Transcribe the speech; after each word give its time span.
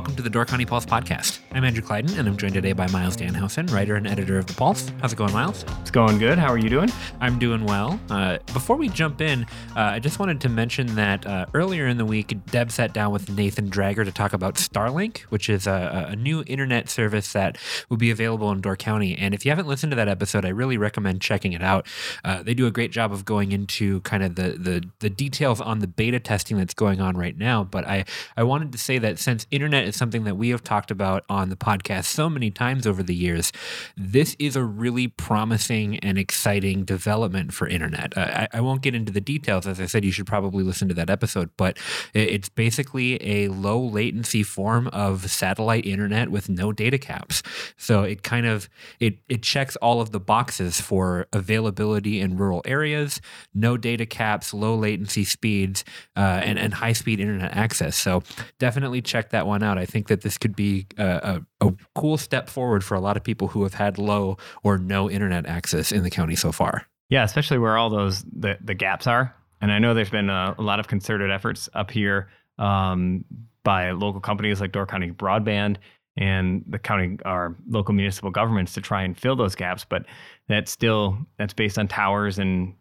welcome 0.00 0.16
to 0.16 0.22
the 0.22 0.30
Door 0.30 0.46
County 0.46 0.64
Pulse 0.64 0.86
podcast. 0.86 1.40
I'm 1.52 1.62
Andrew 1.62 1.82
Kleidon, 1.82 2.18
and 2.18 2.26
I'm 2.26 2.38
joined 2.38 2.54
today 2.54 2.72
by 2.72 2.86
Myles 2.86 3.18
Dannhausen, 3.18 3.70
writer 3.70 3.96
and 3.96 4.06
editor 4.06 4.38
of 4.38 4.46
the 4.46 4.54
Pulse. 4.54 4.90
How's 5.02 5.12
it 5.12 5.16
going, 5.16 5.34
Myles? 5.34 5.62
It's 5.82 5.90
going 5.90 6.16
good. 6.16 6.38
How 6.38 6.48
are 6.48 6.56
you 6.56 6.70
doing? 6.70 6.90
I'm 7.20 7.38
doing 7.38 7.66
well. 7.66 8.00
Uh, 8.08 8.38
before 8.54 8.76
we 8.76 8.88
jump 8.88 9.20
in, 9.20 9.42
uh, 9.76 9.80
I 9.80 9.98
just 9.98 10.18
wanted 10.18 10.40
to 10.40 10.48
mention 10.48 10.94
that 10.94 11.26
uh, 11.26 11.44
earlier 11.52 11.86
in 11.86 11.98
the 11.98 12.06
week, 12.06 12.34
Deb 12.46 12.72
sat 12.72 12.94
down 12.94 13.12
with 13.12 13.28
Nathan 13.28 13.68
Drager 13.68 14.02
to 14.02 14.10
talk 14.10 14.32
about 14.32 14.54
Starlink, 14.54 15.18
which 15.24 15.50
is 15.50 15.66
a, 15.66 16.06
a 16.08 16.16
new 16.16 16.44
internet 16.46 16.88
service 16.88 17.34
that 17.34 17.58
will 17.90 17.98
be 17.98 18.10
available 18.10 18.50
in 18.52 18.62
Door 18.62 18.76
County. 18.76 19.18
And 19.18 19.34
if 19.34 19.44
you 19.44 19.50
haven't 19.50 19.66
listened 19.66 19.92
to 19.92 19.96
that 19.96 20.08
episode, 20.08 20.46
I 20.46 20.48
really 20.48 20.78
recommend 20.78 21.20
checking 21.20 21.52
it 21.52 21.62
out. 21.62 21.86
Uh, 22.24 22.42
they 22.42 22.54
do 22.54 22.66
a 22.66 22.70
great 22.70 22.90
job 22.90 23.12
of 23.12 23.26
going 23.26 23.52
into 23.52 24.00
kind 24.00 24.22
of 24.22 24.36
the, 24.36 24.56
the 24.58 24.82
the 25.00 25.10
details 25.10 25.60
on 25.60 25.80
the 25.80 25.86
beta 25.86 26.20
testing 26.20 26.56
that's 26.56 26.72
going 26.72 27.02
on 27.02 27.18
right 27.18 27.36
now. 27.36 27.64
But 27.64 27.86
I 27.86 28.06
I 28.34 28.44
wanted 28.44 28.72
to 28.72 28.78
say 28.78 28.96
that 28.96 29.18
since 29.18 29.46
internet 29.50 29.89
is 29.90 29.96
something 29.96 30.24
that 30.24 30.36
we 30.36 30.48
have 30.50 30.62
talked 30.62 30.90
about 30.90 31.24
on 31.28 31.50
the 31.50 31.56
podcast 31.56 32.04
so 32.06 32.30
many 32.30 32.50
times 32.50 32.86
over 32.86 33.02
the 33.02 33.14
years, 33.14 33.52
this 33.96 34.36
is 34.38 34.56
a 34.56 34.64
really 34.64 35.08
promising 35.08 35.98
and 35.98 36.18
exciting 36.18 36.84
development 36.84 37.52
for 37.52 37.68
internet. 37.68 38.16
I, 38.16 38.48
I 38.52 38.60
won't 38.60 38.82
get 38.82 38.94
into 38.94 39.12
the 39.12 39.20
details. 39.20 39.66
As 39.66 39.80
I 39.80 39.86
said, 39.86 40.04
you 40.04 40.12
should 40.12 40.26
probably 40.26 40.64
listen 40.64 40.88
to 40.88 40.94
that 40.94 41.10
episode, 41.10 41.50
but 41.56 41.78
it's 42.14 42.48
basically 42.48 43.22
a 43.22 43.48
low 43.48 43.80
latency 43.80 44.42
form 44.42 44.88
of 44.88 45.30
satellite 45.30 45.86
internet 45.86 46.30
with 46.30 46.48
no 46.48 46.72
data 46.72 46.98
caps. 46.98 47.42
So 47.76 48.02
it 48.02 48.22
kind 48.22 48.46
of 48.46 48.68
it 48.98 49.18
it 49.28 49.42
checks 49.42 49.76
all 49.76 50.00
of 50.00 50.12
the 50.12 50.20
boxes 50.20 50.80
for 50.80 51.26
availability 51.32 52.20
in 52.20 52.36
rural 52.36 52.62
areas, 52.64 53.20
no 53.54 53.76
data 53.76 54.06
caps, 54.06 54.54
low 54.54 54.74
latency 54.74 55.24
speeds, 55.24 55.84
uh, 56.16 56.40
and 56.44 56.58
and 56.58 56.74
high 56.74 56.92
speed 56.92 57.20
internet 57.20 57.56
access. 57.56 57.96
So 57.96 58.22
definitely 58.58 59.02
check 59.02 59.30
that 59.30 59.46
one 59.46 59.62
out. 59.62 59.78
I 59.80 59.86
think 59.86 60.08
that 60.08 60.20
this 60.20 60.38
could 60.38 60.54
be 60.54 60.86
a, 60.98 61.42
a, 61.60 61.66
a 61.68 61.74
cool 61.94 62.16
step 62.18 62.48
forward 62.48 62.84
for 62.84 62.94
a 62.94 63.00
lot 63.00 63.16
of 63.16 63.24
people 63.24 63.48
who 63.48 63.62
have 63.64 63.74
had 63.74 63.98
low 63.98 64.36
or 64.62 64.78
no 64.78 65.10
internet 65.10 65.46
access 65.46 65.90
in 65.90 66.02
the 66.02 66.10
county 66.10 66.36
so 66.36 66.52
far. 66.52 66.86
Yeah, 67.08 67.24
especially 67.24 67.58
where 67.58 67.76
all 67.76 67.90
those 67.90 68.22
the, 68.24 68.58
the 68.62 68.74
gaps 68.74 69.06
are. 69.06 69.34
And 69.60 69.72
I 69.72 69.78
know 69.78 69.94
there's 69.94 70.10
been 70.10 70.30
a, 70.30 70.54
a 70.58 70.62
lot 70.62 70.80
of 70.80 70.86
concerted 70.88 71.30
efforts 71.30 71.68
up 71.74 71.90
here 71.90 72.28
um, 72.58 73.24
by 73.64 73.90
local 73.90 74.20
companies 74.20 74.60
like 74.60 74.72
Door 74.72 74.86
County 74.86 75.10
Broadband 75.10 75.76
and 76.16 76.64
the 76.66 76.78
county 76.78 77.18
our 77.24 77.54
local 77.68 77.94
municipal 77.94 78.30
governments 78.30 78.74
to 78.74 78.80
try 78.80 79.02
and 79.02 79.18
fill 79.18 79.36
those 79.36 79.54
gaps. 79.54 79.84
But 79.88 80.06
that's 80.48 80.70
still 80.70 81.18
that's 81.38 81.52
based 81.54 81.78
on 81.78 81.88
towers 81.88 82.38
and 82.38 82.74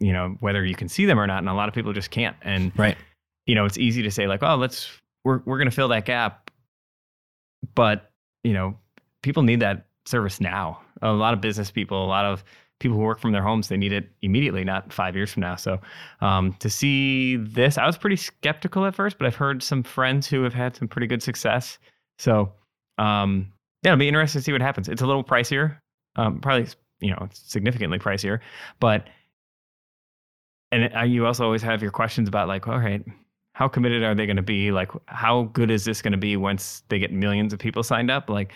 you 0.00 0.12
know 0.12 0.36
whether 0.40 0.64
you 0.64 0.74
can 0.74 0.88
see 0.88 1.04
them 1.06 1.18
or 1.18 1.26
not. 1.26 1.38
And 1.38 1.48
a 1.48 1.54
lot 1.54 1.68
of 1.68 1.74
people 1.74 1.92
just 1.92 2.10
can't. 2.10 2.36
And 2.42 2.72
Right. 2.76 2.96
you 3.46 3.54
know 3.54 3.64
it's 3.64 3.78
easy 3.78 4.02
to 4.02 4.10
say 4.10 4.26
like, 4.26 4.42
oh, 4.42 4.56
let's 4.56 4.88
we're 5.24 5.40
we're 5.44 5.58
going 5.58 5.70
to 5.70 5.74
fill 5.74 5.88
that 5.88 6.04
gap, 6.04 6.50
but 7.74 8.10
you 8.44 8.52
know 8.52 8.76
people 9.22 9.42
need 9.42 9.60
that 9.60 9.86
service 10.06 10.40
now. 10.40 10.80
A 11.02 11.12
lot 11.12 11.34
of 11.34 11.40
business 11.40 11.70
people, 11.70 12.04
a 12.04 12.06
lot 12.06 12.24
of 12.24 12.44
people 12.80 12.96
who 12.96 13.02
work 13.02 13.20
from 13.20 13.32
their 13.32 13.42
homes, 13.42 13.68
they 13.68 13.76
need 13.76 13.92
it 13.92 14.10
immediately, 14.22 14.64
not 14.64 14.92
five 14.92 15.16
years 15.16 15.32
from 15.32 15.40
now. 15.40 15.56
So 15.56 15.80
um, 16.20 16.52
to 16.60 16.70
see 16.70 17.36
this, 17.36 17.76
I 17.76 17.86
was 17.86 17.98
pretty 17.98 18.16
skeptical 18.16 18.86
at 18.86 18.94
first, 18.94 19.18
but 19.18 19.26
I've 19.26 19.34
heard 19.34 19.62
some 19.62 19.82
friends 19.82 20.28
who 20.28 20.44
have 20.44 20.54
had 20.54 20.76
some 20.76 20.88
pretty 20.88 21.06
good 21.06 21.22
success. 21.22 21.78
So 22.18 22.52
um, 22.98 23.52
yeah, 23.82 23.92
it'll 23.92 23.98
be 23.98 24.08
interesting 24.08 24.40
to 24.40 24.44
see 24.44 24.52
what 24.52 24.60
happens. 24.60 24.88
It's 24.88 25.02
a 25.02 25.06
little 25.06 25.24
pricier, 25.24 25.78
um, 26.16 26.40
probably 26.40 26.68
you 27.00 27.10
know 27.10 27.28
significantly 27.32 27.98
pricier, 27.98 28.40
but 28.80 29.08
and 30.70 31.10
you 31.10 31.26
also 31.26 31.44
always 31.44 31.62
have 31.62 31.80
your 31.80 31.90
questions 31.90 32.28
about 32.28 32.48
like, 32.48 32.68
all 32.68 32.78
right, 32.78 33.02
how 33.58 33.66
committed 33.66 34.04
are 34.04 34.14
they 34.14 34.24
going 34.24 34.36
to 34.36 34.42
be? 34.42 34.70
Like, 34.70 34.92
how 35.06 35.50
good 35.52 35.68
is 35.68 35.84
this 35.84 36.00
going 36.00 36.12
to 36.12 36.16
be 36.16 36.36
once 36.36 36.84
they 36.90 37.00
get 37.00 37.12
millions 37.12 37.52
of 37.52 37.58
people 37.58 37.82
signed 37.82 38.08
up? 38.08 38.30
Like, 38.30 38.52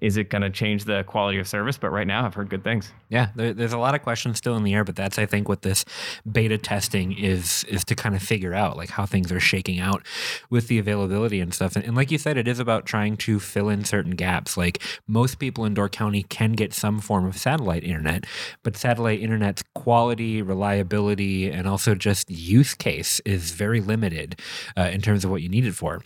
is 0.00 0.16
it 0.16 0.30
going 0.30 0.42
to 0.42 0.50
change 0.50 0.84
the 0.84 1.04
quality 1.04 1.38
of 1.38 1.46
service? 1.46 1.76
But 1.76 1.90
right 1.90 2.06
now, 2.06 2.24
I've 2.24 2.34
heard 2.34 2.48
good 2.48 2.64
things. 2.64 2.92
Yeah, 3.10 3.28
there, 3.36 3.52
there's 3.52 3.74
a 3.74 3.78
lot 3.78 3.94
of 3.94 4.02
questions 4.02 4.38
still 4.38 4.56
in 4.56 4.64
the 4.64 4.74
air, 4.74 4.84
but 4.84 4.96
that's 4.96 5.18
I 5.18 5.26
think 5.26 5.48
what 5.48 5.62
this 5.62 5.84
beta 6.30 6.56
testing 6.56 7.12
is 7.12 7.64
is 7.64 7.84
to 7.84 7.94
kind 7.94 8.14
of 8.14 8.22
figure 8.22 8.54
out 8.54 8.76
like 8.76 8.90
how 8.90 9.04
things 9.04 9.30
are 9.30 9.40
shaking 9.40 9.80
out 9.80 10.02
with 10.48 10.68
the 10.68 10.78
availability 10.78 11.40
and 11.40 11.52
stuff. 11.52 11.76
And, 11.76 11.84
and 11.84 11.94
like 11.94 12.10
you 12.10 12.18
said, 12.18 12.36
it 12.36 12.48
is 12.48 12.58
about 12.58 12.86
trying 12.86 13.16
to 13.18 13.38
fill 13.38 13.68
in 13.68 13.84
certain 13.84 14.12
gaps. 14.12 14.56
Like 14.56 14.82
most 15.06 15.38
people 15.38 15.64
in 15.64 15.74
Door 15.74 15.90
County 15.90 16.22
can 16.22 16.52
get 16.52 16.72
some 16.72 17.00
form 17.00 17.26
of 17.26 17.36
satellite 17.36 17.84
internet, 17.84 18.24
but 18.62 18.76
satellite 18.76 19.20
internet's 19.20 19.62
quality, 19.74 20.40
reliability, 20.40 21.50
and 21.50 21.68
also 21.68 21.94
just 21.94 22.30
use 22.30 22.74
case 22.74 23.20
is 23.26 23.50
very 23.50 23.80
limited 23.80 24.40
uh, 24.76 24.82
in 24.92 25.02
terms 25.02 25.24
of 25.24 25.30
what 25.30 25.42
you 25.42 25.48
need 25.48 25.66
it 25.66 25.74
for 25.74 26.02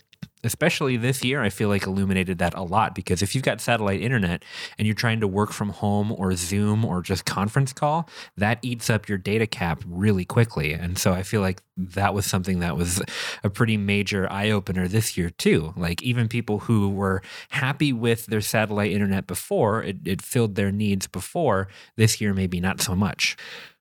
especially 0.47 0.97
this 0.97 1.25
year, 1.25 1.43
I 1.43 1.51
feel 1.51 1.69
like 1.69 1.87
illuminated 1.87 2.39
that 2.39 2.55
a 2.55 2.63
lot 2.63 2.95
because 2.95 3.23
if 3.23 3.35
you've 3.35 3.45
got 3.45 3.61
satellite 3.61 4.01
internet 4.01 4.45
and 4.79 4.87
you're 4.87 4.95
trying 4.95 5.21
to 5.21 5.29
work 5.29 5.53
from 5.53 5.71
home 5.71 6.13
or 6.13 6.35
Zoom 6.35 6.85
or 6.85 7.03
just 7.03 7.25
conference 7.25 7.73
call, 7.73 8.09
that 8.37 8.59
eats 8.63 8.89
up 8.89 9.09
your 9.09 9.19
data 9.19 9.47
cap 9.47 9.83
really 9.87 10.25
quickly. 10.25 10.73
And 10.73 10.99
so 10.99 11.13
I 11.13 11.23
feel 11.23 11.41
like 11.41 11.63
that 11.77 12.15
was 12.15 12.25
something 12.25 12.61
that 12.61 12.77
was 12.77 13.03
a 13.45 13.51
pretty 13.51 13.77
major 13.77 14.31
eye 14.31 14.51
opener 14.51 14.89
this 14.89 15.17
year, 15.17 15.31
too. 15.31 15.75
Like 15.77 16.03
even 16.03 16.29
people 16.29 16.61
who 16.61 16.89
were 16.89 17.23
happy 17.51 17.93
with 17.93 18.27
their 18.27 18.41
satellite 18.41 18.93
internet 18.93 19.27
before, 19.27 19.83
it, 19.83 19.97
it 20.07 20.23
filled 20.23 20.55
their 20.55 20.73
needs 20.73 21.07
before, 21.07 21.69
this 21.97 22.21
year, 22.21 22.33
maybe 22.33 22.61
not 22.61 22.81
so 22.81 22.95
much. 22.95 23.37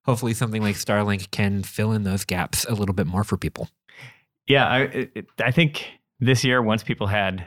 Hopefully, 0.05 0.33
something 0.33 0.61
like 0.61 0.75
Starlink 0.75 1.31
can 1.31 1.63
fill 1.63 1.91
in 1.91 2.03
those 2.03 2.25
gaps 2.25 2.65
a 2.65 2.75
little 2.75 2.93
bit 2.93 3.07
more 3.07 3.23
for 3.23 3.37
people. 3.37 3.69
Yeah, 4.47 4.67
I, 4.67 5.09
I 5.43 5.51
think 5.51 5.87
this 6.19 6.43
year, 6.43 6.61
once 6.61 6.83
people 6.83 7.07
had 7.07 7.45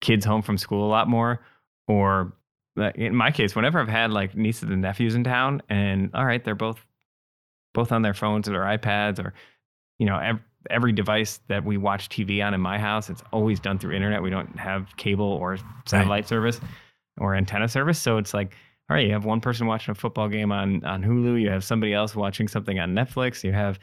kids 0.00 0.24
home 0.24 0.42
from 0.42 0.58
school 0.58 0.86
a 0.86 0.90
lot 0.90 1.08
more, 1.08 1.40
or 1.88 2.32
in 2.94 3.14
my 3.14 3.30
case, 3.30 3.56
whenever 3.56 3.80
I've 3.80 3.88
had 3.88 4.10
like 4.10 4.36
nieces 4.36 4.68
and 4.68 4.82
nephews 4.82 5.14
in 5.14 5.24
town, 5.24 5.62
and 5.68 6.10
all 6.14 6.24
right, 6.24 6.44
they're 6.44 6.54
both 6.54 6.84
both 7.74 7.92
on 7.92 8.02
their 8.02 8.14
phones 8.14 8.48
or 8.48 8.52
their 8.52 8.62
iPads, 8.62 9.22
or 9.22 9.34
you 9.98 10.06
know, 10.06 10.18
ev- 10.18 10.40
every 10.70 10.92
device 10.92 11.40
that 11.48 11.64
we 11.64 11.76
watch 11.76 12.08
TV 12.08 12.44
on 12.44 12.54
in 12.54 12.60
my 12.60 12.78
house, 12.78 13.08
it's 13.08 13.22
always 13.32 13.60
done 13.60 13.78
through 13.78 13.94
internet. 13.94 14.22
We 14.22 14.30
don't 14.30 14.58
have 14.58 14.96
cable 14.96 15.26
or 15.26 15.58
satellite 15.86 16.28
service 16.28 16.60
or 17.18 17.34
antenna 17.34 17.68
service, 17.68 17.98
so 17.98 18.18
it's 18.18 18.34
like. 18.34 18.54
All 18.88 18.94
right, 18.94 19.04
you 19.04 19.14
have 19.14 19.24
one 19.24 19.40
person 19.40 19.66
watching 19.66 19.90
a 19.90 19.94
football 19.96 20.28
game 20.28 20.52
on, 20.52 20.84
on 20.84 21.02
Hulu. 21.02 21.42
You 21.42 21.50
have 21.50 21.64
somebody 21.64 21.92
else 21.92 22.14
watching 22.14 22.46
something 22.46 22.78
on 22.78 22.94
Netflix. 22.94 23.42
You 23.42 23.50
have 23.50 23.80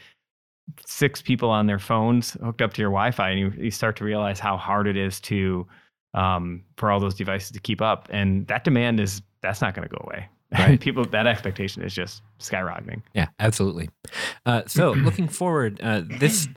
six 0.85 1.21
people 1.21 1.49
on 1.49 1.67
their 1.67 1.79
phones 1.79 2.31
hooked 2.43 2.61
up 2.61 2.73
to 2.73 2.81
your 2.81 2.91
Wi-Fi, 2.91 3.29
and 3.29 3.39
you, 3.39 3.53
you 3.57 3.71
start 3.71 3.95
to 3.97 4.03
realize 4.03 4.39
how 4.39 4.57
hard 4.57 4.87
it 4.87 4.97
is 4.97 5.19
to 5.21 5.67
um, 6.13 6.63
for 6.77 6.91
all 6.91 6.99
those 6.99 7.15
devices 7.15 7.51
to 7.51 7.59
keep 7.59 7.81
up. 7.81 8.07
And 8.11 8.47
that 8.47 8.63
demand 8.63 8.99
is 8.99 9.21
that's 9.41 9.61
not 9.61 9.73
going 9.73 9.87
to 9.87 9.93
go 9.93 10.03
away. 10.05 10.27
Right. 10.51 10.79
people 10.79 11.03
that 11.05 11.25
expectation 11.25 11.81
is 11.81 11.93
just 11.93 12.21
skyrocketing. 12.39 13.01
Yeah, 13.13 13.27
absolutely. 13.39 13.89
Uh, 14.45 14.63
so, 14.67 14.91
looking 14.97 15.27
forward, 15.27 15.79
uh, 15.81 16.01
this 16.19 16.47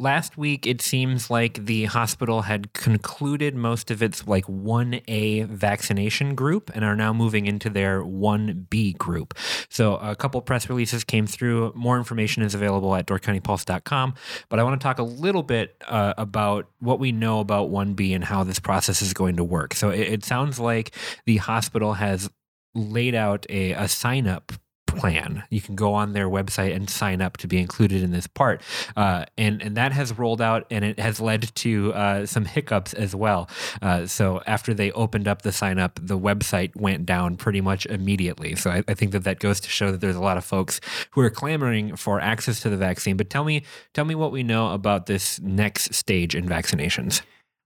last 0.00 0.36
week 0.36 0.66
it 0.66 0.82
seems 0.82 1.30
like 1.30 1.66
the 1.66 1.84
hospital 1.84 2.42
had 2.42 2.72
concluded 2.72 3.54
most 3.54 3.90
of 3.90 4.02
its 4.02 4.26
like 4.26 4.44
1A 4.46 5.46
vaccination 5.46 6.34
group 6.34 6.70
and 6.74 6.84
are 6.84 6.96
now 6.96 7.12
moving 7.12 7.46
into 7.46 7.70
their 7.70 8.02
1B 8.02 8.98
group. 8.98 9.34
So, 9.68 9.96
a 9.96 10.16
couple 10.16 10.40
press 10.42 10.68
releases 10.68 11.04
came 11.04 11.26
through. 11.26 11.72
More 11.74 11.96
information 11.96 12.42
is 12.42 12.54
available 12.54 12.94
at 12.94 13.06
doorcountypulse.com. 13.06 14.14
But 14.48 14.58
I 14.58 14.62
want 14.62 14.80
to 14.80 14.84
talk 14.84 14.98
a 14.98 15.04
little 15.04 15.42
bit 15.42 15.76
uh, 15.86 16.14
about 16.18 16.70
what 16.80 16.98
we 16.98 17.12
know 17.12 17.40
about 17.40 17.70
1B 17.70 18.14
and 18.14 18.24
how 18.24 18.44
this 18.44 18.58
process 18.58 19.00
is 19.00 19.12
going 19.12 19.36
to 19.36 19.44
work. 19.44 19.74
So, 19.74 19.90
it, 19.90 20.00
it 20.00 20.24
sounds 20.24 20.58
like 20.58 20.94
the 21.26 21.36
hospital 21.36 21.94
has 21.94 22.28
laid 22.74 23.14
out 23.14 23.46
a, 23.48 23.72
a 23.72 23.88
sign 23.88 24.26
up 24.26 24.52
plan. 24.94 25.42
You 25.50 25.60
can 25.60 25.74
go 25.74 25.94
on 25.94 26.12
their 26.12 26.28
website 26.28 26.74
and 26.74 26.88
sign 26.88 27.20
up 27.20 27.36
to 27.38 27.48
be 27.48 27.58
included 27.58 28.02
in 28.02 28.10
this 28.10 28.26
part, 28.26 28.62
uh, 28.96 29.24
and 29.36 29.62
and 29.62 29.76
that 29.76 29.92
has 29.92 30.16
rolled 30.16 30.40
out, 30.40 30.66
and 30.70 30.84
it 30.84 30.98
has 30.98 31.20
led 31.20 31.54
to 31.56 31.92
uh, 31.92 32.26
some 32.26 32.44
hiccups 32.44 32.94
as 32.94 33.14
well. 33.14 33.48
Uh, 33.82 34.06
so 34.06 34.42
after 34.46 34.74
they 34.74 34.90
opened 34.92 35.28
up 35.28 35.42
the 35.42 35.52
sign 35.52 35.78
up, 35.78 35.98
the 36.00 36.18
website 36.18 36.74
went 36.76 37.06
down 37.06 37.36
pretty 37.36 37.60
much 37.60 37.86
immediately. 37.86 38.54
So 38.54 38.70
I, 38.70 38.84
I 38.88 38.94
think 38.94 39.12
that 39.12 39.24
that 39.24 39.38
goes 39.38 39.60
to 39.60 39.68
show 39.68 39.90
that 39.92 40.00
there's 40.00 40.16
a 40.16 40.20
lot 40.20 40.36
of 40.36 40.44
folks 40.44 40.80
who 41.12 41.20
are 41.20 41.30
clamoring 41.30 41.96
for 41.96 42.20
access 42.20 42.60
to 42.60 42.70
the 42.70 42.76
vaccine. 42.76 43.16
But 43.16 43.30
tell 43.30 43.44
me, 43.44 43.62
tell 43.92 44.04
me 44.04 44.14
what 44.14 44.32
we 44.32 44.42
know 44.42 44.72
about 44.72 45.06
this 45.06 45.40
next 45.40 45.94
stage 45.94 46.34
in 46.34 46.46
vaccinations. 46.46 47.22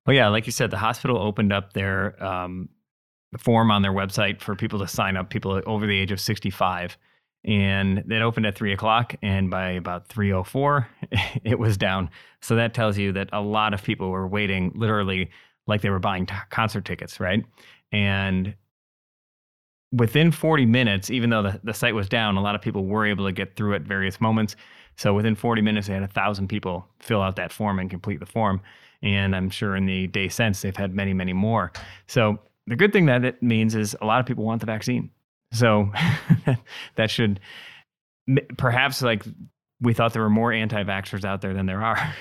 Well, 0.06 0.16
yeah, 0.16 0.28
like 0.28 0.46
you 0.46 0.52
said, 0.52 0.70
the 0.70 0.78
hospital 0.78 1.19
opened 1.19 1.52
up 1.52 1.75
their 1.75 2.22
um, 2.25 2.70
form 3.36 3.70
on 3.70 3.82
their 3.82 3.92
website 3.92 4.40
for 4.40 4.56
people 4.56 4.78
to 4.78 4.88
sign 4.88 5.16
up, 5.16 5.28
people 5.28 5.60
over 5.66 5.86
the 5.86 5.98
age 5.98 6.12
of 6.12 6.20
65. 6.20 6.96
And 7.44 8.05
it 8.11 8.23
opened 8.23 8.46
at 8.46 8.55
three 8.55 8.73
o'clock, 8.73 9.14
and 9.23 9.50
by 9.50 9.70
about 9.70 10.08
three 10.08 10.32
o 10.32 10.43
four, 10.43 10.88
it 11.44 11.58
was 11.58 11.76
down. 11.76 12.11
So 12.40 12.56
that 12.56 12.75
tells 12.75 12.99
you 12.99 13.12
that 13.12 13.29
a 13.32 13.40
lot 13.40 13.75
of 13.75 13.82
people 13.82 14.11
were 14.11 14.26
waiting, 14.26 14.73
literally 14.75 15.31
like 15.67 15.82
they 15.82 15.90
were 15.90 15.99
buying 15.99 16.26
t- 16.26 16.35
concert 16.50 16.85
tickets, 16.85 17.20
right? 17.20 17.44
And 17.93 18.55
within 19.93 20.31
40 20.31 20.67
minutes, 20.67 21.11
even 21.11 21.31
though 21.31 21.43
the, 21.43 21.61
the 21.64 21.75
site 21.75 21.94
was 21.94 22.08
down, 22.08 22.37
a 22.37 22.43
lot 22.43 22.55
of 22.55 22.61
people 22.61 22.85
were 22.85 23.06
able 23.06 23.26
to 23.26 23.32
get 23.32 23.56
through 23.56 23.75
at 23.75 23.82
various 23.82 24.20
moments. 24.20 24.56
So 24.96 25.14
within 25.14 25.35
40 25.35 25.62
minutes, 25.62 25.87
they 25.87 25.94
had 25.94 26.02
a 26.02 26.08
thousand 26.08 26.49
people 26.49 26.87
fill 26.99 27.23
out 27.23 27.37
that 27.37 27.52
form 27.52 27.79
and 27.79 27.88
complete 27.88 28.20
the 28.20 28.26
form. 28.26 28.61
And 29.02 29.35
I'm 29.37 29.49
sure 29.49 29.76
in 29.76 29.87
the 29.87 30.08
day 30.08 30.29
since, 30.29 30.62
they've 30.62 30.76
had 30.76 30.94
many, 30.94 31.14
many 31.14 31.32
more. 31.32 31.73
So 32.08 32.38
the 32.67 32.76
good 32.76 32.93
thing 32.93 33.06
that 33.06 33.25
it 33.25 33.43
means 33.43 33.75
is 33.75 33.96
a 34.00 34.06
lot 34.06 34.20
of 34.20 34.26
people 34.26 34.44
want 34.44 34.61
the 34.61 34.67
vaccine. 34.67 35.11
So 35.52 35.90
that 36.96 37.10
should 37.10 37.40
perhaps 38.56 39.02
like 39.02 39.24
we 39.80 39.94
thought 39.94 40.12
there 40.12 40.22
were 40.22 40.30
more 40.30 40.52
anti 40.52 40.82
vaxxers 40.84 41.24
out 41.24 41.40
there 41.40 41.54
than 41.54 41.66
there 41.66 41.82
are. 41.82 42.14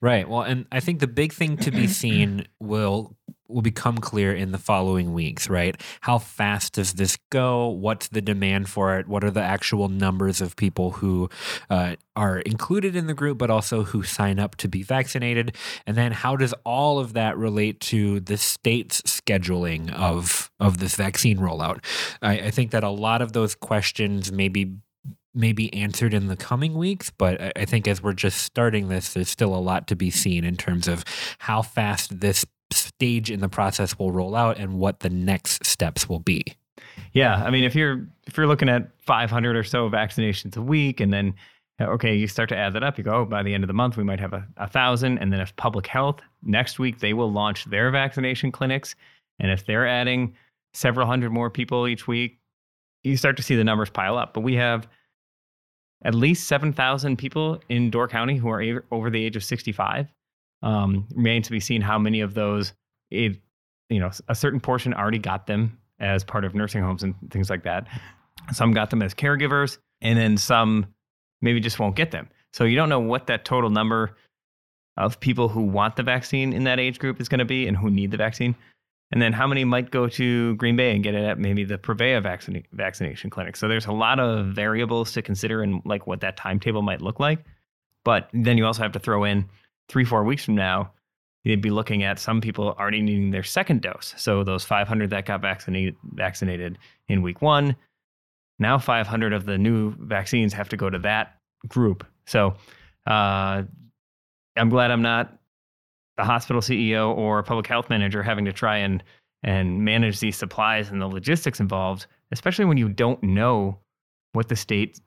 Right. 0.00 0.28
Well, 0.28 0.42
and 0.42 0.66
I 0.70 0.80
think 0.80 1.00
the 1.00 1.08
big 1.08 1.32
thing 1.32 1.56
to 1.58 1.72
be 1.72 1.88
seen 1.88 2.46
will 2.60 3.16
will 3.48 3.62
become 3.62 3.98
clear 3.98 4.32
in 4.34 4.52
the 4.52 4.58
following 4.58 5.12
weeks, 5.12 5.48
right? 5.48 5.80
How 6.02 6.18
fast 6.18 6.74
does 6.74 6.94
this 6.94 7.16
go? 7.30 7.68
What's 7.68 8.08
the 8.08 8.20
demand 8.20 8.68
for 8.68 8.98
it? 8.98 9.08
What 9.08 9.24
are 9.24 9.30
the 9.30 9.42
actual 9.42 9.88
numbers 9.88 10.40
of 10.40 10.56
people 10.56 10.92
who 10.92 11.30
uh, 11.70 11.96
are 12.14 12.40
included 12.40 12.94
in 12.94 13.06
the 13.06 13.14
group, 13.14 13.38
but 13.38 13.50
also 13.50 13.84
who 13.84 14.02
sign 14.02 14.38
up 14.38 14.56
to 14.56 14.68
be 14.68 14.82
vaccinated? 14.82 15.56
And 15.86 15.96
then 15.96 16.12
how 16.12 16.36
does 16.36 16.52
all 16.64 16.98
of 16.98 17.14
that 17.14 17.36
relate 17.38 17.80
to 17.80 18.20
the 18.20 18.36
state's 18.36 19.00
scheduling 19.02 19.92
of 19.92 20.50
of 20.60 20.78
this 20.78 20.94
vaccine 20.94 21.38
rollout? 21.38 21.84
I, 22.20 22.38
I 22.38 22.50
think 22.50 22.70
that 22.72 22.84
a 22.84 22.90
lot 22.90 23.22
of 23.22 23.32
those 23.32 23.54
questions 23.54 24.30
may 24.30 24.48
be 24.48 24.76
may 25.34 25.52
be 25.52 25.72
answered 25.72 26.12
in 26.12 26.26
the 26.26 26.36
coming 26.36 26.74
weeks, 26.74 27.10
but 27.10 27.56
I 27.56 27.64
think 27.64 27.86
as 27.86 28.02
we're 28.02 28.12
just 28.12 28.42
starting 28.42 28.88
this, 28.88 29.12
there's 29.12 29.28
still 29.28 29.54
a 29.54 29.56
lot 29.60 29.86
to 29.88 29.96
be 29.96 30.10
seen 30.10 30.44
in 30.44 30.56
terms 30.56 30.88
of 30.88 31.04
how 31.38 31.62
fast 31.62 32.20
this 32.20 32.44
stage 32.70 33.30
in 33.30 33.40
the 33.40 33.48
process 33.48 33.98
will 33.98 34.12
roll 34.12 34.34
out 34.34 34.58
and 34.58 34.78
what 34.78 35.00
the 35.00 35.10
next 35.10 35.64
steps 35.64 36.08
will 36.08 36.20
be. 36.20 36.44
Yeah, 37.12 37.42
I 37.44 37.50
mean, 37.50 37.64
if 37.64 37.74
you're 37.74 38.06
if 38.26 38.36
you're 38.36 38.46
looking 38.46 38.68
at 38.68 38.90
500 39.00 39.56
or 39.56 39.64
so 39.64 39.88
vaccinations 39.88 40.56
a 40.56 40.62
week, 40.62 41.00
and 41.00 41.12
then 41.12 41.34
okay, 41.80 42.14
you 42.14 42.26
start 42.26 42.48
to 42.48 42.56
add 42.56 42.72
that 42.72 42.82
up, 42.82 42.98
you 42.98 43.04
go, 43.04 43.14
oh, 43.14 43.24
by 43.24 43.42
the 43.42 43.54
end 43.54 43.64
of 43.64 43.68
the 43.68 43.74
month 43.74 43.96
we 43.96 44.04
might 44.04 44.20
have 44.20 44.32
a, 44.32 44.46
a 44.56 44.68
thousand, 44.68 45.18
and 45.18 45.32
then 45.32 45.40
if 45.40 45.54
public 45.56 45.86
health 45.86 46.20
next 46.42 46.78
week 46.78 46.98
they 47.00 47.12
will 47.12 47.30
launch 47.30 47.64
their 47.66 47.90
vaccination 47.90 48.52
clinics, 48.52 48.94
and 49.38 49.50
if 49.50 49.64
they're 49.64 49.86
adding 49.86 50.34
several 50.74 51.06
hundred 51.06 51.30
more 51.30 51.50
people 51.50 51.86
each 51.88 52.06
week, 52.06 52.38
you 53.04 53.16
start 53.16 53.36
to 53.36 53.42
see 53.42 53.56
the 53.56 53.64
numbers 53.64 53.90
pile 53.90 54.18
up. 54.18 54.34
But 54.34 54.40
we 54.40 54.54
have 54.54 54.86
at 56.04 56.14
least 56.14 56.46
7,000 56.46 57.16
people 57.16 57.60
in 57.68 57.90
Door 57.90 58.08
County 58.08 58.36
who 58.36 58.48
are 58.48 58.84
over 58.90 59.10
the 59.10 59.24
age 59.24 59.36
of 59.36 59.42
65. 59.42 60.08
Um, 60.62 61.06
remains 61.14 61.46
to 61.46 61.52
be 61.52 61.60
seen 61.60 61.80
how 61.80 61.98
many 61.98 62.20
of 62.20 62.34
those, 62.34 62.72
it, 63.10 63.40
you 63.88 64.00
know, 64.00 64.10
a 64.28 64.34
certain 64.34 64.60
portion 64.60 64.92
already 64.92 65.18
got 65.18 65.46
them 65.46 65.78
as 66.00 66.24
part 66.24 66.44
of 66.44 66.54
nursing 66.54 66.82
homes 66.82 67.02
and 67.02 67.14
things 67.30 67.48
like 67.48 67.62
that. 67.62 67.86
Some 68.52 68.72
got 68.72 68.90
them 68.90 69.02
as 69.02 69.14
caregivers, 69.14 69.78
and 70.00 70.18
then 70.18 70.36
some 70.36 70.86
maybe 71.40 71.60
just 71.60 71.78
won't 71.78 71.96
get 71.96 72.10
them. 72.10 72.28
So 72.52 72.64
you 72.64 72.76
don't 72.76 72.88
know 72.88 73.00
what 73.00 73.26
that 73.28 73.44
total 73.44 73.70
number 73.70 74.16
of 74.96 75.20
people 75.20 75.48
who 75.48 75.62
want 75.62 75.96
the 75.96 76.02
vaccine 76.02 76.52
in 76.52 76.64
that 76.64 76.80
age 76.80 76.98
group 76.98 77.20
is 77.20 77.28
going 77.28 77.38
to 77.38 77.44
be 77.44 77.68
and 77.68 77.76
who 77.76 77.90
need 77.90 78.10
the 78.10 78.16
vaccine. 78.16 78.56
And 79.10 79.22
then 79.22 79.32
how 79.32 79.46
many 79.46 79.64
might 79.64 79.90
go 79.90 80.08
to 80.08 80.56
Green 80.56 80.76
Bay 80.76 80.94
and 80.94 81.02
get 81.02 81.14
it 81.14 81.24
at 81.24 81.38
maybe 81.38 81.64
the 81.64 81.78
Prevea 81.78 82.20
vaccination 82.72 83.30
clinic? 83.30 83.56
So 83.56 83.68
there's 83.68 83.86
a 83.86 83.92
lot 83.92 84.18
of 84.18 84.46
variables 84.46 85.12
to 85.12 85.22
consider 85.22 85.62
and 85.62 85.80
like 85.84 86.06
what 86.06 86.20
that 86.20 86.36
timetable 86.36 86.82
might 86.82 87.00
look 87.00 87.20
like. 87.20 87.44
But 88.04 88.28
then 88.32 88.58
you 88.58 88.66
also 88.66 88.82
have 88.82 88.92
to 88.92 88.98
throw 88.98 89.24
in 89.24 89.48
three, 89.88 90.04
four 90.04 90.24
weeks 90.24 90.44
from 90.44 90.54
now, 90.54 90.92
you'd 91.44 91.62
be 91.62 91.70
looking 91.70 92.02
at 92.02 92.18
some 92.18 92.40
people 92.40 92.76
already 92.78 93.00
needing 93.00 93.30
their 93.30 93.42
second 93.42 93.80
dose. 93.80 94.14
So 94.16 94.44
those 94.44 94.64
500 94.64 95.10
that 95.10 95.26
got 95.26 95.40
vaccinated, 95.40 95.96
vaccinated 96.14 96.78
in 97.08 97.22
week 97.22 97.40
one, 97.40 97.74
now 98.58 98.78
500 98.78 99.32
of 99.32 99.46
the 99.46 99.56
new 99.56 99.94
vaccines 99.98 100.52
have 100.52 100.68
to 100.70 100.76
go 100.76 100.90
to 100.90 100.98
that 101.00 101.38
group. 101.68 102.06
So 102.26 102.54
uh, 103.06 103.62
I'm 104.56 104.68
glad 104.68 104.90
I'm 104.90 105.02
not 105.02 105.38
the 106.16 106.24
hospital 106.24 106.60
CEO 106.60 107.16
or 107.16 107.42
public 107.42 107.66
health 107.66 107.88
manager 107.88 108.22
having 108.22 108.44
to 108.44 108.52
try 108.52 108.78
and 108.78 109.02
and 109.44 109.84
manage 109.84 110.18
these 110.18 110.36
supplies 110.36 110.90
and 110.90 111.00
the 111.00 111.06
logistics 111.06 111.60
involved, 111.60 112.06
especially 112.32 112.64
when 112.64 112.76
you 112.76 112.88
don't 112.88 113.22
know 113.22 113.78
what 114.32 114.48
the 114.48 114.56
state 114.56 115.00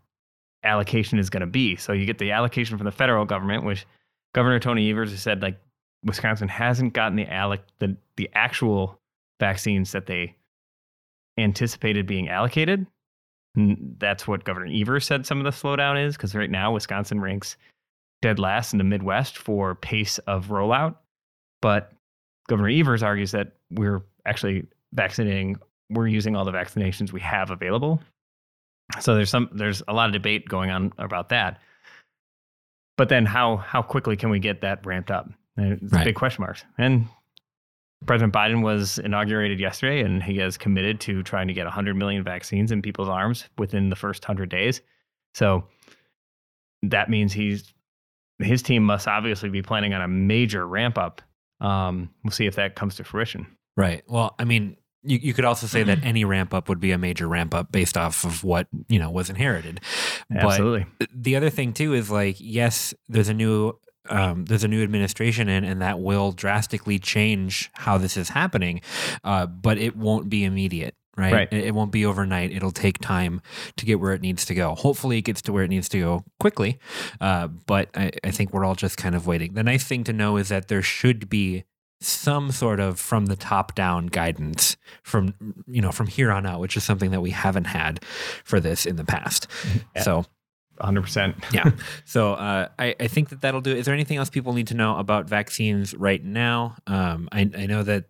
allocation 0.63 1.19
is 1.19 1.29
going 1.29 1.41
to 1.41 1.47
be. 1.47 1.75
So 1.75 1.91
you 1.91 2.05
get 2.05 2.17
the 2.17 2.31
allocation 2.31 2.77
from 2.77 2.85
the 2.85 2.91
federal 2.91 3.25
government, 3.25 3.65
which 3.65 3.85
Governor 4.33 4.59
Tony 4.59 4.89
Evers 4.89 5.11
has 5.11 5.21
said 5.21 5.41
like 5.41 5.59
Wisconsin 6.03 6.47
hasn't 6.47 6.93
gotten 6.93 7.15
the 7.15 7.25
alloc 7.25 7.59
the 7.79 7.95
the 8.15 8.29
actual 8.33 8.99
vaccines 9.39 9.91
that 9.91 10.05
they 10.05 10.35
anticipated 11.37 12.07
being 12.07 12.29
allocated. 12.29 12.85
And 13.55 13.95
that's 13.99 14.27
what 14.27 14.45
Governor 14.45 14.71
Evers 14.73 15.05
said 15.05 15.25
some 15.25 15.39
of 15.39 15.43
the 15.43 15.49
slowdown 15.49 16.03
is 16.03 16.15
because 16.15 16.35
right 16.35 16.49
now 16.49 16.71
Wisconsin 16.71 17.19
ranks 17.19 17.57
dead 18.21 18.39
last 18.39 18.73
in 18.73 18.77
the 18.77 18.83
Midwest 18.83 19.37
for 19.37 19.75
pace 19.75 20.19
of 20.19 20.47
rollout. 20.47 20.95
But 21.61 21.91
Governor 22.47 22.69
Evers 22.69 23.03
argues 23.03 23.31
that 23.31 23.53
we're 23.71 24.01
actually 24.25 24.65
vaccinating, 24.93 25.57
we're 25.89 26.07
using 26.07 26.35
all 26.35 26.45
the 26.45 26.51
vaccinations 26.51 27.11
we 27.11 27.21
have 27.21 27.51
available. 27.51 28.01
So 28.99 29.15
there's 29.15 29.29
some 29.29 29.49
there's 29.53 29.81
a 29.87 29.93
lot 29.93 30.07
of 30.07 30.13
debate 30.13 30.47
going 30.47 30.69
on 30.69 30.91
about 30.97 31.29
that. 31.29 31.59
But 33.01 33.09
then 33.09 33.25
how 33.25 33.57
how 33.57 33.81
quickly 33.81 34.15
can 34.15 34.29
we 34.29 34.37
get 34.37 34.61
that 34.61 34.85
ramped 34.85 35.09
up? 35.09 35.27
it's 35.57 35.91
right. 35.91 36.05
big 36.05 36.13
question 36.13 36.43
marks. 36.43 36.63
And 36.77 37.07
President 38.05 38.31
Biden 38.31 38.61
was 38.61 38.99
inaugurated 38.99 39.59
yesterday, 39.59 40.01
and 40.01 40.21
he 40.21 40.37
has 40.37 40.55
committed 40.55 40.99
to 40.99 41.23
trying 41.23 41.47
to 41.47 41.53
get 41.55 41.63
100 41.63 41.95
million 41.95 42.23
vaccines 42.23 42.71
in 42.71 42.83
people's 42.83 43.09
arms 43.09 43.49
within 43.57 43.89
the 43.89 43.95
first 43.95 44.23
100 44.23 44.49
days. 44.49 44.81
So 45.33 45.63
that 46.83 47.09
means 47.09 47.33
he's 47.33 47.73
his 48.37 48.61
team 48.61 48.83
must 48.83 49.07
obviously 49.07 49.49
be 49.49 49.63
planning 49.63 49.95
on 49.95 50.03
a 50.03 50.07
major 50.07 50.67
ramp 50.67 50.99
up. 50.99 51.23
Um, 51.59 52.11
we'll 52.23 52.29
see 52.29 52.45
if 52.45 52.55
that 52.57 52.75
comes 52.75 52.97
to 52.97 53.03
fruition. 53.03 53.47
Right. 53.75 54.03
Well, 54.07 54.35
I 54.37 54.43
mean, 54.43 54.77
you, 55.03 55.19
you 55.21 55.33
could 55.33 55.45
also 55.45 55.67
say 55.67 55.83
that 55.83 55.99
mm-hmm. 55.99 56.07
any 56.07 56.25
ramp 56.25 56.53
up 56.53 56.69
would 56.69 56.79
be 56.79 56.91
a 56.91 56.97
major 56.97 57.27
ramp 57.27 57.53
up 57.53 57.71
based 57.71 57.97
off 57.97 58.23
of 58.23 58.43
what 58.43 58.67
you 58.87 58.99
know 58.99 59.09
was 59.09 59.29
inherited. 59.29 59.81
Absolutely. 60.33 60.85
But 60.99 61.09
the 61.13 61.35
other 61.35 61.49
thing 61.49 61.73
too 61.73 61.93
is 61.93 62.09
like, 62.09 62.37
yes, 62.39 62.93
there's 63.09 63.29
a 63.29 63.33
new 63.33 63.73
um, 64.09 64.45
there's 64.45 64.63
a 64.63 64.67
new 64.67 64.83
administration 64.83 65.47
in, 65.47 65.63
and 65.63 65.81
that 65.81 65.99
will 65.99 66.31
drastically 66.31 66.99
change 66.99 67.69
how 67.73 67.97
this 67.97 68.17
is 68.17 68.29
happening, 68.29 68.81
uh, 69.23 69.45
but 69.45 69.77
it 69.77 69.95
won't 69.95 70.29
be 70.29 70.43
immediate 70.43 70.95
right? 71.17 71.33
right? 71.33 71.53
It, 71.53 71.73
won't 71.73 71.91
be 71.91 72.05
overnight. 72.05 72.51
It'll 72.51 72.71
take 72.71 72.99
time 72.99 73.41
to 73.77 73.85
get 73.85 73.99
where 73.99 74.13
it 74.13 74.21
needs 74.21 74.45
to 74.45 74.55
go. 74.55 74.75
Hopefully, 74.75 75.17
it 75.17 75.23
gets 75.23 75.41
to 75.43 75.53
where 75.53 75.63
it 75.63 75.69
needs 75.69 75.89
to 75.89 75.99
go 75.99 76.25
quickly. 76.39 76.79
Uh, 77.19 77.47
but 77.47 77.89
I, 77.95 78.11
I 78.23 78.31
think 78.31 78.53
we're 78.53 78.65
all 78.65 78.75
just 78.75 78.97
kind 78.97 79.15
of 79.15 79.27
waiting. 79.27 79.53
The 79.53 79.63
nice 79.63 79.83
thing 79.83 80.03
to 80.05 80.13
know 80.13 80.37
is 80.37 80.49
that 80.49 80.67
there 80.67 80.81
should 80.81 81.29
be 81.29 81.65
some 82.01 82.51
sort 82.51 82.79
of 82.79 82.99
from 82.99 83.27
the 83.27 83.35
top 83.35 83.75
down 83.75 84.07
guidance 84.07 84.75
from 85.03 85.33
you 85.67 85.81
know 85.81 85.91
from 85.91 86.07
here 86.07 86.31
on 86.31 86.45
out 86.45 86.59
which 86.59 86.75
is 86.75 86.83
something 86.83 87.11
that 87.11 87.21
we 87.21 87.29
haven't 87.29 87.65
had 87.65 88.03
for 88.43 88.59
this 88.59 88.85
in 88.85 88.95
the 88.95 89.05
past. 89.05 89.47
Yeah. 89.95 90.03
so 90.03 90.25
100% 90.79 91.35
yeah. 91.53 91.71
So 92.05 92.33
uh, 92.33 92.67
I, 92.79 92.95
I 92.99 93.07
think 93.07 93.29
that 93.29 93.41
that'll 93.41 93.61
do 93.61 93.75
is 93.75 93.85
there 93.85 93.93
anything 93.93 94.17
else 94.17 94.29
people 94.29 94.53
need 94.53 94.67
to 94.67 94.73
know 94.73 94.97
about 94.97 95.27
vaccines 95.27 95.93
right 95.93 96.23
now? 96.23 96.75
Um, 96.87 97.29
I, 97.31 97.49
I 97.55 97.65
know 97.67 97.83
that 97.83 98.05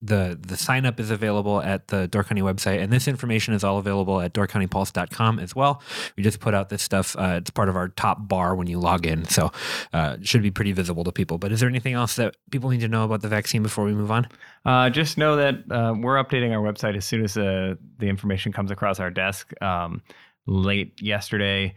the 0.00 0.38
the 0.40 0.56
sign 0.56 0.86
up 0.86 1.00
is 1.00 1.10
available 1.10 1.60
at 1.60 1.88
the 1.88 2.06
Door 2.06 2.24
County 2.24 2.42
website, 2.42 2.80
and 2.80 2.92
this 2.92 3.08
information 3.08 3.52
is 3.52 3.64
all 3.64 3.78
available 3.78 4.20
at 4.20 4.32
doorcountypulse.com 4.32 5.40
as 5.40 5.56
well. 5.56 5.82
We 6.16 6.22
just 6.22 6.38
put 6.38 6.54
out 6.54 6.68
this 6.68 6.82
stuff. 6.82 7.16
Uh, 7.16 7.38
it's 7.38 7.50
part 7.50 7.68
of 7.68 7.76
our 7.76 7.88
top 7.88 8.28
bar 8.28 8.54
when 8.54 8.68
you 8.68 8.78
log 8.78 9.06
in, 9.06 9.24
so 9.24 9.50
uh, 9.92 10.16
it 10.20 10.26
should 10.26 10.42
be 10.42 10.52
pretty 10.52 10.72
visible 10.72 11.02
to 11.04 11.10
people. 11.10 11.38
But 11.38 11.50
is 11.50 11.60
there 11.60 11.68
anything 11.68 11.94
else 11.94 12.16
that 12.16 12.36
people 12.50 12.70
need 12.70 12.80
to 12.80 12.88
know 12.88 13.04
about 13.04 13.22
the 13.22 13.28
vaccine 13.28 13.62
before 13.62 13.84
we 13.84 13.92
move 13.92 14.10
on? 14.10 14.28
Uh, 14.64 14.88
just 14.88 15.18
know 15.18 15.36
that 15.36 15.54
uh, 15.70 15.94
we're 15.98 16.22
updating 16.22 16.52
our 16.52 16.62
website 16.62 16.96
as 16.96 17.04
soon 17.04 17.24
as 17.24 17.36
uh, 17.36 17.74
the 17.98 18.06
information 18.06 18.52
comes 18.52 18.70
across 18.70 19.00
our 19.00 19.10
desk. 19.10 19.52
Um, 19.60 20.02
late 20.46 21.02
yesterday, 21.02 21.74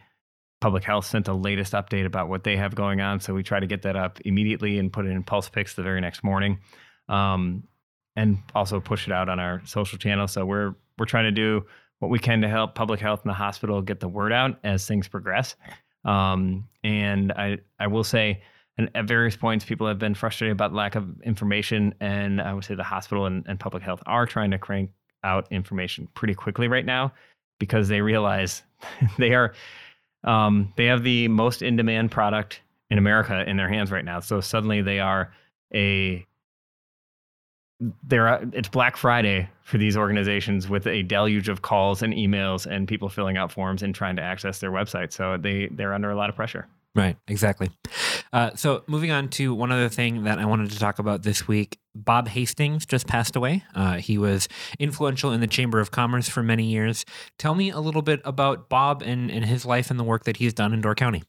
Public 0.59 0.83
Health 0.83 1.07
sent 1.07 1.25
the 1.25 1.33
latest 1.33 1.73
update 1.73 2.05
about 2.05 2.29
what 2.29 2.43
they 2.43 2.55
have 2.55 2.75
going 2.75 3.01
on, 3.01 3.19
so 3.19 3.33
we 3.33 3.41
try 3.41 3.59
to 3.59 3.67
get 3.67 3.81
that 3.81 3.95
up 3.95 4.19
immediately 4.25 4.77
and 4.77 4.93
put 4.93 5.07
it 5.07 5.09
in 5.09 5.23
Pulse 5.23 5.49
Picks 5.49 5.73
the 5.73 5.81
very 5.81 6.01
next 6.01 6.23
morning. 6.23 6.59
Um, 7.09 7.63
and 8.15 8.37
also 8.55 8.79
push 8.79 9.07
it 9.07 9.13
out 9.13 9.29
on 9.29 9.39
our 9.39 9.61
social 9.65 9.97
channels. 9.97 10.31
So 10.31 10.45
we're 10.45 10.75
we're 10.97 11.05
trying 11.05 11.25
to 11.25 11.31
do 11.31 11.65
what 11.99 12.09
we 12.09 12.19
can 12.19 12.41
to 12.41 12.47
help 12.47 12.75
public 12.75 12.99
health 12.99 13.21
and 13.23 13.29
the 13.29 13.35
hospital 13.35 13.81
get 13.81 13.99
the 13.99 14.07
word 14.07 14.31
out 14.31 14.59
as 14.63 14.85
things 14.85 15.07
progress. 15.07 15.55
Um, 16.03 16.67
and 16.83 17.31
I 17.33 17.59
I 17.79 17.87
will 17.87 18.03
say, 18.03 18.41
and 18.77 18.89
at 18.95 19.05
various 19.05 19.35
points, 19.35 19.65
people 19.65 19.87
have 19.87 19.99
been 19.99 20.15
frustrated 20.15 20.53
about 20.53 20.73
lack 20.73 20.95
of 20.95 21.21
information, 21.21 21.93
and 21.99 22.41
I 22.41 22.53
would 22.53 22.63
say 22.63 22.75
the 22.75 22.83
hospital 22.83 23.25
and, 23.25 23.45
and 23.47 23.59
public 23.59 23.83
health 23.83 24.01
are 24.05 24.25
trying 24.25 24.51
to 24.51 24.57
crank 24.57 24.91
out 25.23 25.47
information 25.51 26.07
pretty 26.15 26.33
quickly 26.33 26.67
right 26.67 26.85
now 26.85 27.13
because 27.59 27.87
they 27.87 28.01
realize 28.01 28.63
they 29.17 29.33
are 29.33 29.53
um, 30.23 30.73
they 30.75 30.85
have 30.85 31.03
the 31.03 31.27
most 31.27 31.61
in 31.61 31.75
demand 31.75 32.11
product 32.11 32.61
in 32.89 32.97
America 32.97 33.47
in 33.47 33.57
their 33.57 33.69
hands 33.69 33.91
right 33.91 34.05
now. 34.05 34.19
So 34.19 34.41
suddenly 34.41 34.81
they 34.81 34.99
are 34.99 35.33
a 35.73 36.25
they're 38.03 38.41
it's 38.53 38.69
Black 38.69 38.95
Friday 38.95 39.49
for 39.63 39.77
these 39.77 39.97
organizations 39.97 40.69
with 40.69 40.87
a 40.87 41.03
deluge 41.03 41.49
of 41.49 41.61
calls 41.61 42.01
and 42.01 42.13
emails 42.13 42.65
and 42.65 42.87
people 42.87 43.09
filling 43.09 43.37
out 43.37 43.51
forms 43.51 43.81
and 43.83 43.95
trying 43.95 44.15
to 44.17 44.21
access 44.21 44.59
their 44.59 44.71
website. 44.71 45.11
So 45.11 45.37
they 45.37 45.67
they're 45.71 45.93
under 45.93 46.09
a 46.09 46.15
lot 46.15 46.29
of 46.29 46.35
pressure. 46.35 46.67
Right, 46.93 47.15
exactly. 47.29 47.69
Uh, 48.33 48.51
so, 48.55 48.83
moving 48.85 49.11
on 49.11 49.29
to 49.29 49.53
one 49.53 49.71
other 49.71 49.87
thing 49.87 50.25
that 50.25 50.39
I 50.39 50.45
wanted 50.45 50.71
to 50.71 50.79
talk 50.79 50.99
about 50.99 51.23
this 51.23 51.47
week 51.47 51.79
Bob 51.95 52.27
Hastings 52.27 52.85
just 52.85 53.07
passed 53.07 53.35
away. 53.35 53.63
Uh, 53.75 53.97
he 53.97 54.17
was 54.17 54.47
influential 54.77 55.31
in 55.31 55.39
the 55.41 55.47
Chamber 55.47 55.79
of 55.79 55.91
Commerce 55.91 56.27
for 56.27 56.43
many 56.43 56.65
years. 56.65 57.05
Tell 57.37 57.55
me 57.55 57.69
a 57.69 57.79
little 57.79 58.01
bit 58.01 58.21
about 58.25 58.69
Bob 58.69 59.01
and, 59.01 59.31
and 59.31 59.45
his 59.45 59.65
life 59.65 59.89
and 59.89 59.99
the 59.99 60.03
work 60.03 60.25
that 60.25 60.37
he's 60.37 60.53
done 60.53 60.73
in 60.73 60.81
Door 60.81 60.95
County. 60.95 61.23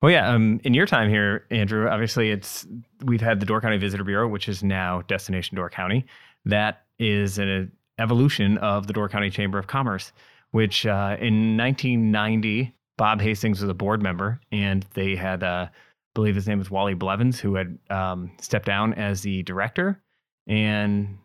Well, 0.00 0.12
yeah. 0.12 0.28
Um, 0.28 0.60
in 0.62 0.74
your 0.74 0.86
time 0.86 1.10
here, 1.10 1.46
Andrew, 1.50 1.88
obviously 1.88 2.30
it's 2.30 2.66
we've 3.04 3.20
had 3.20 3.40
the 3.40 3.46
Door 3.46 3.62
County 3.62 3.78
Visitor 3.78 4.04
Bureau, 4.04 4.28
which 4.28 4.48
is 4.48 4.62
now 4.62 5.02
Destination 5.02 5.56
Door 5.56 5.70
County. 5.70 6.06
That 6.44 6.84
is 6.98 7.38
an 7.38 7.72
evolution 7.98 8.58
of 8.58 8.86
the 8.86 8.92
Door 8.92 9.08
County 9.08 9.30
Chamber 9.30 9.58
of 9.58 9.66
Commerce, 9.66 10.12
which 10.52 10.86
uh, 10.86 11.16
in 11.18 11.56
1990 11.56 12.72
Bob 12.96 13.20
Hastings 13.20 13.60
was 13.60 13.70
a 13.70 13.74
board 13.74 14.02
member, 14.02 14.40
and 14.52 14.84
they 14.94 15.16
had, 15.16 15.42
uh, 15.42 15.66
I 15.68 15.70
believe 16.14 16.34
his 16.34 16.46
name 16.46 16.58
was 16.58 16.70
Wally 16.70 16.94
Blevins, 16.94 17.40
who 17.40 17.54
had 17.54 17.78
um, 17.90 18.30
stepped 18.40 18.66
down 18.66 18.94
as 18.94 19.22
the 19.22 19.42
director, 19.42 20.00
and 20.46 21.18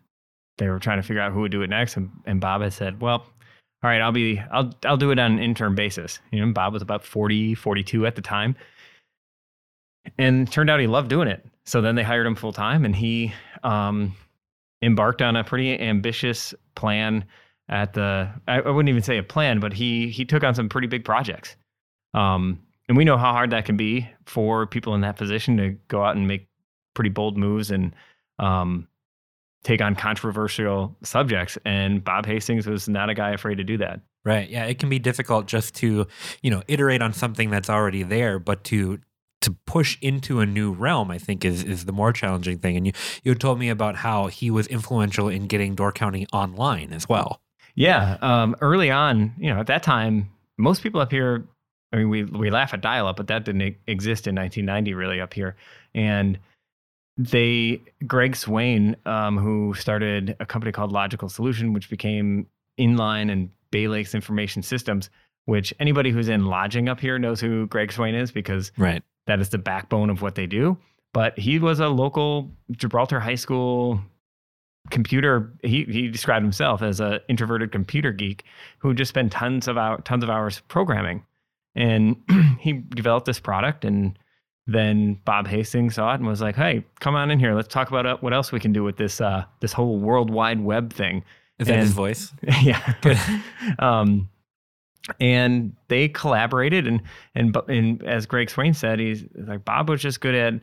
they 0.58 0.68
were 0.68 0.78
trying 0.78 1.00
to 1.00 1.06
figure 1.06 1.22
out 1.22 1.32
who 1.32 1.40
would 1.40 1.52
do 1.52 1.62
it 1.62 1.70
next. 1.70 1.96
And, 1.96 2.10
and 2.26 2.40
Bob 2.40 2.62
had 2.62 2.72
said, 2.72 3.00
"Well, 3.00 3.26
all 3.84 3.90
right, 3.90 4.00
I'll 4.00 4.12
be, 4.12 4.40
I'll, 4.50 4.72
I'll 4.86 4.96
do 4.96 5.10
it 5.10 5.18
on 5.18 5.32
an 5.32 5.38
interim 5.38 5.74
basis." 5.74 6.18
You 6.30 6.44
know, 6.44 6.52
Bob 6.52 6.72
was 6.72 6.80
about 6.80 7.04
40, 7.04 7.54
42 7.54 8.06
at 8.06 8.16
the 8.16 8.22
time, 8.22 8.56
and 10.16 10.50
turned 10.50 10.70
out 10.70 10.80
he 10.80 10.86
loved 10.86 11.10
doing 11.10 11.28
it. 11.28 11.44
So 11.66 11.82
then 11.82 11.94
they 11.94 12.02
hired 12.02 12.26
him 12.26 12.34
full 12.34 12.52
time, 12.52 12.86
and 12.86 12.96
he 12.96 13.34
um, 13.62 14.16
embarked 14.82 15.20
on 15.20 15.36
a 15.36 15.44
pretty 15.44 15.78
ambitious 15.78 16.54
plan 16.74 17.26
at 17.68 17.92
the 17.92 18.30
I, 18.48 18.60
I, 18.60 18.70
wouldn't 18.70 18.88
even 18.88 19.02
say 19.02 19.18
a 19.18 19.22
plan, 19.22 19.60
but 19.60 19.72
he 19.74 20.08
he 20.08 20.24
took 20.24 20.44
on 20.44 20.54
some 20.54 20.68
pretty 20.68 20.86
big 20.86 21.04
projects. 21.04 21.56
Um, 22.14 22.60
and 22.88 22.96
we 22.96 23.04
know 23.04 23.16
how 23.16 23.32
hard 23.32 23.50
that 23.50 23.64
can 23.64 23.76
be 23.76 24.08
for 24.26 24.66
people 24.66 24.94
in 24.94 25.00
that 25.02 25.16
position 25.16 25.56
to 25.56 25.70
go 25.88 26.02
out 26.02 26.16
and 26.16 26.28
make 26.28 26.48
pretty 26.94 27.10
bold 27.10 27.36
moves 27.36 27.70
and 27.70 27.94
um, 28.38 28.88
take 29.64 29.80
on 29.80 29.96
controversial 29.96 30.96
subjects. 31.02 31.58
And 31.64 32.04
Bob 32.04 32.26
Hastings 32.26 32.66
was 32.66 32.88
not 32.88 33.10
a 33.10 33.14
guy 33.14 33.30
afraid 33.30 33.56
to 33.56 33.64
do 33.64 33.78
that. 33.78 34.00
Right. 34.24 34.48
Yeah. 34.48 34.64
It 34.66 34.78
can 34.78 34.88
be 34.88 34.98
difficult 34.98 35.46
just 35.46 35.74
to, 35.76 36.06
you 36.42 36.50
know, 36.50 36.62
iterate 36.68 37.02
on 37.02 37.12
something 37.12 37.50
that's 37.50 37.68
already 37.68 38.04
there, 38.04 38.38
but 38.38 38.64
to 38.64 39.00
to 39.40 39.54
push 39.66 39.98
into 40.00 40.40
a 40.40 40.46
new 40.46 40.72
realm, 40.72 41.10
I 41.10 41.18
think 41.18 41.44
is 41.44 41.62
is 41.64 41.84
the 41.84 41.92
more 41.92 42.12
challenging 42.12 42.58
thing. 42.58 42.76
And 42.76 42.86
you 42.86 42.92
you 43.22 43.34
told 43.34 43.58
me 43.58 43.68
about 43.68 43.96
how 43.96 44.28
he 44.28 44.50
was 44.50 44.66
influential 44.68 45.28
in 45.28 45.46
getting 45.46 45.74
Door 45.74 45.92
County 45.92 46.26
online 46.32 46.92
as 46.92 47.08
well. 47.08 47.40
Yeah. 47.74 48.16
Um, 48.22 48.56
early 48.60 48.90
on, 48.90 49.34
you 49.36 49.52
know, 49.52 49.60
at 49.60 49.66
that 49.66 49.82
time, 49.82 50.30
most 50.56 50.82
people 50.82 51.00
up 51.00 51.10
here 51.10 51.44
I 51.94 51.98
mean, 51.98 52.08
we 52.08 52.24
we 52.24 52.50
laugh 52.50 52.74
at 52.74 52.80
dial-up, 52.80 53.16
but 53.16 53.28
that 53.28 53.44
didn't 53.44 53.76
exist 53.86 54.26
in 54.26 54.34
1990 54.34 54.94
really 54.94 55.20
up 55.20 55.32
here. 55.32 55.54
And 55.94 56.38
they, 57.16 57.82
Greg 58.06 58.36
Swain, 58.36 58.96
um, 59.06 59.38
who 59.38 59.74
started 59.74 60.36
a 60.40 60.46
company 60.46 60.72
called 60.72 60.92
Logical 60.92 61.28
Solution, 61.28 61.72
which 61.72 61.88
became 61.88 62.46
Inline 62.78 63.30
and 63.30 63.50
Bay 63.70 63.88
Lakes 63.88 64.14
Information 64.14 64.62
Systems. 64.62 65.10
Which 65.46 65.74
anybody 65.78 66.10
who's 66.10 66.30
in 66.30 66.46
lodging 66.46 66.88
up 66.88 66.98
here 66.98 67.18
knows 67.18 67.38
who 67.38 67.66
Greg 67.66 67.92
Swain 67.92 68.14
is 68.14 68.32
because 68.32 68.72
right. 68.78 69.02
that 69.26 69.40
is 69.40 69.50
the 69.50 69.58
backbone 69.58 70.08
of 70.08 70.22
what 70.22 70.36
they 70.36 70.46
do. 70.46 70.78
But 71.12 71.38
he 71.38 71.58
was 71.58 71.80
a 71.80 71.88
local 71.88 72.50
Gibraltar 72.72 73.20
High 73.20 73.34
School 73.34 74.00
computer 74.90 75.52
he, 75.62 75.84
he 75.84 76.08
described 76.08 76.42
himself 76.42 76.82
as 76.82 77.00
an 77.00 77.20
introverted 77.28 77.72
computer 77.72 78.12
geek 78.12 78.44
who 78.78 78.92
just 78.92 79.08
spent 79.08 79.32
tons 79.32 79.66
of 79.66 79.78
hour, 79.78 80.00
tons 80.02 80.22
of 80.22 80.28
hours 80.28 80.60
programming 80.68 81.24
and 81.74 82.16
he 82.60 82.72
developed 82.72 83.26
this 83.26 83.40
product 83.40 83.84
and 83.84 84.18
then 84.66 85.20
Bob 85.24 85.46
Hastings 85.46 85.96
saw 85.96 86.12
it 86.12 86.16
and 86.16 86.26
was 86.26 86.40
like, 86.40 86.56
"Hey, 86.56 86.84
come 87.00 87.14
on 87.14 87.30
in 87.30 87.38
here. 87.38 87.54
Let's 87.54 87.68
talk 87.68 87.88
about 87.88 88.06
uh, 88.06 88.16
what 88.20 88.32
else 88.32 88.52
we 88.52 88.60
can 88.60 88.72
do 88.72 88.82
with 88.82 88.96
this 88.96 89.20
uh, 89.20 89.44
this 89.60 89.72
whole 89.72 89.98
World 89.98 90.30
Wide 90.30 90.60
Web 90.60 90.92
thing." 90.92 91.24
Is 91.58 91.68
that 91.68 91.78
his 91.78 91.92
voice? 91.92 92.32
Yeah. 92.62 92.94
Um, 93.78 94.28
and 95.20 95.74
they 95.88 96.08
collaborated, 96.08 96.86
and 96.86 97.02
and 97.34 97.54
and 97.68 98.02
as 98.04 98.26
Greg 98.26 98.48
Swain 98.48 98.72
said, 98.72 98.98
he's 98.98 99.24
like 99.34 99.64
Bob 99.64 99.90
was 99.90 100.00
just 100.00 100.20
good 100.20 100.34
at 100.34 100.54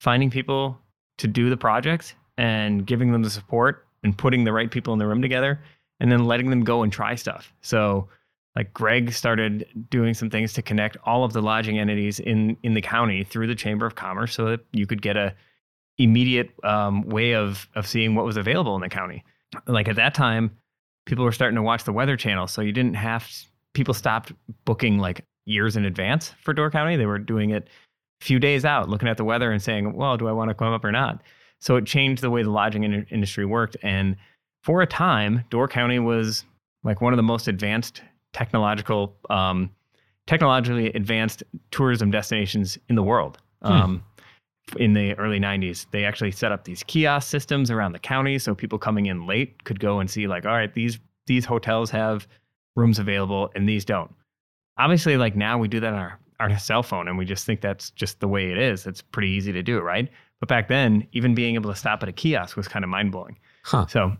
finding 0.00 0.30
people 0.30 0.78
to 1.18 1.26
do 1.26 1.50
the 1.50 1.56
project 1.56 2.14
and 2.38 2.86
giving 2.86 3.12
them 3.12 3.22
the 3.22 3.30
support 3.30 3.86
and 4.02 4.16
putting 4.16 4.44
the 4.44 4.52
right 4.52 4.70
people 4.70 4.92
in 4.92 4.98
the 4.98 5.06
room 5.06 5.20
together, 5.20 5.60
and 5.98 6.10
then 6.10 6.24
letting 6.24 6.50
them 6.50 6.62
go 6.62 6.82
and 6.82 6.92
try 6.92 7.16
stuff. 7.16 7.52
So 7.62 8.08
like 8.56 8.72
Greg 8.74 9.12
started 9.12 9.66
doing 9.90 10.14
some 10.14 10.28
things 10.28 10.52
to 10.54 10.62
connect 10.62 10.96
all 11.04 11.24
of 11.24 11.32
the 11.32 11.42
lodging 11.42 11.78
entities 11.78 12.18
in 12.18 12.56
in 12.62 12.74
the 12.74 12.80
county 12.80 13.24
through 13.24 13.46
the 13.46 13.54
Chamber 13.54 13.86
of 13.86 13.94
Commerce, 13.94 14.34
so 14.34 14.46
that 14.46 14.60
you 14.72 14.86
could 14.86 15.02
get 15.02 15.16
a 15.16 15.34
immediate 15.98 16.50
um, 16.64 17.02
way 17.02 17.34
of 17.34 17.68
of 17.74 17.86
seeing 17.86 18.14
what 18.14 18.24
was 18.24 18.36
available 18.36 18.74
in 18.74 18.80
the 18.80 18.88
county. 18.88 19.24
Like 19.66 19.88
at 19.88 19.96
that 19.96 20.14
time, 20.14 20.50
people 21.06 21.24
were 21.24 21.32
starting 21.32 21.56
to 21.56 21.62
watch 21.62 21.84
the 21.84 21.92
Weather 21.92 22.16
Channel, 22.16 22.46
so 22.46 22.60
you 22.60 22.72
didn't 22.72 22.94
have 22.94 23.28
people 23.74 23.94
stopped 23.94 24.32
booking 24.64 24.98
like 24.98 25.24
years 25.46 25.76
in 25.76 25.84
advance 25.84 26.34
for 26.42 26.52
Door 26.52 26.70
County. 26.72 26.96
They 26.96 27.06
were 27.06 27.18
doing 27.18 27.50
it 27.50 27.68
a 28.20 28.24
few 28.24 28.38
days 28.38 28.64
out, 28.64 28.88
looking 28.88 29.08
at 29.08 29.16
the 29.16 29.24
weather 29.24 29.52
and 29.52 29.62
saying, 29.62 29.92
"Well, 29.92 30.16
do 30.16 30.26
I 30.26 30.32
want 30.32 30.48
to 30.48 30.54
come 30.54 30.72
up 30.72 30.84
or 30.84 30.92
not?" 30.92 31.22
So 31.60 31.76
it 31.76 31.86
changed 31.86 32.22
the 32.22 32.30
way 32.30 32.42
the 32.42 32.50
lodging 32.50 32.82
in- 32.82 33.06
industry 33.10 33.44
worked, 33.44 33.76
and 33.82 34.16
for 34.64 34.82
a 34.82 34.86
time, 34.86 35.44
Door 35.50 35.68
County 35.68 35.98
was 35.98 36.44
like 36.82 37.00
one 37.00 37.12
of 37.12 37.16
the 37.16 37.22
most 37.22 37.46
advanced 37.46 38.02
technological, 38.32 39.16
um, 39.28 39.70
technologically 40.26 40.92
advanced 40.92 41.42
tourism 41.70 42.10
destinations 42.10 42.78
in 42.88 42.96
the 42.96 43.02
world. 43.02 43.38
Hmm. 43.62 43.72
Um, 43.72 44.04
in 44.76 44.92
the 44.92 45.14
early 45.14 45.40
90s, 45.40 45.86
they 45.90 46.04
actually 46.04 46.30
set 46.30 46.52
up 46.52 46.64
these 46.64 46.84
kiosk 46.84 47.28
systems 47.28 47.70
around 47.70 47.92
the 47.92 47.98
county, 47.98 48.38
so 48.38 48.54
people 48.54 48.78
coming 48.78 49.06
in 49.06 49.26
late 49.26 49.64
could 49.64 49.80
go 49.80 49.98
and 49.98 50.08
see, 50.08 50.28
like, 50.28 50.46
all 50.46 50.52
right, 50.52 50.72
these 50.74 50.98
these 51.26 51.44
hotels 51.44 51.90
have 51.90 52.26
rooms 52.76 52.98
available 52.98 53.50
and 53.54 53.68
these 53.68 53.84
don't. 53.84 54.12
Obviously, 54.78 55.16
like 55.16 55.36
now 55.36 55.58
we 55.58 55.68
do 55.68 55.80
that 55.80 55.92
on 55.92 55.98
our, 55.98 56.18
our 56.40 56.58
cell 56.58 56.82
phone 56.82 57.06
and 57.06 57.18
we 57.18 57.24
just 57.24 57.46
think 57.46 57.60
that's 57.60 57.90
just 57.90 58.20
the 58.20 58.28
way 58.28 58.50
it 58.50 58.58
is. 58.58 58.86
It's 58.86 59.02
pretty 59.02 59.28
easy 59.28 59.52
to 59.52 59.62
do, 59.62 59.80
right? 59.80 60.08
But 60.40 60.48
back 60.48 60.68
then, 60.68 61.06
even 61.12 61.34
being 61.34 61.54
able 61.54 61.70
to 61.70 61.76
stop 61.76 62.02
at 62.02 62.08
a 62.08 62.12
kiosk 62.12 62.56
was 62.56 62.66
kind 62.66 62.84
of 62.84 62.88
mind 62.88 63.12
blowing. 63.12 63.38
Huh. 63.62 63.86
So 63.86 64.16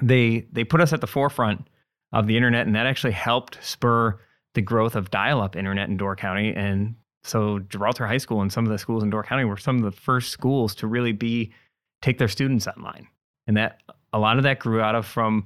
they 0.00 0.46
they 0.52 0.64
put 0.64 0.80
us 0.80 0.92
at 0.92 1.00
the 1.00 1.06
forefront 1.06 1.68
of 2.14 2.26
the 2.28 2.36
internet, 2.36 2.66
and 2.66 2.74
that 2.76 2.86
actually 2.86 3.12
helped 3.12 3.58
spur 3.62 4.18
the 4.54 4.62
growth 4.62 4.94
of 4.94 5.10
dial-up 5.10 5.56
internet 5.56 5.88
in 5.88 5.96
Door 5.96 6.16
County. 6.16 6.54
And 6.54 6.94
so 7.24 7.58
Gibraltar 7.58 8.06
High 8.06 8.18
School 8.18 8.40
and 8.40 8.52
some 8.52 8.64
of 8.64 8.70
the 8.70 8.78
schools 8.78 9.02
in 9.02 9.10
Door 9.10 9.24
County 9.24 9.44
were 9.44 9.56
some 9.56 9.76
of 9.76 9.82
the 9.82 10.00
first 10.00 10.30
schools 10.30 10.74
to 10.76 10.86
really 10.86 11.12
be 11.12 11.52
take 12.00 12.18
their 12.18 12.28
students 12.28 12.68
online. 12.68 13.08
And 13.46 13.56
that 13.56 13.82
a 14.12 14.18
lot 14.18 14.36
of 14.36 14.44
that 14.44 14.60
grew 14.60 14.80
out 14.80 14.94
of 14.94 15.04
from 15.04 15.44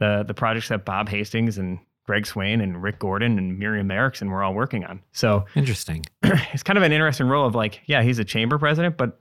the 0.00 0.24
the 0.26 0.34
projects 0.34 0.68
that 0.68 0.84
Bob 0.84 1.08
Hastings 1.08 1.56
and 1.56 1.78
Greg 2.04 2.26
Swain 2.26 2.60
and 2.60 2.82
Rick 2.82 2.98
Gordon 2.98 3.38
and 3.38 3.58
Miriam 3.58 3.90
Erickson 3.90 4.30
were 4.30 4.42
all 4.42 4.54
working 4.54 4.84
on. 4.84 5.00
So 5.12 5.44
interesting. 5.54 6.04
it's 6.22 6.64
kind 6.64 6.76
of 6.76 6.82
an 6.82 6.90
interesting 6.90 7.28
role 7.28 7.46
of 7.46 7.54
like, 7.54 7.82
yeah, 7.86 8.02
he's 8.02 8.18
a 8.18 8.24
chamber 8.24 8.58
president, 8.58 8.96
but 8.96 9.20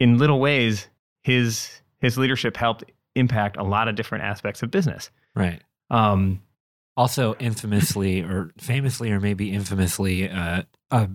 in 0.00 0.16
little 0.16 0.40
ways, 0.40 0.88
his 1.22 1.82
his 2.00 2.16
leadership 2.16 2.56
helped 2.56 2.84
impact 3.16 3.58
a 3.58 3.62
lot 3.62 3.88
of 3.88 3.96
different 3.96 4.24
aspects 4.24 4.62
of 4.62 4.70
business. 4.70 5.10
Right. 5.34 5.62
Um, 5.90 6.40
also, 6.96 7.34
infamously 7.34 8.22
or 8.22 8.52
famously, 8.58 9.10
or 9.10 9.20
maybe 9.20 9.52
infamously, 9.52 10.30
uh, 10.30 10.62
uh, 10.90 11.06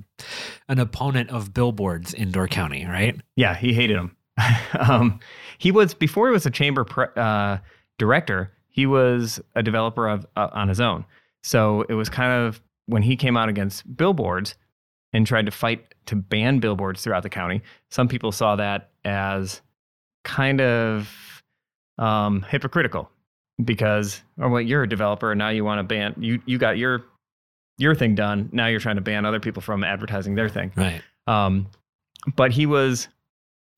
an 0.67 0.79
opponent 0.79 1.29
of 1.29 1.53
billboards 1.53 2.13
in 2.13 2.31
Door 2.31 2.49
County, 2.49 2.85
right? 2.85 3.15
Yeah, 3.37 3.55
he 3.55 3.73
hated 3.73 3.97
them. 3.97 4.15
um, 4.79 5.19
he 5.57 5.71
was 5.71 5.93
before 5.93 6.27
he 6.27 6.33
was 6.33 6.45
a 6.45 6.51
chamber 6.51 6.83
pre- 6.83 7.07
uh, 7.15 7.57
director. 7.97 8.51
He 8.67 8.85
was 8.85 9.39
a 9.55 9.63
developer 9.63 10.07
of 10.07 10.25
uh, 10.35 10.49
on 10.51 10.67
his 10.67 10.81
own. 10.81 11.05
So 11.43 11.83
it 11.83 11.93
was 11.93 12.09
kind 12.09 12.45
of 12.45 12.61
when 12.85 13.03
he 13.03 13.15
came 13.15 13.37
out 13.37 13.47
against 13.47 13.95
billboards 13.95 14.55
and 15.13 15.25
tried 15.25 15.45
to 15.45 15.51
fight 15.51 15.93
to 16.07 16.15
ban 16.15 16.59
billboards 16.59 17.01
throughout 17.01 17.23
the 17.23 17.29
county. 17.29 17.61
Some 17.89 18.07
people 18.07 18.31
saw 18.31 18.55
that 18.57 18.91
as 19.05 19.61
kind 20.23 20.59
of 20.59 21.43
um, 21.97 22.45
hypocritical 22.49 23.09
because 23.63 24.21
oh 24.41 24.49
well 24.49 24.61
you're 24.61 24.83
a 24.83 24.89
developer 24.89 25.31
and 25.31 25.39
now 25.39 25.49
you 25.49 25.65
want 25.65 25.79
to 25.79 25.83
ban 25.83 26.13
you 26.17 26.41
you 26.45 26.57
got 26.57 26.77
your 26.77 27.03
your 27.77 27.93
thing 27.93 28.15
done 28.15 28.49
now 28.51 28.67
you're 28.67 28.79
trying 28.79 28.95
to 28.95 29.01
ban 29.01 29.25
other 29.25 29.39
people 29.39 29.61
from 29.61 29.83
advertising 29.83 30.35
their 30.35 30.49
thing 30.49 30.71
right 30.75 31.01
um 31.27 31.67
but 32.35 32.51
he 32.51 32.65
was 32.65 33.07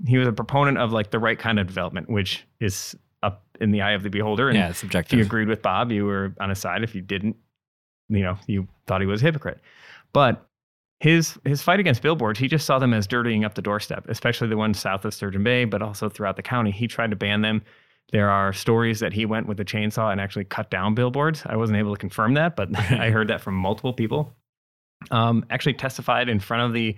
he 0.06 0.18
was 0.18 0.28
a 0.28 0.34
proponent 0.34 0.78
of 0.78 0.92
like 0.92 1.12
the 1.12 1.20
right 1.20 1.40
kind 1.40 1.60
of 1.60 1.68
development 1.68 2.10
which 2.10 2.46
is 2.60 2.96
up 3.24 3.44
in 3.60 3.72
the 3.72 3.82
eye 3.82 3.92
of 3.92 4.04
the 4.04 4.10
beholder. 4.10 4.50
And 4.50 4.58
yeah, 4.58 4.66
if 4.66 4.70
you 4.70 4.80
subjective. 4.80 5.20
agreed 5.20 5.48
with 5.48 5.62
Bob, 5.62 5.92
you 5.92 6.06
were 6.06 6.34
on 6.40 6.50
his 6.50 6.60
side. 6.60 6.84
If 6.84 6.96
you 6.96 7.02
didn't, 7.02 7.36
you 8.10 8.22
know, 8.22 8.38
you 8.48 8.68
thought 8.88 9.02
he 9.02 9.08
was 9.08 9.22
a 9.22 9.26
hypocrite. 9.26 9.60
But 10.14 10.46
his 11.00 11.38
his 11.46 11.62
fight 11.62 11.80
against 11.80 12.02
billboards, 12.02 12.40
he 12.40 12.48
just 12.48 12.66
saw 12.66 12.80
them 12.80 12.94
as 12.94 13.08
dirtying 13.08 13.46
up 13.46 13.56
the 13.56 13.62
doorstep, 13.62 14.06
especially 14.10 14.48
the 14.48 14.58
ones 14.58 14.80
south 14.80 15.06
of 15.06 15.14
Sturgeon 15.14 15.44
Bay, 15.44 15.66
but 15.66 15.82
also 15.82 16.10
throughout 16.10 16.36
the 16.36 16.44
county. 16.44 16.72
He 16.72 16.88
tried 16.88 17.12
to 17.12 17.16
ban 17.16 17.42
them. 17.42 17.62
There 18.12 18.30
are 18.30 18.54
stories 18.54 19.00
that 19.00 19.14
he 19.14 19.26
went 19.26 19.48
with 19.48 19.60
a 19.60 19.66
chainsaw 19.66 20.12
and 20.12 20.20
actually 20.20 20.46
cut 20.46 20.70
down 20.70 20.96
billboards. 20.96 21.44
I 21.46 21.56
wasn't 21.56 21.80
able 21.80 21.94
to 21.94 22.00
confirm 22.00 22.34
that, 22.36 22.56
but 22.56 22.78
I 22.92 23.10
heard 23.10 23.30
that 23.30 23.42
from 23.42 23.56
multiple 23.56 23.94
people. 23.94 24.34
Um, 25.10 25.46
actually 25.50 25.74
testified 25.74 26.30
in 26.30 26.40
front 26.40 26.64
of 26.64 26.74
the 26.74 26.96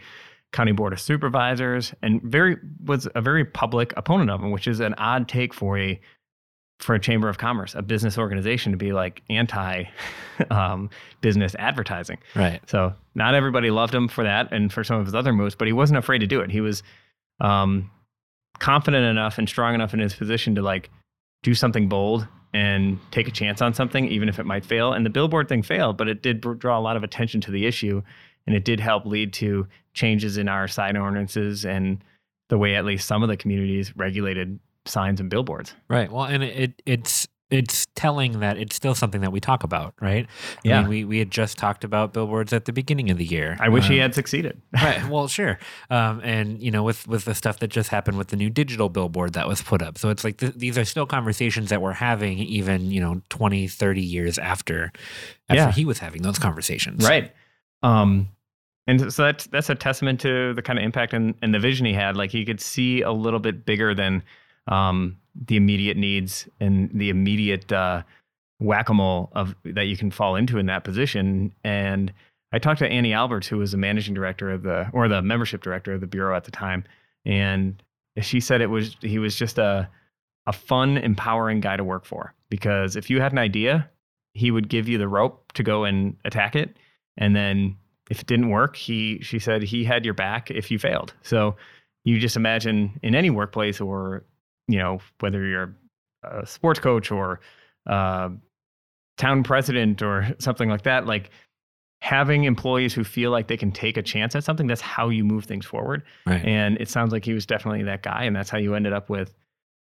county 0.52 0.72
board 0.72 0.94
of 0.94 1.00
supervisors 1.00 1.94
and 2.04 2.22
very 2.22 2.58
was 2.86 3.08
a 3.16 3.22
very 3.22 3.46
public 3.46 3.94
opponent 3.98 4.30
of 4.30 4.42
them, 4.42 4.52
which 4.52 4.68
is 4.68 4.80
an 4.80 4.94
odd 4.96 5.28
take 5.28 5.54
for 5.54 5.78
a 5.78 6.00
for 6.80 6.96
a 6.96 7.00
chamber 7.00 7.30
of 7.30 7.38
commerce, 7.38 7.76
a 7.76 7.82
business 7.82 8.18
organization 8.18 8.72
to 8.72 8.78
be 8.78 8.92
like 8.92 9.22
anti 9.30 9.84
um, 10.50 10.90
business 11.22 11.56
advertising. 11.60 12.18
right. 12.36 12.62
So 12.70 12.94
not 13.16 13.36
everybody 13.36 13.72
loved 13.72 13.94
him 13.94 14.08
for 14.08 14.24
that 14.24 14.52
and 14.52 14.72
for 14.72 14.84
some 14.84 15.00
of 15.00 15.06
his 15.06 15.16
other 15.16 15.34
moves, 15.34 15.56
but 15.56 15.68
he 15.68 15.74
wasn't 15.74 15.98
afraid 15.98 16.20
to 16.20 16.28
do 16.28 16.42
it. 16.42 16.52
He 16.52 16.62
was 16.62 16.84
um, 17.40 17.90
confident 18.60 19.06
enough 19.06 19.38
and 19.38 19.48
strong 19.48 19.76
enough 19.76 19.94
in 19.94 20.00
his 20.00 20.14
position 20.14 20.56
to 20.56 20.62
like 20.62 20.90
do 21.44 21.54
something 21.54 21.88
bold 21.88 22.28
and 22.54 23.00
take 23.12 23.28
a 23.28 23.32
chance 23.32 23.62
on 23.62 23.74
something, 23.74 24.08
even 24.08 24.30
if 24.30 24.40
it 24.40 24.46
might 24.46 24.66
fail. 24.66 24.94
And 24.94 25.06
the 25.06 25.10
billboard 25.10 25.50
thing 25.50 25.64
failed, 25.64 25.98
but 25.98 26.08
it 26.08 26.22
did 26.22 26.42
draw 26.42 26.80
a 26.80 26.82
lot 26.82 26.98
of 26.98 27.04
attention 27.04 27.42
to 27.42 27.52
the 27.52 27.66
issue, 27.66 28.02
and 28.48 28.56
it 28.56 28.66
did 28.66 28.80
help 28.80 29.06
lead 29.06 29.34
to 29.34 29.68
changes 29.94 30.38
in 30.38 30.48
our 30.48 30.68
sign 30.68 30.98
ordinances 30.98 31.66
and 31.66 32.04
the 32.50 32.58
way 32.58 32.76
at 32.76 32.86
least 32.86 33.08
some 33.08 33.24
of 33.24 33.30
the 33.30 33.38
communities 33.38 33.96
regulated 33.96 34.60
signs 34.86 35.20
and 35.20 35.30
billboards. 35.30 35.74
Right. 35.88 36.12
Well, 36.12 36.26
and 36.26 36.44
it 36.44 36.82
it's 36.86 37.28
it's 37.54 37.86
telling 37.96 38.40
that 38.40 38.58
it's 38.58 38.76
still 38.76 38.96
something 38.96 39.22
that 39.22 39.32
we 39.32 39.40
talk 39.40 39.64
about, 39.64 39.94
right? 40.02 40.26
I 40.26 40.60
Yeah. 40.68 40.80
mean, 40.82 40.90
we 40.90 41.06
we 41.06 41.20
had 41.20 41.30
just 41.30 41.58
talked 41.58 41.84
about 41.84 42.12
billboards 42.12 42.52
at 42.52 42.66
the 42.66 42.74
beginning 42.74 43.12
of 43.12 43.18
the 43.20 43.26
year. 43.26 43.56
I 43.60 43.70
wish 43.70 43.88
he 43.88 43.96
Um, 44.00 44.02
had 44.02 44.16
succeeded. 44.16 44.60
right. 44.74 45.08
Well, 45.08 45.28
sure. 45.28 45.60
Um, 45.92 46.20
and 46.24 46.62
you 46.62 46.72
know, 46.72 46.82
with 46.84 47.08
with 47.08 47.26
the 47.26 47.36
stuff 47.36 47.60
that 47.60 47.68
just 47.70 47.90
happened 47.90 48.18
with 48.18 48.30
the 48.30 48.36
new 48.38 48.50
digital 48.50 48.90
billboard 48.90 49.34
that 49.34 49.48
was 49.48 49.62
put 49.62 49.82
up, 49.84 49.98
so 50.00 50.10
it's 50.10 50.24
like 50.24 50.38
th- 50.38 50.56
these 50.56 50.78
are 50.78 50.86
still 50.86 51.06
conversations 51.06 51.70
that 51.70 51.82
we're 51.82 51.94
having, 51.94 52.40
even 52.40 52.90
you 52.90 53.00
know, 53.00 53.22
20, 53.30 53.68
30 53.68 54.02
years 54.02 54.38
after 54.40 54.92
after 55.48 55.62
Yeah. 55.64 55.72
he 55.72 55.86
was 55.86 56.00
having 56.00 56.24
those 56.24 56.40
conversations. 56.40 57.08
Right. 57.08 57.32
Um, 57.84 58.30
and 58.88 59.14
so 59.14 59.24
that's 59.24 59.46
that's 59.48 59.70
a 59.70 59.76
testament 59.76 60.20
to 60.22 60.54
the 60.56 60.62
kind 60.62 60.80
of 60.80 60.84
impact 60.86 61.14
and, 61.14 61.36
and 61.42 61.54
the 61.54 61.60
vision 61.60 61.86
he 61.86 61.94
had. 61.94 62.18
Like 62.18 62.32
he 62.32 62.44
could 62.46 62.60
see 62.60 63.02
a 63.02 63.12
little 63.12 63.40
bit 63.40 63.66
bigger 63.66 63.94
than 63.94 64.24
um, 64.68 65.18
the 65.48 65.56
immediate 65.56 65.98
needs 65.98 66.48
and 66.60 66.90
the 66.94 67.10
immediate 67.10 67.72
uh, 67.72 68.04
whack 68.60 68.90
a 68.90 68.94
mole 68.94 69.32
of 69.34 69.56
that 69.66 69.86
you 69.86 69.98
can 69.98 70.12
fall 70.12 70.36
into 70.36 70.58
in 70.58 70.68
that 70.68 70.84
position. 70.84 71.54
And 71.64 72.14
I 72.52 72.60
talked 72.60 72.80
to 72.80 72.88
Annie 72.88 73.14
Alberts, 73.14 73.48
who 73.48 73.58
was 73.58 73.72
the 73.72 73.78
managing 73.78 74.14
director 74.14 74.52
of 74.52 74.64
the 74.64 74.90
or 74.94 75.08
the 75.08 75.22
membership 75.22 75.62
director 75.62 75.94
of 75.94 76.02
the 76.02 76.08
bureau 76.08 76.36
at 76.36 76.44
the 76.44 76.52
time, 76.52 76.84
and 77.26 77.82
she 78.22 78.40
said 78.40 78.62
it 78.62 78.68
was 78.68 78.96
he 79.02 79.20
was 79.20 79.36
just 79.36 79.58
a 79.58 79.90
a 80.46 80.54
fun, 80.54 80.98
empowering 80.98 81.62
guy 81.62 81.78
to 81.78 81.84
work 81.84 82.06
for 82.06 82.34
because 82.50 82.96
if 82.96 83.10
you 83.10 83.22
had 83.22 83.32
an 83.32 83.38
idea, 83.38 83.90
he 84.34 84.52
would 84.52 84.68
give 84.68 84.90
you 84.90 84.98
the 84.98 85.08
rope 85.08 85.52
to 85.54 85.64
go 85.64 85.84
and 85.86 86.18
attack 86.26 86.56
it, 86.56 86.78
and 87.18 87.36
then 87.36 87.76
if 88.10 88.22
it 88.22 88.28
didn't 88.28 88.50
work, 88.50 88.76
he 88.76 89.20
she 89.22 89.40
said 89.40 89.64
he 89.64 89.84
had 89.84 90.06
your 90.06 90.14
back 90.14 90.52
if 90.52 90.70
you 90.70 90.78
failed. 90.78 91.14
So 91.24 91.56
you 92.04 92.20
just 92.20 92.36
imagine 92.36 93.00
in 93.02 93.16
any 93.16 93.30
workplace 93.30 93.82
or 93.82 94.24
you 94.68 94.78
know 94.80 95.00
whether 95.20 95.46
you're 95.46 95.76
a 96.24 96.46
sports 96.46 96.80
coach 96.80 97.12
or 97.12 97.40
uh, 97.88 98.30
town 99.18 99.44
president 99.44 100.02
or 100.02 100.36
something 100.40 100.70
like 100.70 100.84
that, 100.84 101.06
like 101.06 101.30
having 102.02 102.44
employees 102.44 102.94
who 102.94 103.04
feel 103.04 103.32
like 103.32 103.48
they 103.48 103.56
can 103.58 103.72
take 103.72 103.96
a 103.96 104.02
chance 104.02 104.36
at 104.36 104.44
something 104.44 104.68
that's 104.68 104.82
how 104.82 105.08
you 105.08 105.24
move 105.24 105.46
things 105.46 105.66
forward 105.66 106.04
Right. 106.26 106.44
and 106.44 106.78
it 106.82 106.90
sounds 106.90 107.14
like 107.14 107.24
he 107.24 107.32
was 107.32 107.46
definitely 107.46 107.84
that 107.84 108.04
guy 108.04 108.24
and 108.26 108.36
that's 108.36 108.50
how 108.50 108.58
you 108.58 108.76
ended 108.76 108.92
up 108.92 109.10
with 109.10 109.34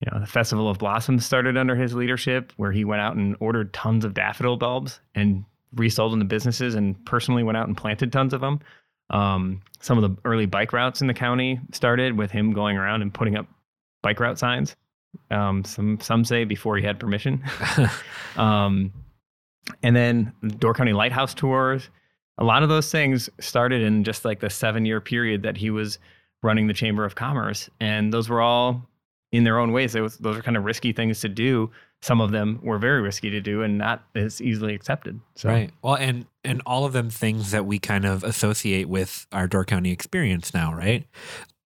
you 0.01 0.11
know 0.11 0.19
the 0.19 0.27
festival 0.27 0.69
of 0.69 0.79
blossoms 0.79 1.25
started 1.25 1.57
under 1.57 1.77
his 1.77 1.95
leadership 1.95 2.53
where 2.57 2.73
he 2.73 2.85
went 2.85 3.01
out 3.01 3.15
and 3.15 3.37
ordered 3.39 3.73
tons 3.73 4.05
of 4.05 4.13
daffodil 4.13 4.57
bulbs 4.57 4.99
and 5.15 5.45
resold 5.77 6.13
them 6.13 6.19
to 6.19 6.25
businesses 6.25 6.75
and 6.75 6.97
personally 7.07 7.45
went 7.45 7.57
out 7.57 7.69
and 7.69 7.77
planted 7.77 8.11
tons 8.13 8.35
of 8.35 8.41
them 8.41 8.59
um, 9.11 9.61
some 9.79 9.97
of 9.97 10.03
the 10.03 10.21
early 10.25 10.47
bike 10.47 10.73
routes 10.73 11.01
in 11.01 11.07
the 11.07 11.15
county 11.15 11.61
started 11.71 12.19
with 12.19 12.33
him 12.33 12.53
going 12.53 12.77
around 12.77 13.03
and 13.03 13.15
putting 13.15 13.37
up 13.37 13.47
bike 14.03 14.21
route 14.21 14.39
signs 14.39 14.77
um, 15.31 15.65
some 15.65 15.99
some 16.01 16.25
say 16.25 16.45
before 16.45 16.77
he 16.77 16.85
had 16.85 17.01
permission 17.01 17.43
um, 18.37 18.93
and 19.83 19.95
then 19.95 20.33
Door 20.59 20.75
County 20.75 20.93
Lighthouse 20.93 21.35
tours. 21.35 21.89
A 22.39 22.45
lot 22.45 22.63
of 22.63 22.69
those 22.69 22.91
things 22.91 23.29
started 23.39 23.83
in 23.83 24.05
just 24.05 24.25
like 24.25 24.41
the 24.41 24.51
seven 24.51 24.85
year 24.85 25.01
period 25.01 25.43
that 25.43 25.57
he 25.57 25.71
was 25.71 25.99
running 26.43 26.67
the 26.67 26.75
Chamber 26.75 27.05
of 27.05 27.15
Commerce. 27.15 27.69
And 27.81 28.13
those 28.13 28.29
were 28.29 28.41
all 28.41 28.89
in 29.33 29.45
their 29.45 29.59
own 29.59 29.73
ways. 29.73 29.93
Those, 29.93 30.17
those 30.19 30.39
are 30.39 30.43
kind 30.43 30.57
of 30.57 30.65
risky 30.65 30.93
things 30.93 31.21
to 31.21 31.29
do. 31.29 31.71
Some 32.03 32.23
of 32.23 32.31
them 32.31 32.59
were 32.63 32.79
very 32.79 33.03
risky 33.03 33.29
to 33.31 33.43
do 33.43 33.63
and 33.63 33.77
not 33.77 34.03
as 34.15 34.41
easily 34.41 34.75
accepted. 34.75 35.21
So, 35.35 35.51
Right. 35.51 35.71
Well, 35.83 35.97
and 35.97 36.27
and 36.43 36.63
all 36.65 36.87
of 36.87 36.95
them 36.95 37.11
things 37.11 37.51
that 37.51 37.67
we 37.67 37.79
kind 37.79 38.07
of 38.07 38.25
associate 38.25 38.89
with 38.89 39.27
our 39.33 39.47
Door 39.47 39.67
County 39.67 39.93
experience 39.93 40.55
now, 40.55 40.73
right? 40.73 41.07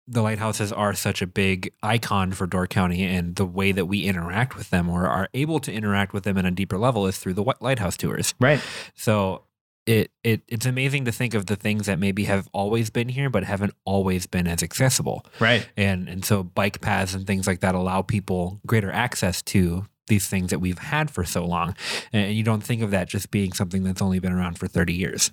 The 0.06 0.22
lighthouses 0.22 0.70
are 0.72 0.92
such 0.94 1.22
a 1.22 1.26
big 1.26 1.72
icon 1.82 2.32
for 2.32 2.46
Door 2.46 2.66
County, 2.66 3.04
and 3.04 3.36
the 3.36 3.46
way 3.46 3.72
that 3.72 3.86
we 3.86 4.04
interact 4.04 4.56
with 4.56 4.70
them 4.70 4.88
or 4.88 5.06
are 5.06 5.28
able 5.32 5.60
to 5.60 5.72
interact 5.72 6.12
with 6.12 6.24
them 6.24 6.36
in 6.36 6.44
a 6.44 6.50
deeper 6.50 6.76
level 6.76 7.06
is 7.06 7.18
through 7.18 7.34
the 7.34 7.54
lighthouse 7.60 7.96
tours. 7.96 8.34
right. 8.38 8.60
So 8.94 9.44
it 9.86 10.10
it 10.22 10.42
it's 10.48 10.66
amazing 10.66 11.04
to 11.04 11.12
think 11.12 11.34
of 11.34 11.46
the 11.46 11.56
things 11.56 11.86
that 11.86 11.98
maybe 11.98 12.24
have 12.24 12.48
always 12.52 12.90
been 12.90 13.08
here 13.08 13.28
but 13.28 13.44
haven't 13.44 13.74
always 13.84 14.26
been 14.26 14.46
as 14.46 14.62
accessible. 14.62 15.26
Right. 15.40 15.68
And 15.76 16.08
and 16.08 16.24
so 16.24 16.42
bike 16.42 16.80
paths 16.80 17.14
and 17.14 17.26
things 17.26 17.46
like 17.46 17.60
that 17.60 17.74
allow 17.74 18.02
people 18.02 18.60
greater 18.66 18.90
access 18.90 19.42
to 19.42 19.86
these 20.06 20.28
things 20.28 20.50
that 20.50 20.58
we've 20.58 20.78
had 20.78 21.10
for 21.10 21.24
so 21.24 21.44
long. 21.44 21.74
And 22.12 22.34
you 22.34 22.42
don't 22.42 22.62
think 22.62 22.82
of 22.82 22.90
that 22.90 23.08
just 23.08 23.30
being 23.30 23.52
something 23.52 23.82
that's 23.84 24.02
only 24.02 24.18
been 24.18 24.32
around 24.32 24.58
for 24.58 24.68
30 24.68 24.92
years. 24.92 25.32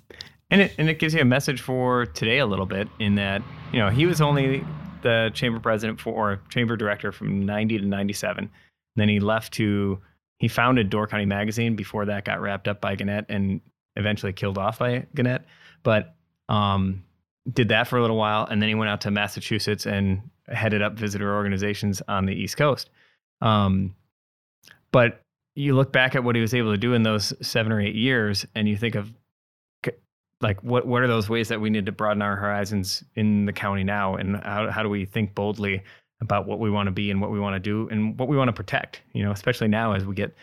And 0.52 0.60
it, 0.60 0.74
and 0.76 0.90
it 0.90 0.98
gives 0.98 1.14
you 1.14 1.20
a 1.22 1.24
message 1.24 1.62
for 1.62 2.04
today 2.04 2.38
a 2.38 2.46
little 2.46 2.66
bit 2.66 2.86
in 2.98 3.14
that, 3.14 3.42
you 3.72 3.78
know, 3.78 3.88
he 3.88 4.04
was 4.04 4.20
only 4.20 4.62
the 5.00 5.30
chamber 5.32 5.58
president 5.58 5.98
for, 5.98 6.12
or 6.12 6.40
chamber 6.50 6.76
director 6.76 7.10
from 7.10 7.46
90 7.46 7.78
to 7.78 7.86
97. 7.86 8.50
then 8.96 9.08
he 9.08 9.18
left 9.18 9.54
to, 9.54 9.98
he 10.38 10.48
founded 10.48 10.90
Door 10.90 11.06
County 11.06 11.24
Magazine 11.24 11.74
before 11.74 12.04
that 12.04 12.26
got 12.26 12.42
wrapped 12.42 12.68
up 12.68 12.82
by 12.82 12.96
Gannett 12.96 13.24
and 13.30 13.62
eventually 13.96 14.34
killed 14.34 14.58
off 14.58 14.78
by 14.78 15.06
Gannett. 15.14 15.42
But 15.82 16.14
um, 16.50 17.02
did 17.50 17.70
that 17.70 17.88
for 17.88 17.96
a 17.96 18.02
little 18.02 18.18
while. 18.18 18.44
And 18.44 18.60
then 18.60 18.68
he 18.68 18.74
went 18.74 18.90
out 18.90 19.00
to 19.02 19.10
Massachusetts 19.10 19.86
and 19.86 20.20
headed 20.48 20.82
up 20.82 20.92
visitor 20.92 21.34
organizations 21.34 22.02
on 22.08 22.26
the 22.26 22.34
East 22.34 22.58
Coast. 22.58 22.90
Um, 23.40 23.94
but 24.90 25.22
you 25.54 25.74
look 25.74 25.92
back 25.92 26.14
at 26.14 26.24
what 26.24 26.34
he 26.34 26.42
was 26.42 26.52
able 26.52 26.72
to 26.72 26.78
do 26.78 26.92
in 26.92 27.04
those 27.04 27.32
seven 27.40 27.72
or 27.72 27.80
eight 27.80 27.94
years 27.94 28.44
and 28.54 28.68
you 28.68 28.76
think 28.76 28.96
of 28.96 29.10
like 30.42 30.62
what 30.62 30.86
what 30.86 31.02
are 31.02 31.06
those 31.06 31.28
ways 31.28 31.48
that 31.48 31.60
we 31.60 31.70
need 31.70 31.86
to 31.86 31.92
broaden 31.92 32.22
our 32.22 32.36
horizons 32.36 33.02
in 33.14 33.46
the 33.46 33.52
county 33.52 33.84
now? 33.84 34.16
And 34.16 34.36
how, 34.36 34.70
how 34.70 34.82
do 34.82 34.88
we 34.88 35.04
think 35.04 35.34
boldly 35.34 35.82
about 36.20 36.46
what 36.46 36.58
we 36.58 36.70
want 36.70 36.88
to 36.88 36.92
be 36.92 37.10
and 37.10 37.20
what 37.20 37.30
we 37.30 37.40
want 37.40 37.54
to 37.54 37.60
do 37.60 37.88
and 37.88 38.18
what 38.18 38.28
we 38.28 38.36
want 38.36 38.48
to 38.48 38.52
protect? 38.52 39.00
You 39.12 39.24
know 39.24 39.32
especially 39.32 39.68
now 39.68 39.92
as 39.92 40.04
we 40.04 40.14
get 40.14 40.34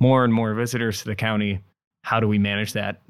more 0.00 0.24
and 0.24 0.34
more 0.34 0.52
visitors 0.54 0.98
to 0.98 1.04
the 1.06 1.16
county 1.16 1.60
how 2.02 2.20
do 2.20 2.28
we 2.28 2.38
manage 2.38 2.74
that 2.74 3.02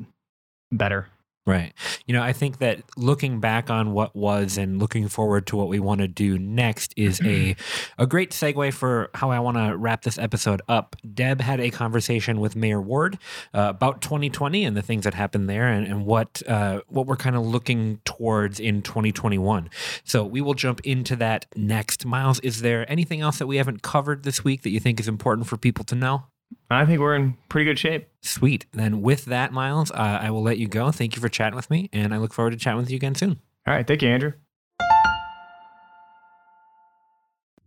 better 0.73 1.09
Right. 1.47 1.73
You 2.07 2.13
know, 2.13 2.25
I 2.25 2.33
think 2.33 2.59
that 2.59 2.83
looking 2.97 3.39
back 3.39 3.71
on 3.71 3.93
what 3.93 4.17
was 4.17 4.59
and 4.59 4.81
looking 4.81 5.07
forward 5.07 5.47
to 5.47 5.57
what 5.57 5.69
we 5.69 5.79
want 5.79 6.01
to 6.01 6.09
do 6.09 6.41
next 6.41 6.93
is 6.97 7.21
a 7.25 7.55
a 7.99 8.07
great 8.07 8.33
segue 8.33 8.73
for 8.75 9.11
how 9.15 9.31
I 9.31 9.39
want 9.39 9.57
to 9.57 9.77
wrap 9.77 10.03
this 10.03 10.19
episode 10.19 10.61
up. 10.69 10.97
Deb 11.15 11.41
had 11.41 11.61
a 11.61 11.71
conversation 11.71 12.41
with 12.41 12.57
Mayor 12.57 12.81
Ward 12.81 13.19
uh, 13.55 13.67
about 13.69 14.03
2020 14.03 14.65
and 14.65 14.77
the 14.77 14.83
things 14.83 15.05
that 15.05 15.15
happened 15.15 15.49
there 15.49 15.69
and, 15.69 15.87
and 15.87 16.05
what 16.05 16.43
uh, 16.49 16.81
what 16.89 17.07
we're 17.07 17.15
kind 17.15 17.37
of 17.37 17.47
looking 17.47 18.01
towards 18.05 18.59
in 18.59 18.83
2021. 18.83 19.71
So 20.03 20.25
we 20.25 20.41
will 20.41 20.55
jump 20.55 20.81
into 20.81 21.15
that 21.15 21.47
next. 21.55 22.05
Myles, 22.05 22.41
is 22.41 22.63
there 22.63 22.91
anything 22.91 23.21
else 23.21 23.39
that 23.39 23.47
we 23.47 23.59
haven't 23.59 23.83
covered 23.83 24.25
this 24.25 24.43
week 24.43 24.63
that 24.63 24.71
you 24.71 24.81
think 24.81 24.99
is 24.99 25.07
important 25.07 25.47
for 25.47 25.57
people 25.57 25.85
to 25.85 25.95
know? 25.95 26.25
I 26.71 26.85
think 26.85 27.01
we're 27.01 27.15
in 27.17 27.37
pretty 27.49 27.65
good 27.65 27.79
shape 27.79 28.09
Sweet. 28.23 28.67
Then 28.73 29.03
with 29.03 29.27
that, 29.27 29.53
Myles, 29.53 29.93
uh, 29.93 30.19
I 30.21 30.31
will 30.31 30.43
let 30.43 30.59
you 30.59 30.67
go. 30.67 30.91
Thank 30.91 31.15
you 31.15 31.23
for 31.23 31.29
chatting 31.29 31.55
with 31.55 31.71
me, 31.71 31.89
and 31.93 32.13
I 32.13 32.19
look 32.19 32.33
forward 32.33 32.51
to 32.51 32.57
chatting 32.57 32.79
with 32.81 32.91
you 32.91 32.97
again 32.97 33.15
soon. 33.15 33.41
all 33.67 33.75
right 33.75 33.87
thank 33.87 34.03
you 34.03 34.09
andrew 34.09 34.33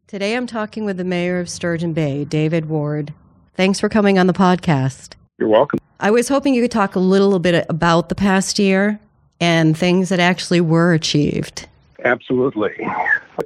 Today 0.07 0.35
I'm 0.35 0.47
talking 0.47 0.85
with 0.85 0.97
the 0.97 1.03
mayor 1.03 1.39
of 1.39 1.47
Sturgeon 1.49 1.93
Bay, 1.93 2.25
David 2.25 2.67
Ward. 2.67 3.13
Thanks 3.53 3.79
for 3.79 3.89
coming 3.89 4.17
on 4.17 4.25
the 4.25 4.33
podcast. 4.33 5.13
You're 5.37 5.49
welcome. 5.49 5.77
I 5.99 6.09
was 6.09 6.27
hoping 6.29 6.55
you 6.55 6.63
could 6.63 6.71
talk 6.71 6.95
a 6.95 6.99
little 6.99 7.37
bit 7.37 7.63
about 7.69 8.09
the 8.09 8.15
past 8.15 8.57
year 8.57 8.99
and 9.39 9.77
things 9.77 10.09
that 10.09 10.19
actually 10.19 10.61
were 10.61 10.93
achieved. 10.93 11.67
Absolutely. 12.03 12.71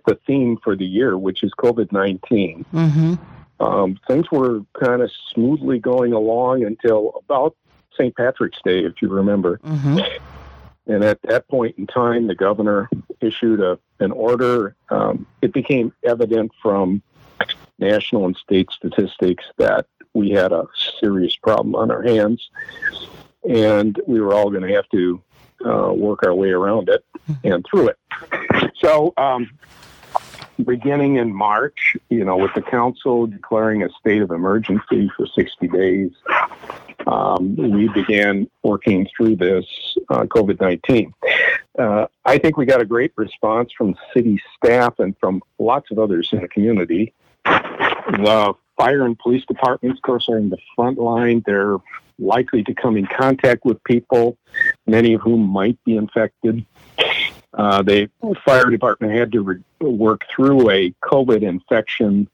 The 0.05 0.17
theme 0.25 0.57
for 0.63 0.75
the 0.77 0.85
year, 0.85 1.17
which 1.17 1.43
is 1.43 1.51
COVID 1.59 1.91
19, 1.91 2.65
Mm-hmm. 2.73 3.15
Um, 3.63 3.99
things 4.07 4.29
were 4.31 4.61
kind 4.81 5.01
of 5.01 5.11
smoothly 5.33 5.79
going 5.79 6.13
along 6.13 6.63
until 6.63 7.21
about 7.23 7.55
St. 7.97 8.15
Patrick's 8.15 8.59
Day, 8.63 8.83
if 8.83 9.01
you 9.01 9.09
remember. 9.09 9.59
hmm 9.63 9.99
And 10.85 11.03
at 11.03 11.21
that 11.23 11.47
point 11.47 11.77
in 11.77 11.87
time, 11.87 12.27
the 12.27 12.35
governor 12.35 12.89
issued 13.21 13.61
a, 13.61 13.79
an 13.99 14.11
order. 14.11 14.75
Um, 14.89 15.25
it 15.41 15.53
became 15.53 15.93
evident 16.03 16.51
from 16.61 17.01
national 17.79 18.25
and 18.25 18.35
state 18.35 18.69
statistics 18.71 19.45
that 19.57 19.85
we 20.13 20.31
had 20.31 20.51
a 20.51 20.65
serious 20.99 21.35
problem 21.37 21.73
on 21.75 21.89
our 21.89 22.03
hands, 22.03 22.49
and 23.49 23.99
we 24.05 24.19
were 24.19 24.33
all 24.33 24.49
going 24.49 24.67
to 24.67 24.73
have 24.75 24.89
to 24.89 25.21
uh, 25.65 25.93
work 25.93 26.25
our 26.25 26.35
way 26.35 26.49
around 26.49 26.89
it 26.89 27.03
and 27.43 27.65
through 27.69 27.89
it. 27.89 27.97
So, 28.83 29.13
um, 29.15 29.49
beginning 30.63 31.15
in 31.15 31.33
March, 31.33 31.95
you 32.09 32.23
know, 32.23 32.37
with 32.37 32.53
the 32.53 32.61
council 32.61 33.27
declaring 33.27 33.83
a 33.83 33.89
state 33.99 34.21
of 34.21 34.31
emergency 34.31 35.11
for 35.15 35.25
60 35.27 35.67
days, 35.67 36.11
um, 37.07 37.55
we 37.55 37.89
began 37.89 38.49
working 38.63 39.07
through 39.15 39.35
this 39.35 39.65
uh, 40.09 40.23
COVID 40.23 40.61
19. 40.61 41.13
Uh, 41.77 42.07
I 42.25 42.37
think 42.37 42.57
we 42.57 42.65
got 42.65 42.81
a 42.81 42.85
great 42.85 43.11
response 43.15 43.71
from 43.77 43.95
city 44.13 44.41
staff 44.55 44.99
and 44.99 45.17
from 45.19 45.41
lots 45.59 45.91
of 45.91 45.99
others 45.99 46.29
in 46.31 46.41
the 46.41 46.47
community. 46.47 47.13
The 47.45 48.53
fire 48.77 49.05
and 49.05 49.17
police 49.17 49.43
departments, 49.45 49.99
of 49.99 50.03
course, 50.03 50.29
are 50.29 50.37
in 50.37 50.49
the 50.49 50.57
front 50.75 50.97
line. 50.97 51.43
They're 51.45 51.77
likely 52.19 52.63
to 52.63 52.73
come 52.73 52.95
in 52.95 53.07
contact 53.07 53.65
with 53.65 53.83
people, 53.83 54.37
many 54.85 55.13
of 55.13 55.21
whom 55.21 55.41
might 55.41 55.83
be 55.83 55.97
infected. 55.97 56.65
Uh, 57.53 57.81
the 57.83 58.09
fire 58.45 58.69
department 58.69 59.13
had 59.13 59.31
to 59.31 59.41
re- 59.41 59.63
work 59.79 60.21
through 60.33 60.69
a 60.71 60.91
COVID 61.03 61.43
infection 61.43 62.27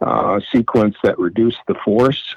uh, 0.00 0.40
sequence 0.50 0.96
that 1.02 1.18
reduced 1.18 1.60
the 1.68 1.74
force. 1.84 2.34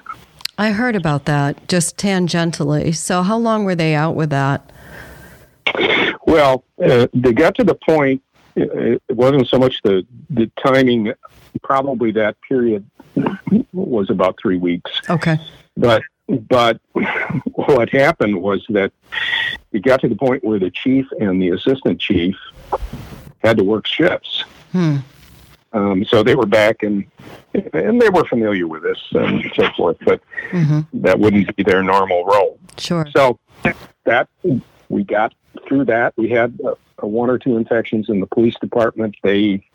I 0.58 0.72
heard 0.72 0.96
about 0.96 1.26
that 1.26 1.68
just 1.68 1.98
tangentially. 1.98 2.96
So, 2.96 3.22
how 3.24 3.38
long 3.38 3.66
were 3.66 3.76
they 3.76 3.96
out 3.96 4.16
with 4.16 4.30
that? 4.30 4.72
Well, 6.26 6.64
uh, 6.84 7.08
they 7.14 7.34
got 7.34 7.56
to 7.56 7.64
the 7.64 7.76
point. 7.76 8.22
uh, 8.58 8.64
It 8.64 9.02
wasn't 9.10 9.48
so 9.48 9.60
much 9.60 9.82
the 9.84 10.06
the 10.30 10.50
timing. 10.66 11.14
Probably 11.64 12.12
that 12.12 12.38
period 12.48 12.86
was 13.74 14.10
about 14.10 14.38
three 14.42 14.58
weeks. 14.58 14.92
Okay. 15.10 15.38
But 15.76 16.04
but 16.28 16.80
what 17.54 17.90
happened 17.90 18.42
was 18.42 18.66
that 18.70 18.92
it 19.72 19.84
got 19.84 20.02
to 20.02 20.08
the 20.08 20.16
point 20.16 20.44
where 20.44 20.60
the 20.60 20.72
chief 20.72 21.06
and 21.20 21.42
the 21.42 21.50
assistant 21.50 22.00
chief 22.00 22.36
had 23.40 23.58
to 23.58 23.64
work 23.64 23.86
shifts. 23.86 24.44
Hmm. 24.72 24.98
Um, 25.74 26.06
so 26.06 26.24
they 26.24 26.36
were 26.36 26.46
back 26.46 26.84
and 26.84 27.06
and 27.74 28.02
they 28.02 28.10
were 28.10 28.24
familiar 28.26 28.68
with 28.68 28.84
this 28.84 29.00
and 29.12 29.44
so 29.56 29.70
forth, 29.76 29.98
but 30.06 30.22
hmm 30.52 30.82
that 30.94 31.20
wouldn't 31.20 31.54
be 31.56 31.64
their 31.64 31.84
normal 31.84 32.26
role. 32.26 32.60
Sure. 32.78 33.06
So 33.16 33.40
that 34.06 34.30
we 34.90 35.04
got 35.04 35.34
through 35.68 35.86
that. 35.86 36.14
We 36.16 36.30
had 36.30 36.58
uh, 36.66 36.76
one 37.06 37.30
or 37.30 37.38
two 37.38 37.58
infections 37.58 38.10
in 38.10 38.20
the 38.20 38.28
police 38.28 38.56
department. 38.60 39.16
They 39.22 39.68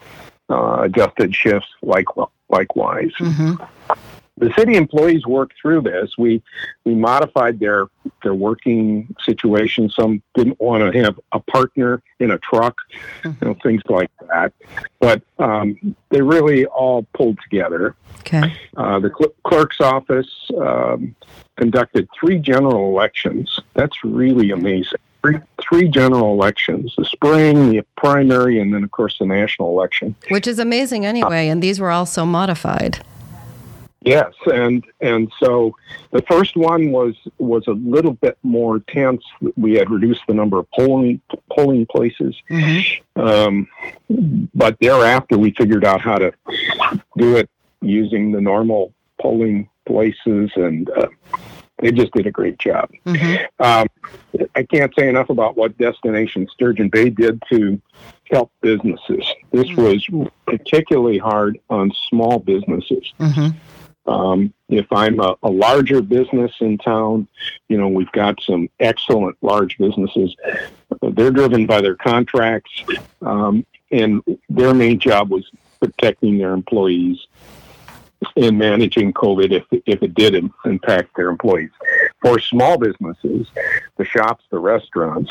uh, 0.48 0.82
adjusted 0.82 1.34
shifts 1.34 1.68
like 1.82 2.06
likewise. 2.48 3.12
hmm 3.18 3.54
The 4.38 4.52
city 4.56 4.76
employees 4.76 5.26
worked 5.26 5.54
through 5.60 5.82
this. 5.82 6.16
We 6.16 6.42
we 6.84 6.94
modified 6.94 7.60
their 7.60 7.88
their 8.22 8.34
working 8.34 9.14
situation. 9.22 9.90
Some 9.90 10.22
didn't 10.34 10.60
want 10.60 10.92
to 10.92 11.02
have 11.02 11.20
a 11.32 11.40
partner 11.40 12.02
in 12.20 12.30
a 12.30 12.38
truck, 12.38 12.76
you 13.24 13.36
know, 13.42 13.56
things 13.62 13.82
like 13.88 14.10
that. 14.28 14.52
But 14.98 15.22
um, 15.38 15.94
they 16.08 16.22
really 16.22 16.64
all 16.66 17.06
pulled 17.14 17.38
together. 17.42 17.96
Okay. 18.20 18.54
Uh, 18.76 18.98
the 19.00 19.10
cl- 19.16 19.34
clerk's 19.44 19.80
office 19.80 20.50
um, 20.58 21.14
conducted 21.56 22.08
three 22.18 22.38
general 22.38 22.88
elections. 22.90 23.60
That's 23.74 24.04
really 24.04 24.50
amazing. 24.50 24.98
Three, 25.22 25.36
three 25.60 25.88
general 25.88 26.32
elections 26.32 26.94
the 26.96 27.04
spring, 27.04 27.70
the 27.70 27.82
primary, 27.96 28.58
and 28.58 28.72
then, 28.72 28.84
of 28.84 28.90
course, 28.90 29.18
the 29.18 29.26
national 29.26 29.68
election. 29.68 30.14
Which 30.30 30.46
is 30.46 30.58
amazing 30.58 31.04
anyway. 31.04 31.48
And 31.48 31.62
these 31.62 31.78
were 31.78 31.90
also 31.90 32.24
modified. 32.24 33.04
Yes, 34.02 34.32
and 34.46 34.82
and 35.02 35.30
so 35.38 35.76
the 36.10 36.22
first 36.22 36.56
one 36.56 36.90
was 36.90 37.14
was 37.38 37.66
a 37.66 37.72
little 37.72 38.14
bit 38.14 38.38
more 38.42 38.80
tense. 38.80 39.22
We 39.56 39.74
had 39.74 39.90
reduced 39.90 40.22
the 40.26 40.32
number 40.32 40.58
of 40.58 40.70
polling 40.70 41.20
polling 41.54 41.86
places, 41.86 42.34
hmm 42.48 42.80
um, 43.16 43.68
but 44.54 44.78
thereafter 44.80 45.36
we 45.36 45.50
figured 45.50 45.84
out 45.84 46.00
how 46.00 46.16
to 46.16 46.32
do 47.18 47.36
it 47.36 47.50
using 47.82 48.32
the 48.32 48.40
normal 48.40 48.94
polling 49.20 49.68
places, 49.86 50.50
and 50.56 50.88
uh, 50.90 51.08
they 51.80 51.92
just 51.92 52.12
did 52.12 52.26
a 52.26 52.30
great 52.30 52.58
job. 52.58 52.88
hmm 53.04 53.34
Um, 53.58 53.86
I 54.56 54.62
can't 54.62 54.94
say 54.98 55.10
enough 55.10 55.28
about 55.28 55.58
what 55.58 55.76
Destination 55.76 56.48
Sturgeon 56.50 56.88
Bay 56.88 57.10
did 57.10 57.42
to 57.50 57.78
help 58.30 58.50
businesses. 58.62 59.26
This 59.50 59.68
was 59.76 60.06
particularly 60.46 61.18
hard 61.18 61.58
on 61.68 61.92
small 62.08 62.38
businesses. 62.38 63.12
Um, 64.10 64.52
if 64.68 64.92
I'm 64.92 65.20
a, 65.20 65.36
a 65.44 65.48
larger 65.48 66.02
business 66.02 66.50
in 66.60 66.78
town, 66.78 67.28
you 67.68 67.78
know, 67.78 67.86
we've 67.86 68.10
got 68.10 68.42
some 68.42 68.68
excellent 68.80 69.36
large 69.40 69.78
businesses. 69.78 70.34
They're 71.00 71.30
driven 71.30 71.64
by 71.64 71.80
their 71.80 71.94
contracts, 71.94 72.72
um, 73.22 73.64
and 73.92 74.20
their 74.48 74.74
main 74.74 74.98
job 74.98 75.30
was 75.30 75.48
protecting 75.78 76.38
their 76.38 76.52
employees 76.52 77.18
and 78.36 78.58
managing 78.58 79.12
COVID 79.12 79.52
if, 79.52 79.82
if 79.86 80.02
it 80.02 80.14
did 80.14 80.34
impact 80.64 81.16
their 81.16 81.28
employees. 81.28 81.70
For 82.20 82.40
small 82.40 82.78
businesses, 82.78 83.46
the 83.96 84.04
shops, 84.04 84.44
the 84.50 84.58
restaurants, 84.58 85.30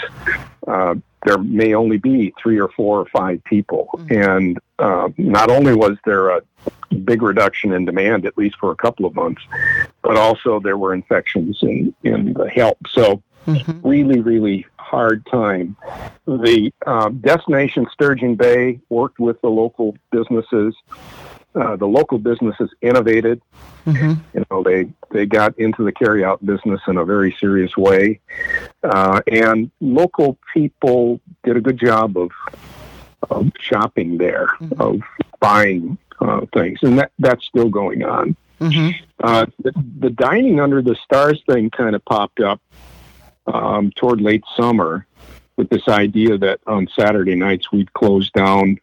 uh, 0.67 0.95
there 1.25 1.37
may 1.37 1.73
only 1.73 1.97
be 1.97 2.33
three 2.41 2.59
or 2.59 2.69
four 2.69 2.99
or 2.99 3.05
five 3.05 3.43
people. 3.43 3.89
And 4.09 4.57
uh, 4.77 5.09
not 5.17 5.51
only 5.51 5.75
was 5.75 5.97
there 6.05 6.29
a 6.29 6.41
big 7.03 7.21
reduction 7.21 7.73
in 7.73 7.85
demand, 7.85 8.25
at 8.25 8.37
least 8.37 8.55
for 8.59 8.71
a 8.71 8.75
couple 8.75 9.05
of 9.05 9.15
months, 9.15 9.41
but 10.01 10.17
also 10.17 10.59
there 10.59 10.77
were 10.77 10.93
infections 10.93 11.59
in, 11.61 11.93
in 12.03 12.33
the 12.33 12.49
help. 12.49 12.77
So, 12.87 13.21
hmm 13.45 13.79
really, 13.83 14.19
really 14.19 14.65
hard 14.77 15.25
time. 15.27 15.75
The 16.25 16.71
uh, 16.85 17.09
destination 17.09 17.87
Sturgeon 17.91 18.35
Bay 18.35 18.79
worked 18.89 19.19
with 19.19 19.39
the 19.41 19.49
local 19.49 19.95
businesses. 20.11 20.75
Uh, 21.55 21.75
the 21.75 21.87
local 21.87 22.19
businesses 22.19 22.69
innovated. 22.81 23.41
hmm 23.85 24.13
You 24.33 24.45
know, 24.51 24.61
they 24.63 24.87
they 25.09 25.25
got 25.25 25.57
into 25.57 25.83
the 25.83 25.91
carryout 25.91 26.45
business 26.45 26.79
in 26.87 26.97
a 26.97 27.05
very 27.05 27.35
serious 27.39 27.75
way, 27.75 28.19
uh, 28.83 29.21
and 29.27 29.71
local 29.81 30.37
people 30.53 31.19
did 31.43 31.57
a 31.57 31.61
good 31.61 31.79
job 31.79 32.17
of 32.17 32.29
of 33.29 33.51
shopping 33.59 34.17
there, 34.17 34.47
Mhm. 34.61 34.79
of 34.79 35.01
buying 35.39 35.97
uh, 36.21 36.41
things, 36.53 36.79
and 36.83 36.99
that 36.99 37.11
that's 37.19 37.45
still 37.45 37.69
going 37.69 38.03
on. 38.03 38.35
hmm 38.59 38.89
Uh, 39.21 39.45
the, 39.63 39.71
the 39.99 40.09
dining 40.11 40.59
under 40.61 40.81
the 40.81 40.95
stars 41.03 41.41
thing 41.49 41.69
kind 41.69 41.93
of 41.95 42.03
popped 42.05 42.39
up 42.39 42.61
um, 43.47 43.91
toward 43.95 44.21
late 44.21 44.43
summer 44.55 45.05
with 45.57 45.69
this 45.69 45.87
idea 45.87 46.37
that 46.37 46.59
on 46.67 46.87
Saturday 46.97 47.35
nights 47.35 47.71
we'd 47.71 47.91
close 47.93 48.29
down 48.31 48.77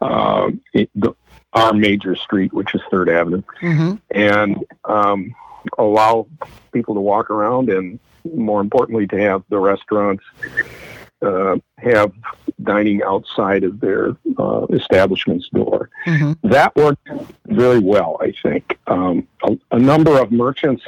uh, 0.00 0.50
it, 0.72 0.88
the, 0.94 1.14
our 1.52 1.72
major 1.72 2.14
street, 2.16 2.52
which 2.52 2.74
is 2.74 2.80
Third 2.90 3.08
Avenue, 3.08 3.42
hmm 3.60 3.94
and 4.10 4.64
um, 4.84 5.34
allow 5.78 6.26
people 6.72 6.94
to 6.94 7.00
walk 7.00 7.30
around 7.30 7.70
and, 7.70 7.98
more 8.34 8.60
importantly, 8.60 9.06
to 9.08 9.18
have 9.18 9.42
the 9.48 9.58
restaurants 9.58 10.24
uh, 11.22 11.56
have 11.78 12.12
dining 12.62 13.02
outside 13.02 13.64
of 13.64 13.80
their 13.80 14.16
uh, 14.38 14.66
establishment's 14.70 15.48
door. 15.50 15.90
Hmm 16.04 16.32
that 16.42 16.74
worked 16.76 17.08
very 17.46 17.78
well, 17.78 18.18
I 18.20 18.32
think. 18.42 18.78
Um, 18.86 19.26
a, 19.42 19.58
a 19.72 19.78
number 19.78 20.20
of 20.20 20.30
merchants 20.30 20.84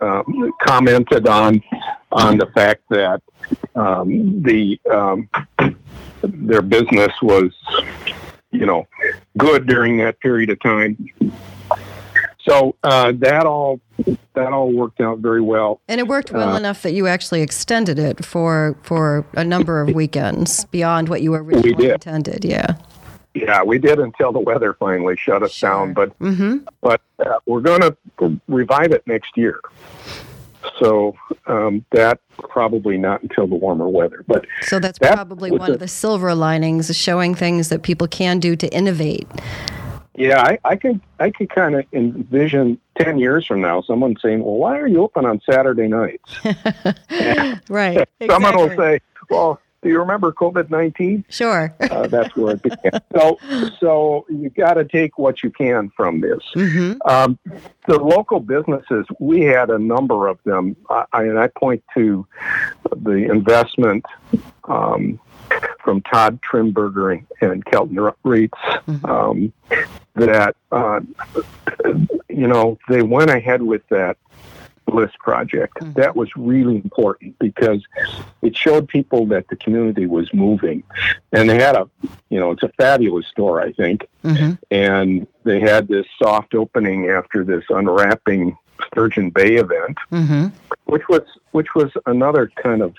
um, 0.00 0.52
commented 0.60 1.26
on 1.26 1.62
on 2.10 2.36
the 2.38 2.46
fact 2.46 2.82
that 2.90 3.22
um, 3.74 4.42
the 4.42 4.78
um, 4.90 5.28
their 6.22 6.62
business 6.62 7.12
was, 7.22 7.52
you 8.52 8.66
know, 8.66 8.86
good 9.36 9.66
during 9.66 9.96
that 9.98 10.20
period 10.20 10.50
of 10.50 10.60
time. 10.60 10.96
So 12.40 12.74
uh, 12.82 13.12
that 13.18 13.46
all 13.46 13.80
that 14.34 14.52
all 14.52 14.72
worked 14.72 15.00
out 15.00 15.18
very 15.18 15.40
well. 15.40 15.80
And 15.88 16.00
it 16.00 16.08
worked 16.08 16.32
well 16.32 16.54
Uh, 16.54 16.58
enough 16.58 16.82
that 16.82 16.92
you 16.92 17.06
actually 17.06 17.40
extended 17.40 17.98
it 17.98 18.24
for 18.24 18.76
for 18.82 19.24
a 19.34 19.44
number 19.44 19.80
of 19.80 19.94
weekends 19.94 20.64
beyond 20.66 21.08
what 21.08 21.22
you 21.22 21.34
originally 21.34 21.72
did. 21.74 21.90
intended. 21.92 22.44
Yeah. 22.44 22.66
Yeah, 23.34 23.62
we 23.62 23.78
did 23.78 23.98
until 23.98 24.30
the 24.32 24.40
weather 24.40 24.74
finally 24.74 25.16
shut 25.16 25.42
us 25.42 25.52
Sure. 25.52 25.70
down, 25.70 25.94
but 25.94 26.10
hmm 26.18 26.58
but 26.80 27.00
uh, 27.24 27.38
we're 27.46 27.60
going 27.60 27.80
to 27.80 27.96
revive 28.48 28.90
it 28.92 29.06
next 29.06 29.36
year. 29.36 29.60
So 30.78 31.16
um, 31.46 31.84
that 31.92 32.20
probably 32.38 32.96
not 32.98 33.22
until 33.22 33.46
the 33.46 33.54
warmer 33.54 33.88
weather, 33.88 34.24
but 34.26 34.46
So 34.62 34.78
that's 34.78 34.98
That 34.98 35.14
probably 35.14 35.50
one 35.50 35.70
a- 35.70 35.74
of 35.74 35.78
the 35.80 35.88
silver 35.88 36.34
linings, 36.34 36.90
is 36.90 36.96
showing 36.96 37.34
things 37.34 37.68
that 37.68 37.82
people 37.82 38.06
can 38.06 38.38
do 38.38 38.56
to 38.56 38.68
innovate 38.74 39.26
Yeah, 40.16 40.42
I, 40.42 40.58
I 40.64 40.76
could 40.76 41.00
I 41.18 41.30
could 41.30 41.48
kind 41.50 41.74
of 41.74 41.84
envision 41.92 42.78
ten 42.98 43.18
years 43.18 43.46
from 43.46 43.60
now 43.62 43.80
someone 43.80 44.14
saying, 44.22 44.44
"Well, 44.44 44.56
why 44.56 44.78
are 44.78 44.86
you 44.86 45.02
open 45.02 45.24
on 45.24 45.40
Saturday 45.48 45.88
nights?" 45.88 46.34
right. 47.68 48.06
Someone 48.26 48.56
will 48.56 48.76
say, 48.76 49.00
"Well, 49.30 49.58
do 49.82 49.88
you 49.88 49.98
remember 49.98 50.32
COVID 50.32 50.70
nineteen? 50.70 51.24
Sure. 51.28 51.74
Uh, 51.80 52.06
that's 52.06 52.34
where 52.36 52.54
it 52.54 52.62
began." 52.62 53.00
so, 53.16 53.38
so 53.80 54.26
you 54.28 54.50
got 54.50 54.74
to 54.74 54.84
take 54.84 55.18
what 55.18 55.42
you 55.42 55.50
can 55.50 55.90
from 55.96 56.20
this. 56.20 56.40
hmm 56.54 56.92
Um, 57.04 57.38
the 57.86 57.98
local 57.98 58.40
businesses, 58.40 59.06
we 59.18 59.40
had 59.42 59.70
a 59.70 59.78
number 59.78 60.28
of 60.28 60.38
them, 60.44 60.76
I, 60.88 61.04
and 61.14 61.38
I 61.38 61.48
point 61.48 61.82
to 61.94 62.26
the 62.96 63.28
investment 63.30 64.04
um, 64.64 65.18
from 65.82 66.00
Todd 66.02 66.38
Trimberger 66.42 67.24
and, 67.40 67.64
Kelton 67.64 67.96
Reitz 68.24 68.50
Mhm. 68.86 69.08
um, 69.08 69.52
that, 70.14 70.54
uh, 70.70 71.00
you 72.28 72.46
know, 72.46 72.78
they 72.88 73.02
went 73.02 73.30
ahead 73.30 73.62
with 73.62 73.82
that 73.88 74.16
Bliss 74.86 75.10
project. 75.20 75.78
Mhm. 75.80 75.94
That 75.94 76.16
was 76.16 76.28
really 76.36 76.76
important 76.76 77.38
because 77.38 77.82
it 78.42 78.56
showed 78.56 78.88
people 78.88 79.26
that 79.26 79.48
the 79.48 79.56
community 79.56 80.06
was 80.06 80.32
moving. 80.34 80.82
And 81.32 81.48
they 81.48 81.58
had 81.58 81.76
a, 81.76 81.88
you 82.30 82.40
know, 82.40 82.50
it's 82.50 82.62
a 82.62 82.72
fabulous 82.78 83.26
store, 83.26 83.60
I 83.60 83.72
think 83.72 84.06
hmm 84.22 84.52
and 84.70 85.26
they 85.44 85.58
had 85.58 85.88
this 85.88 86.06
soft 86.22 86.54
opening 86.54 87.08
after 87.08 87.44
this 87.44 87.64
unwrapping 87.68 88.56
Sturgeon 88.86 89.30
Bay 89.30 89.56
event, 89.56 89.98
hmm 90.10 90.46
which 90.84 91.08
was 91.08 91.22
which 91.52 91.74
was 91.74 91.90
another 92.06 92.50
kind 92.56 92.82
of 92.82 92.94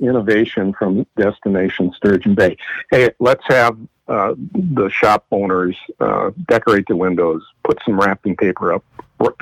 innovation 0.00 0.72
from 0.72 1.06
Destination 1.16 1.92
Sturgeon 1.96 2.34
Bay. 2.34 2.56
Hey, 2.90 3.10
let's 3.18 3.44
have 3.48 3.76
uh, 4.08 4.34
the 4.52 4.88
shop 4.90 5.24
owners 5.30 5.76
uh, 6.00 6.30
decorate 6.46 6.86
the 6.88 6.96
windows, 6.96 7.42
put 7.62 7.78
some 7.84 7.98
wrapping 7.98 8.36
paper 8.36 8.74
up, 8.74 8.84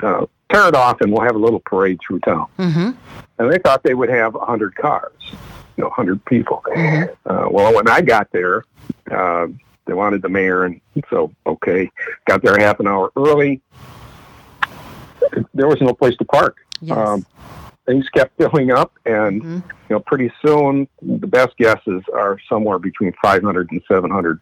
uh, 0.01 0.25
tear 0.53 0.67
it 0.67 0.75
off, 0.75 1.01
and 1.01 1.11
we'll 1.11 1.21
have 1.23 1.35
a 1.35 1.39
little 1.39 1.59
parade 1.59 1.99
through 2.05 2.19
town. 2.19 2.47
hmm 2.57 2.91
And 3.39 3.51
they 3.51 3.57
thought 3.59 3.83
they 3.83 3.93
would 3.95 4.09
have 4.09 4.35
a 4.35 4.45
hundred 4.45 4.75
cars, 4.75 5.11
you 5.77 5.83
know, 5.83 5.89
hundred 5.89 6.23
people. 6.25 6.63
Mhm. 6.67 7.09
Uh, 7.25 7.47
well, 7.49 7.73
when 7.73 7.87
I 7.89 8.01
got 8.01 8.27
there, 8.31 8.63
uh, 9.11 9.47
they 9.85 9.93
wanted 9.93 10.21
the 10.21 10.29
mayor, 10.29 10.63
and 10.63 10.79
so 11.09 11.31
okay, 11.45 11.89
got 12.27 12.41
there 12.43 12.57
half 12.57 12.79
an 12.79 12.87
hour 12.87 13.11
early. 13.17 13.61
There 15.53 15.67
was 15.67 15.81
no 15.81 15.93
place 15.93 16.15
to 16.17 16.25
park. 16.25 16.57
Yes. 16.81 16.97
Um, 16.97 17.25
things 17.85 18.07
kept 18.09 18.37
filling 18.37 18.71
up, 18.71 18.91
and 19.05 19.41
Mhm. 19.41 19.55
you 19.89 19.95
know, 19.95 19.99
pretty 19.99 20.31
soon, 20.45 20.87
the 21.01 21.27
best 21.27 21.57
guesses 21.57 22.03
are 22.13 22.37
somewhere 22.47 22.77
between 22.79 23.13
500 23.21 23.71
and 23.71 23.81
700 23.87 24.39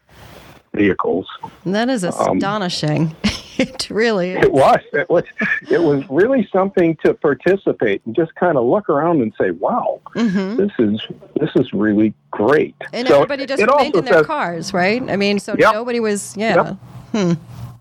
vehicles. 0.74 1.26
that 1.66 1.88
is 1.88 2.04
um, 2.04 2.36
astonishing. 2.36 3.14
it 3.74 3.90
really 3.90 4.30
is. 4.32 4.44
It 4.44 4.52
was. 4.52 4.78
It 4.92 5.08
was. 5.10 5.24
It 5.70 5.80
was 5.82 6.02
really 6.10 6.48
something 6.52 6.96
to 7.04 7.14
participate 7.14 8.02
and 8.06 8.14
just 8.14 8.34
kind 8.34 8.56
of 8.58 8.64
look 8.64 8.88
around 8.88 9.22
and 9.22 9.32
say, 9.40 9.50
"Wow, 9.52 10.00
hmm 10.14 10.56
this 10.56 10.72
is 10.78 11.00
this 11.40 11.50
is 11.56 11.72
really 11.72 12.14
great." 12.30 12.74
And 12.92 13.06
So 13.08 13.14
everybody 13.16 13.46
just 13.46 13.62
remained 13.62 13.96
in 13.96 14.04
their 14.04 14.14
says- 14.18 14.26
cars, 14.26 14.72
right? 14.74 15.02
I 15.10 15.16
mean, 15.16 15.38
so 15.38 15.54
Yep. 15.58 15.72
nobody 15.74 16.00
was, 16.00 16.36
yeah. 16.36 16.74
Hmm. 17.12 17.32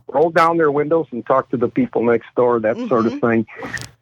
roll 0.08 0.30
down 0.30 0.58
their 0.58 0.72
windows 0.72 1.08
and 1.12 1.26
talk 1.26 1.50
to 1.52 1.58
the 1.58 1.70
people 1.70 2.04
next 2.04 2.28
door, 2.36 2.60
that 2.60 2.76
sort 2.90 3.08
of 3.08 3.14
Mm-hmm. 3.14 3.28
thing. 3.28 3.48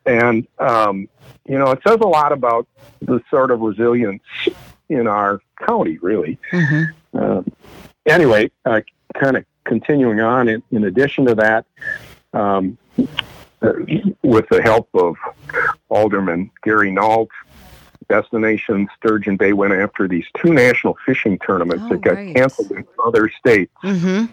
And, 0.07 0.47
um, 0.57 1.07
you 1.47 1.57
know, 1.59 1.69
it 1.71 1.79
says 1.87 1.97
a 2.01 2.07
lot 2.07 2.31
about 2.31 2.65
the 3.01 3.21
sort 3.29 3.51
of 3.51 3.59
resilience 3.61 4.23
in 4.89 5.05
our 5.07 5.39
county, 5.67 5.99
really. 6.01 6.39
hmm 6.51 6.83
Uh, 7.13 7.41
anyway, 8.07 8.49
uh, 8.65 8.81
kind 9.19 9.37
of 9.37 9.45
continuing 9.73 10.19
on, 10.19 10.49
in, 10.49 10.63
in 10.71 10.83
addition 10.83 11.25
to 11.27 11.35
that, 11.35 11.65
um, 12.33 12.77
with 14.23 14.47
the 14.49 14.61
help 14.63 14.89
of 14.93 15.15
Alderman 15.89 16.49
Gary 16.63 16.91
Nault, 16.91 17.29
Destination 18.09 18.89
Sturgeon 18.97 19.37
Bay 19.37 19.53
went 19.53 19.73
after 19.73 20.07
these 20.07 20.25
two 20.37 20.51
national 20.53 20.97
fishing 21.05 21.37
tournaments 21.39 21.85
Oh, 21.85 21.89
that 21.89 22.01
got 22.01 22.15
right. 22.15 22.35
canceled 22.35 22.71
in 22.71 22.83
other 23.05 23.29
states. 23.29 23.71
hmm 23.81 24.25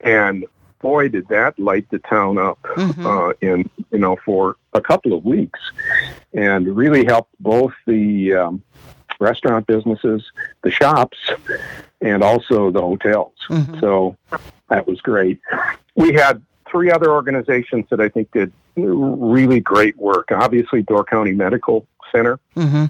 And 0.00 0.46
boy, 0.80 1.08
did 1.08 1.28
that 1.28 1.58
light 1.58 1.86
the 1.90 1.98
town 1.98 2.38
up 2.38 2.58
hmm 2.64 3.06
uh, 3.06 3.32
in 3.42 3.68
you 3.90 3.98
know 3.98 4.16
for 4.24 4.56
a 4.72 4.80
couple 4.80 5.12
of 5.12 5.24
weeks, 5.24 5.60
and 6.32 6.74
really 6.74 7.04
helped 7.04 7.34
both 7.40 7.74
the 7.86 8.32
um, 8.34 8.62
restaurant 9.20 9.66
businesses, 9.66 10.30
the 10.62 10.70
shops, 10.70 11.18
and 12.00 12.22
also 12.22 12.70
the 12.70 12.80
hotels. 12.80 13.32
hmm 13.48 13.78
So 13.80 14.16
that 14.68 14.86
was 14.86 15.00
great. 15.00 15.40
We 15.94 16.12
had 16.12 16.42
three 16.70 16.90
other 16.90 17.10
organizations 17.10 17.86
that 17.90 18.00
I 18.00 18.08
think 18.08 18.30
did 18.32 18.52
really 18.76 19.60
great 19.60 19.96
work. 19.96 20.30
Obviously, 20.30 20.82
Door 20.82 21.04
County 21.04 21.32
Medical 21.32 21.86
Center. 22.12 22.38
hmm 22.54 22.86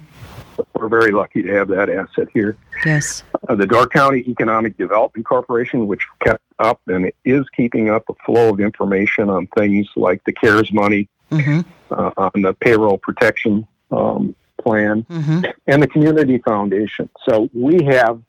We're 0.74 0.88
very 0.88 1.12
lucky 1.12 1.42
to 1.42 1.52
have 1.52 1.68
that 1.68 1.90
asset 1.90 2.28
here. 2.32 2.56
Yes. 2.84 3.22
Uh, 3.48 3.54
the 3.54 3.66
Door 3.66 3.88
County 3.88 4.20
Economic 4.28 4.76
Development 4.76 5.24
Corporation, 5.24 5.86
which 5.86 6.06
kept 6.20 6.42
up 6.58 6.80
and 6.86 7.12
is 7.24 7.44
keeping 7.50 7.90
up 7.90 8.04
a 8.08 8.14
flow 8.24 8.50
of 8.50 8.60
information 8.60 9.28
on 9.28 9.46
things 9.58 9.86
like 9.96 10.24
the 10.24 10.32
CARES 10.32 10.72
money, 10.72 11.08
hmm 11.30 11.60
uh, 11.90 12.10
on 12.16 12.42
the 12.42 12.54
payroll 12.54 12.98
protection 12.98 13.66
um, 13.90 14.34
plan, 14.60 15.02
hmm 15.08 15.40
and 15.66 15.82
the 15.82 15.86
Community 15.88 16.38
Foundation. 16.38 17.08
So 17.28 17.48
we 17.52 17.84
have, 17.84 18.20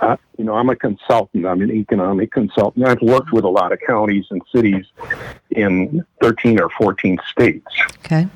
uh, 0.00 0.16
you 0.38 0.44
know, 0.44 0.54
I'm 0.54 0.68
a 0.68 0.76
consultant. 0.76 1.44
I'm 1.46 1.60
an 1.60 1.70
economic 1.70 2.30
consultant. 2.30 2.86
I've 2.86 3.02
worked 3.02 3.32
with 3.32 3.44
a 3.44 3.48
lot 3.48 3.72
of 3.72 3.80
counties 3.86 4.26
and 4.30 4.42
cities 4.54 4.86
in 5.50 6.04
13 6.20 6.60
or 6.60 6.70
14 6.70 7.18
states. 7.30 7.66
Okay. 8.04 8.28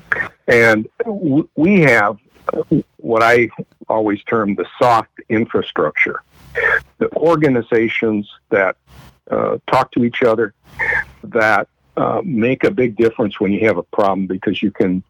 And 0.47 0.89
w- 1.05 1.47
we 1.55 1.81
have 1.81 2.17
uh, 2.53 2.63
what 2.97 3.23
I 3.23 3.49
always 3.87 4.21
term 4.23 4.55
the 4.55 4.65
soft 4.77 5.11
infrastructure. 5.29 6.23
The 6.97 7.09
organizations 7.15 8.29
that 8.49 8.75
uh, 9.29 9.57
talk 9.67 9.91
to 9.93 10.03
each 10.03 10.23
other, 10.23 10.53
that 11.23 11.69
uh, 11.97 12.21
make 12.23 12.63
a 12.63 12.71
big 12.71 12.95
difference 12.95 13.39
when 13.39 13.51
you 13.51 13.65
have 13.67 13.77
a 13.77 13.83
problem 13.83 14.27
because 14.27 14.61
you 14.63 14.71
can 14.71 15.03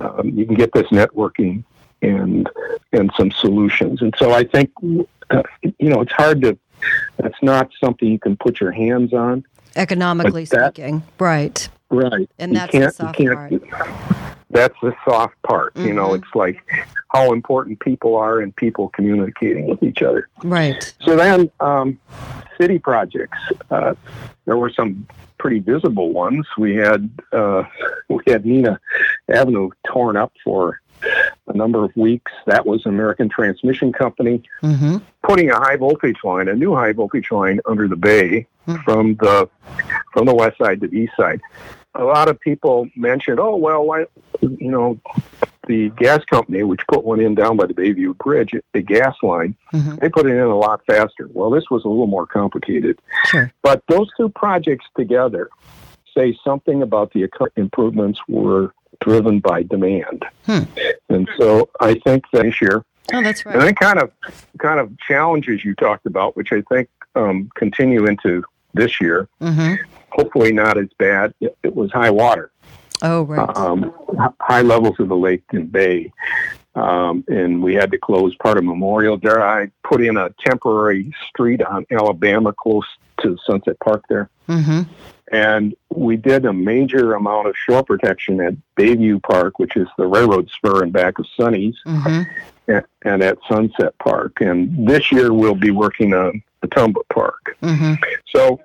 um, 0.00 0.30
you 0.34 0.46
can 0.46 0.54
get 0.54 0.72
this 0.72 0.86
networking 0.88 1.64
and 2.02 2.48
and 2.92 3.10
some 3.16 3.30
solutions. 3.30 4.02
And 4.02 4.14
so 4.16 4.32
I 4.32 4.44
think 4.44 4.70
uh, 5.30 5.42
you 5.78 5.88
know 5.90 6.00
it's 6.00 6.12
hard 6.12 6.42
to. 6.42 6.58
That's 7.18 7.36
not 7.42 7.70
something 7.82 8.08
you 8.08 8.18
can 8.18 8.36
put 8.38 8.58
your 8.58 8.72
hands 8.72 9.12
on. 9.12 9.44
Economically 9.76 10.44
that- 10.46 10.74
speaking. 10.74 11.02
Right. 11.18 11.68
Right. 11.90 12.30
And 12.38 12.52
You 12.52 12.58
that's 12.58 12.72
the 12.72 12.90
soft 12.90 13.18
can't- 13.18 14.36
That's 14.50 14.74
the 14.82 14.94
soft 15.04 15.40
part. 15.42 15.76
You 15.76 15.92
know, 15.94 16.08
Mhm. 16.08 16.18
it's 16.18 16.34
like 16.34 16.62
how 17.08 17.32
important 17.32 17.80
people 17.80 18.16
are 18.16 18.40
and 18.40 18.54
people 18.54 18.88
communicating 18.88 19.66
with 19.68 19.82
each 19.82 20.02
other. 20.02 20.28
Right. 20.42 20.92
So 21.02 21.16
then, 21.16 21.50
um, 21.60 21.98
city 22.60 22.78
projects. 22.78 23.38
Uh, 23.70 23.94
there 24.46 24.56
were 24.56 24.70
some 24.70 25.06
pretty 25.38 25.60
visible 25.60 26.12
ones. 26.12 26.46
We 26.58 26.76
had 26.76 27.08
uh, 27.32 27.62
we 28.08 28.18
had 28.26 28.44
Neenah 28.44 28.78
Avenue 29.28 29.70
torn 29.86 30.16
up 30.16 30.32
for 30.44 30.80
a 31.46 31.56
number 31.56 31.84
of 31.84 31.94
weeks. 31.96 32.32
That 32.46 32.66
was 32.66 32.86
American 32.86 33.28
Transmission 33.28 33.92
Company 33.92 34.42
hmm 34.60 34.98
putting 35.22 35.50
a 35.50 35.56
high 35.56 35.76
voltage 35.76 36.16
line, 36.24 36.48
a 36.48 36.54
new 36.54 36.74
high 36.74 36.92
voltage 36.92 37.30
line 37.30 37.60
under 37.66 37.86
the 37.86 37.96
bay 37.96 38.46
Hmm. 38.66 38.76
from 38.84 39.14
the 39.16 39.48
from 40.12 40.26
the 40.26 40.34
west 40.34 40.58
side 40.58 40.80
to 40.82 40.88
the 40.88 40.96
east 40.96 41.12
side. 41.16 41.40
A 41.94 42.04
lot 42.04 42.28
of 42.28 42.38
people 42.40 42.88
mentioned, 42.94 43.40
oh 43.40 43.56
well, 43.56 43.84
why 43.84 44.04
you 44.42 44.70
know 44.70 44.98
the 45.66 45.88
gas 45.90 46.24
company 46.26 46.62
which 46.62 46.80
put 46.88 47.04
one 47.04 47.20
in 47.20 47.34
down 47.34 47.56
by 47.56 47.66
the 47.66 47.74
Bayview 47.74 48.16
Bridge, 48.18 48.54
the 48.74 48.82
gas 48.82 49.14
line, 49.22 49.54
hmm 49.70 49.96
they 50.00 50.08
put 50.10 50.26
it 50.26 50.30
in 50.34 50.40
a 50.40 50.56
lot 50.58 50.80
faster. 50.86 51.28
Well, 51.32 51.50
this 51.50 51.70
was 51.70 51.84
a 51.84 51.88
little 51.88 52.06
more 52.06 52.26
complicated, 52.26 52.98
Sure. 53.26 53.50
but 53.62 53.82
those 53.88 54.08
two 54.16 54.28
projects 54.30 54.86
together 54.96 55.48
say 56.16 56.36
something 56.44 56.82
about 56.82 57.12
the 57.12 57.28
improvements 57.56 58.20
were 58.28 58.74
driven 59.00 59.40
by 59.40 59.62
demand. 59.62 60.24
Hmm. 60.46 60.60
And 61.08 61.28
so 61.38 61.68
I 61.80 61.94
think 62.06 62.24
that 62.32 62.44
this 62.44 62.60
year 62.60 62.84
Oh, 63.12 63.22
that's 63.22 63.42
and 63.44 63.54
right. 63.56 63.64
then 63.64 63.74
kind 63.74 63.98
of 63.98 64.12
kind 64.58 64.78
of 64.78 64.92
challenges 65.00 65.64
you 65.64 65.74
talked 65.74 66.06
about, 66.06 66.36
which 66.36 66.52
I 66.52 66.62
think 66.72 66.88
um, 67.16 67.50
continue 67.56 68.06
into 68.06 68.44
this 68.74 69.00
year. 69.00 69.28
hmm 69.40 69.74
Hopefully 70.10 70.52
not 70.52 70.76
as 70.78 70.88
bad. 70.98 71.32
It, 71.40 71.56
it 71.62 71.74
was 71.74 71.90
high 71.92 72.10
water, 72.10 72.50
Oh, 73.02 73.22
right. 73.22 73.56
um, 73.56 73.92
high 74.40 74.62
levels 74.62 74.98
of 75.00 75.08
the 75.08 75.16
lake 75.16 75.44
and 75.52 75.70
bay, 75.70 76.12
um, 76.74 77.24
and 77.28 77.62
we 77.62 77.74
had 77.74 77.90
to 77.90 77.98
close 77.98 78.34
part 78.36 78.58
of 78.58 78.64
Memorial 78.64 79.16
Drive, 79.16 79.70
put 79.82 80.02
in 80.02 80.16
a 80.16 80.30
temporary 80.44 81.12
street 81.28 81.62
on 81.62 81.84
Alabama 81.90 82.52
close 82.52 82.86
to 83.22 83.36
Sunset 83.46 83.78
Park 83.80 84.04
there. 84.08 84.30
hmm 84.46 84.82
And 85.32 85.74
we 85.94 86.16
did 86.16 86.44
a 86.46 86.52
major 86.52 87.14
amount 87.14 87.48
of 87.48 87.56
shore 87.56 87.82
protection 87.84 88.40
at 88.40 88.54
Bayview 88.76 89.22
Park, 89.22 89.58
which 89.58 89.76
is 89.76 89.88
the 89.98 90.06
railroad 90.06 90.48
spur 90.50 90.82
in 90.82 90.90
back 90.90 91.18
of 91.18 91.26
Sonny's. 91.36 91.76
hmm 91.84 92.22
and- 92.68 92.84
and 93.04 93.20
at 93.22 93.36
Sunset 93.48 93.98
Park. 93.98 94.40
And 94.40 94.86
this 94.86 95.10
year 95.10 95.32
we'll 95.32 95.56
be 95.56 95.72
working 95.72 96.14
on 96.14 96.40
Potomac 96.60 97.08
Park. 97.12 97.56
hmm 97.60 97.94
So, 98.32 98.60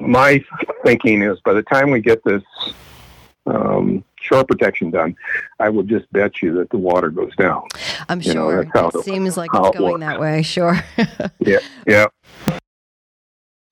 my 0.00 0.42
thinking 0.84 1.22
is 1.22 1.38
by 1.44 1.52
the 1.52 1.62
time 1.62 1.90
we 1.90 2.00
get 2.00 2.24
this 2.24 2.42
um, 3.46 4.02
shore 4.20 4.44
protection 4.44 4.90
done, 4.90 5.16
I 5.58 5.68
will 5.68 5.82
just 5.82 6.10
bet 6.12 6.42
you 6.42 6.52
that 6.54 6.70
the 6.70 6.78
water 6.78 7.10
goes 7.10 7.34
down. 7.36 7.62
I'm 8.08 8.20
You 8.20 8.34
know, 8.34 8.50
sure. 8.50 8.66
how 8.74 8.88
it 8.88 8.94
it- 8.96 9.04
seems 9.04 9.36
like 9.36 9.50
it's 9.54 9.76
going 9.76 9.92
works. 9.92 10.00
that 10.00 10.20
way. 10.20 10.42
Sure. 10.42 10.76
Yeah, 11.40 11.58
yeah. 11.86 12.06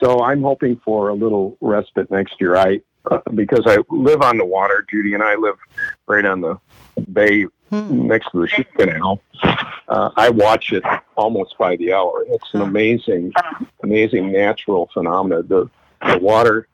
So 0.02 0.22
I'm 0.22 0.42
hoping 0.42 0.80
for 0.84 1.08
a 1.08 1.14
little 1.14 1.56
respite 1.60 2.10
next 2.10 2.40
year. 2.40 2.56
I 2.56 2.80
uh, 3.10 3.18
because 3.34 3.62
I 3.66 3.78
live 3.90 4.22
on 4.22 4.36
the 4.38 4.44
water. 4.44 4.84
Judy 4.90 5.14
and 5.14 5.22
I 5.22 5.34
live 5.36 5.56
right 6.06 6.24
on 6.24 6.40
the 6.40 6.58
bay 7.12 7.46
Hmm. 7.70 8.06
next 8.06 8.30
to 8.32 8.40
the 8.40 8.48
ship 8.48 8.66
canal. 8.78 9.20
Uh, 9.88 10.10
I 10.16 10.30
watch 10.30 10.72
it 10.72 10.82
almost 11.18 11.58
by 11.58 11.76
the 11.76 11.92
hour. 11.92 12.24
It's 12.28 12.48
an 12.54 12.62
amazing, 12.62 13.32
amazing 13.82 14.32
natural 14.32 14.88
phenomena. 14.94 15.42
The 15.42 15.68
the 16.06 16.18
water, 16.18 16.66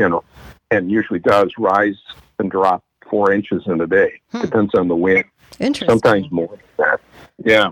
you 0.00 0.08
know, 0.08 0.24
and 0.72 0.90
usually 0.90 1.20
does 1.20 1.52
rise 1.58 1.98
and 2.40 2.50
drop 2.50 2.82
four 3.08 3.32
inches 3.32 3.62
in 3.66 3.80
a 3.80 3.86
day. 3.86 4.20
Hmm. 4.32 4.40
Depends 4.40 4.74
on 4.74 4.88
the 4.88 4.96
wind 4.96 5.24
Interesting. 5.58 5.88
sometimes 5.88 6.30
more 6.30 6.48
than 6.48 6.60
that. 6.78 7.00
Yeah. 7.44 7.70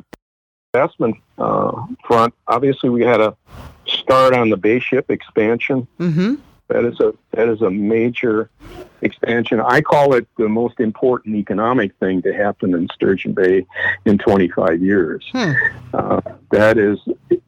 Investment 0.75 1.17
uh, 1.39 1.87
front, 2.07 2.35
obviously, 2.47 2.91
we 2.91 3.03
had 3.03 3.21
a 3.21 3.35
start 3.87 4.35
on 4.35 4.51
the 4.51 4.57
Bay 4.57 4.79
Ship 4.79 5.11
expansion. 5.11 5.89
Mm-hmm. 5.99 6.35
That 6.69 6.85
is 6.85 7.01
a 7.01 7.15
that 7.33 7.49
is 7.49 7.63
a 7.63 7.71
major 7.71 8.51
expansion. 9.01 9.59
I 9.59 9.81
call 9.81 10.15
it 10.15 10.29
the 10.37 10.51
most 10.51 10.81
important 10.81 11.37
economic 11.37 11.97
thing 11.97 12.21
to 12.23 12.35
happen 12.35 12.75
in 12.75 12.89
Sturgeon 12.93 13.33
Bay 13.33 13.65
in 14.05 14.19
25 14.19 14.83
years. 14.83 15.25
Hmm. 15.33 15.53
Uh, 15.95 16.21
that 16.51 16.77
is 16.77 16.99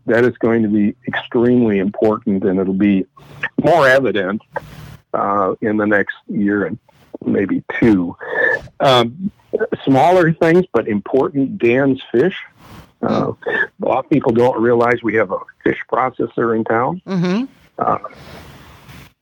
that 0.07 0.25
is 0.25 0.37
going 0.39 0.63
to 0.63 0.69
be 0.69 0.97
extremely 1.07 1.79
important, 1.79 2.45
and 2.45 2.59
it'll 2.59 2.73
be 2.73 3.05
more 3.63 3.87
evident 3.87 4.41
uh, 5.13 5.55
in 5.61 5.77
the 5.77 5.87
next 5.87 6.17
year 6.29 6.65
and 6.65 6.79
maybe 7.25 7.63
two. 7.79 8.17
Um, 8.81 9.31
smaller 9.85 10.33
things, 10.33 10.65
but 10.73 10.89
important. 10.89 11.59
Dan's 11.59 12.01
Fish. 12.13 12.37
Uh, 13.03 13.33
a 13.43 13.87
lot 13.87 14.05
of 14.05 14.11
people 14.11 14.33
don't 14.33 14.61
realize 14.61 15.03
we 15.03 15.15
have 15.15 15.33
a 15.33 15.39
fish 15.65 15.79
processor 15.91 16.55
in 16.55 16.65
town. 16.65 17.01
Mm-hmm. 17.07 17.45
Uh, 17.79 17.99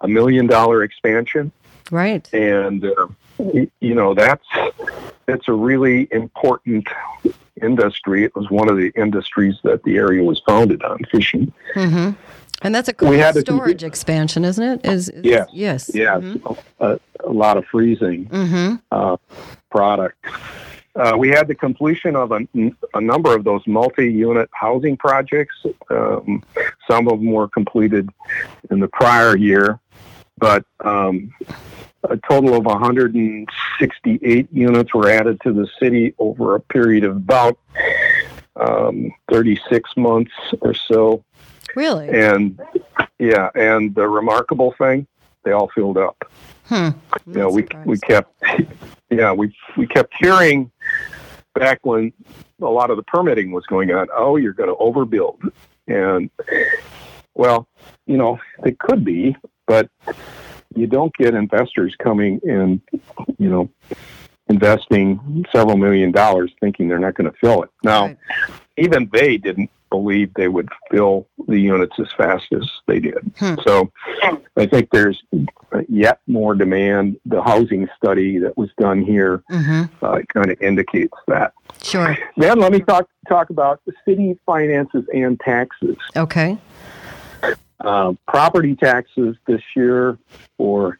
a 0.00 0.08
million 0.08 0.46
dollar 0.46 0.82
expansion, 0.82 1.52
Right. 1.90 2.28
and 2.34 2.84
uh, 2.84 3.06
you 3.80 3.94
know 3.94 4.14
that's 4.14 4.46
that's 5.26 5.48
a 5.48 5.52
really 5.52 6.08
important 6.10 6.88
industry. 7.62 8.24
It 8.24 8.34
was 8.34 8.50
one 8.50 8.68
of 8.68 8.76
the 8.76 8.90
industries 8.96 9.56
that 9.62 9.82
the 9.84 9.96
area 9.96 10.22
was 10.22 10.40
founded 10.46 10.82
on, 10.82 10.98
fishing. 11.10 11.52
Mm-hmm. 11.74 12.20
And 12.62 12.74
that's 12.74 12.88
a 12.88 12.92
We 12.92 13.06
cold 13.06 13.16
had 13.16 13.34
to 13.34 13.40
storage 13.40 13.84
expansion, 13.84 14.44
isn't 14.44 14.64
it? 14.64 14.86
Is, 14.86 15.08
is 15.08 15.24
Yes. 15.24 15.48
Yes. 15.52 15.90
Yeah, 15.94 16.18
Mm-hmm. 16.18 16.52
a, 16.80 16.98
a 17.24 17.30
lot 17.30 17.56
of 17.56 17.64
freezing 17.66 18.26
mm-hmm. 18.26 18.76
uh, 18.90 19.16
product. 19.70 20.24
Uh, 20.96 21.14
we 21.16 21.28
had 21.28 21.46
the 21.46 21.54
completion 21.54 22.16
of 22.16 22.32
a, 22.32 22.40
a 22.94 23.00
number 23.00 23.32
of 23.32 23.44
those 23.44 23.64
multi-unit 23.68 24.50
housing 24.52 24.96
projects. 24.96 25.54
Um, 25.90 26.42
some 26.90 27.06
of 27.06 27.20
them 27.20 27.30
were 27.30 27.46
completed 27.46 28.10
in 28.70 28.80
the 28.80 28.88
prior 28.88 29.36
year, 29.36 29.78
but 30.38 30.64
um, 30.80 31.32
a 32.02 32.16
total 32.28 32.56
of 32.56 32.64
168 32.64 34.48
units 34.52 34.94
were 34.94 35.08
added 35.08 35.40
to 35.42 35.52
the 35.52 35.68
city 35.78 36.14
over 36.18 36.56
a 36.56 36.60
period 36.60 37.04
of 37.04 37.16
about 37.16 37.58
um, 38.58 39.10
36 39.30 39.90
months 39.96 40.32
or 40.60 40.74
so. 40.74 41.24
Really? 41.74 42.08
And 42.08 42.60
yeah, 43.18 43.50
and 43.54 43.94
the 43.94 44.08
remarkable 44.08 44.74
thing, 44.78 45.06
they 45.44 45.52
all 45.52 45.70
filled 45.74 45.98
up 45.98 46.24
Hmm. 46.68 46.88
you 47.26 47.32
know, 47.34 47.48
we 47.48 47.62
surprised. 47.62 47.88
we 47.88 47.98
kept, 47.98 48.42
yeah, 49.10 49.32
we 49.32 49.56
we 49.78 49.86
kept 49.86 50.12
hearing 50.18 50.70
back 51.54 51.80
when 51.82 52.12
a 52.60 52.66
lot 52.66 52.90
of 52.90 52.98
the 52.98 53.02
permitting 53.04 53.52
was 53.52 53.64
going 53.66 53.90
on. 53.90 54.08
Oh, 54.14 54.36
you're 54.36 54.52
going 54.52 54.68
to 54.68 54.74
overbuild, 54.74 55.50
and 55.86 56.30
well, 57.34 57.66
you 58.06 58.18
know, 58.18 58.38
they 58.62 58.72
could 58.72 59.02
be, 59.02 59.34
but 59.66 59.88
you 60.74 60.86
don't 60.86 61.14
get 61.16 61.34
investors 61.34 61.96
coming 61.98 62.38
and 62.44 62.82
you 63.38 63.48
know 63.48 63.70
investing 64.48 65.44
several 65.52 65.76
million 65.76 66.12
dollars 66.12 66.50
thinking 66.60 66.88
they're 66.88 66.98
not 66.98 67.14
going 67.14 67.30
to 67.30 67.36
fill 67.38 67.62
it. 67.62 67.70
Now, 67.84 68.06
Right. 68.06 68.16
even 68.76 69.08
they 69.12 69.36
didn't 69.36 69.70
believe 69.90 70.32
they 70.34 70.48
would 70.48 70.68
fill 70.90 71.26
the 71.46 71.58
units 71.58 71.94
as 71.98 72.08
fast 72.12 72.44
as 72.52 72.68
they 72.86 73.00
did. 73.00 73.18
Hmm. 73.38 73.54
So 73.66 73.90
I 74.56 74.66
think 74.66 74.90
there's 74.90 75.22
yet 75.88 76.20
more 76.26 76.54
demand. 76.54 77.18
The 77.24 77.42
housing 77.42 77.88
study 77.96 78.38
that 78.38 78.56
was 78.58 78.68
done 78.78 79.02
here 79.02 79.42
Mm-hmm. 79.50 80.04
uh, 80.04 80.18
kind 80.34 80.50
of 80.50 80.60
indicates 80.60 81.14
that. 81.28 81.52
Sure. 81.82 82.16
Then 82.36 82.58
let 82.58 82.72
me 82.72 82.80
talk 82.80 83.08
talk 83.28 83.48
about 83.50 83.80
the 83.86 83.92
city 84.06 84.38
finances 84.44 85.04
and 85.14 85.38
taxes. 85.40 85.96
Okay. 86.16 86.58
Uh, 87.80 88.12
property 88.26 88.74
taxes 88.74 89.36
this 89.46 89.62
year, 89.76 90.18
or 90.58 90.98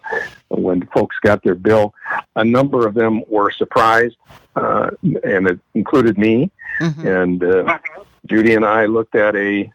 when 0.49 0.87
folks 0.87 1.17
got 1.23 1.43
their 1.43 1.57
bill, 1.57 1.93
a 2.37 2.45
number 2.45 2.87
of 2.87 2.95
them 2.95 3.23
were 3.29 3.51
surprised, 3.51 4.17
uh, 4.55 4.91
and 5.03 5.49
it 5.49 5.59
included 5.75 6.17
me. 6.17 6.51
Mm-hmm. 6.81 7.07
And 7.07 7.45
uh, 7.45 7.79
Judy 8.27 8.55
and 8.55 8.65
I 8.65 8.87
looked 8.87 9.17
at 9.17 9.35
a 9.35 9.73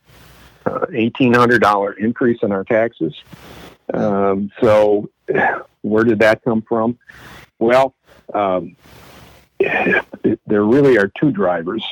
uh, 0.65 0.85
eighteen 0.93 1.33
hundred 1.33 1.61
dollar 1.61 1.91
increase 1.91 2.39
in 2.41 2.53
our 2.53 2.63
taxes. 2.63 3.13
Um, 3.93 4.49
so, 4.61 5.09
where 5.81 6.05
did 6.05 6.19
that 6.19 6.41
come 6.43 6.61
from? 6.61 6.97
Well, 7.59 7.95
um, 8.33 8.77
there 9.59 10.63
really 10.63 10.97
are 10.97 11.11
two 11.19 11.31
drivers. 11.31 11.83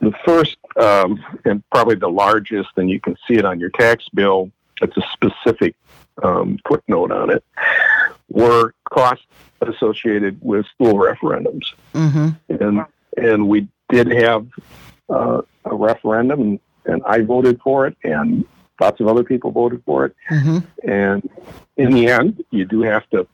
The 0.00 0.12
first, 0.24 0.56
um, 0.76 1.24
and 1.44 1.62
probably 1.70 1.94
the 1.96 2.08
largest, 2.08 2.70
and 2.76 2.90
you 2.90 3.00
can 3.00 3.16
see 3.26 3.34
it 3.34 3.44
on 3.44 3.58
your 3.58 3.70
tax 3.70 4.08
bill. 4.12 4.50
It's 4.82 4.96
a 4.96 5.02
specific 5.12 5.74
um, 6.22 6.58
footnote 6.68 7.10
on 7.12 7.30
it. 7.30 7.42
Were 8.28 8.74
costs 8.90 9.24
associated 9.62 10.38
with 10.42 10.66
school 10.66 10.94
referendums 10.94 11.72
Mm-hmm. 11.94 12.62
and 12.62 12.84
and 13.16 13.48
we 13.48 13.68
did 13.88 14.10
have 14.10 14.46
uh, 15.08 15.42
a 15.64 15.74
referendum, 15.74 16.60
and, 16.84 17.02
I 17.06 17.20
voted 17.22 17.60
for 17.62 17.86
it, 17.86 17.96
and 18.04 18.44
lots 18.80 19.00
of 19.00 19.08
other 19.08 19.24
people 19.24 19.50
voted 19.50 19.82
for 19.84 20.06
it. 20.06 20.16
Mm-hmm. 20.30 20.88
And 20.88 21.30
in 21.76 21.92
the 21.92 22.08
end, 22.08 22.44
you 22.50 22.64
do 22.64 22.82
have 22.82 23.08
to 23.10 23.26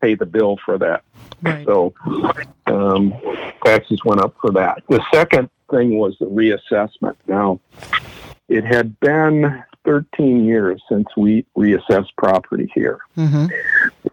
pay 0.00 0.14
the 0.14 0.26
bill 0.26 0.58
for 0.64 0.78
that. 0.78 1.02
Right. 1.42 1.66
So 1.66 1.92
um, 2.66 3.14
taxes 3.64 4.04
went 4.04 4.20
up 4.20 4.34
for 4.40 4.50
that. 4.52 4.82
The 4.88 5.04
second 5.12 5.50
thing 5.70 5.98
was 5.98 6.16
the 6.18 6.26
reassessment. 6.26 7.16
Now, 7.26 7.60
it 8.48 8.64
had 8.64 8.98
been 9.00 9.64
13 9.84 10.44
years 10.44 10.82
since 10.88 11.06
we 11.16 11.46
reassessed 11.56 12.10
property 12.18 12.70
here. 12.74 12.98
Mm-hmm. 13.16 13.46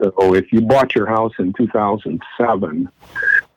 So 0.02 0.34
if 0.36 0.52
you 0.54 0.62
bought 0.62 0.96
your 0.96 1.08
house 1.08 1.34
in 1.40 1.54
2007, 1.54 2.90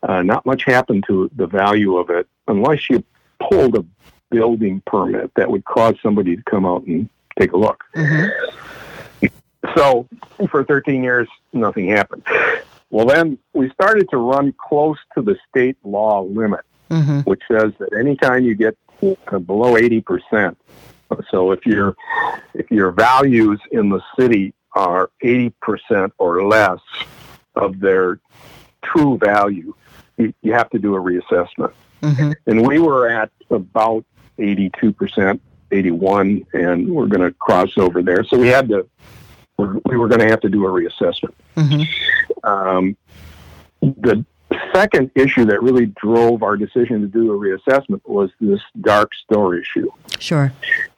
uh, 0.03 0.23
not 0.23 0.47
much 0.47 0.65
happened 0.65 1.05
to 1.07 1.31
the 1.37 1.47
value 1.47 1.97
of 1.97 2.11
it 2.11 2.27
unless 2.49 2.89
you 2.89 3.05
pulled 3.41 3.77
a 3.77 3.85
building 4.31 4.83
permit 4.87 5.31
that 5.37 5.51
would 5.51 5.65
cause 5.65 5.95
somebody 6.03 6.37
to 6.37 6.43
come 6.43 6.65
out 6.65 6.85
and 6.87 7.09
take 7.39 7.53
a 7.53 7.57
look. 7.57 7.85
Mm-hmm. 7.95 9.27
So 9.77 10.09
for 10.49 10.65
13 10.65 11.03
years, 11.03 11.29
nothing 11.53 11.89
happened. 11.89 12.23
Well, 12.91 13.07
then 13.07 13.39
we 13.53 13.71
started 13.71 14.09
to 14.11 14.17
run 14.17 14.55
close 14.57 14.99
to 15.17 15.23
the 15.23 15.37
state 15.49 15.77
law 15.85 16.21
limit, 16.21 16.61
Mm-hmm. 16.90 17.20
which 17.20 17.42
says 17.51 17.72
that 17.79 17.92
anytime 17.99 18.44
you 18.44 18.55
get 18.55 18.77
uh, 19.03 19.38
below 19.38 19.75
80%, 19.75 20.55
so 21.31 21.53
if 21.53 21.66
your 21.66 21.96
if 22.55 22.70
your 22.70 22.90
values 22.90 23.61
in 23.70 23.88
the 23.88 24.01
city 24.18 24.55
are 24.75 25.11
80% 25.22 26.12
or 26.18 26.46
less 26.46 26.80
of 27.55 27.80
their 27.80 28.20
true 28.82 29.18
value, 29.18 29.74
you, 30.16 30.32
you 30.43 30.53
have 30.53 30.70
to 30.70 30.78
do 30.78 30.95
a 30.95 31.01
reassessment. 31.01 31.72
Mm-hmm. 32.03 32.32
And 32.47 32.66
we 32.66 32.78
were 32.78 33.09
at 33.09 33.30
about 33.51 34.05
82%, 34.39 35.41
81, 35.70 36.47
and 36.53 36.89
we're 36.89 37.07
going 37.07 37.22
to 37.22 37.32
cross 37.32 37.70
over 37.78 38.03
there. 38.03 38.22
So 38.24 38.39
we 38.39 38.49
had 38.49 38.68
to, 38.68 38.87
we're- 39.57 39.80
we 39.87 39.97
were 39.97 40.09
going 40.09 40.20
to 40.20 40.28
have 40.28 40.41
to 40.41 40.49
do 40.49 40.66
a 40.66 40.68
reassessment. 40.68 41.32
Mm-hmm. 41.57 42.49
Um, 42.49 42.97
the 43.80 44.24
second 44.74 45.11
issue 45.14 45.44
that 45.47 45.62
really 45.62 45.86
drove 45.86 46.42
our 46.42 46.57
decision 46.57 47.01
to 47.01 47.07
do 47.07 47.32
a 47.32 47.38
reassessment 47.38 48.01
was 48.05 48.30
this 48.40 48.61
dark 48.80 49.11
store 49.14 49.57
issue. 49.57 49.90
Sure. 50.18 50.53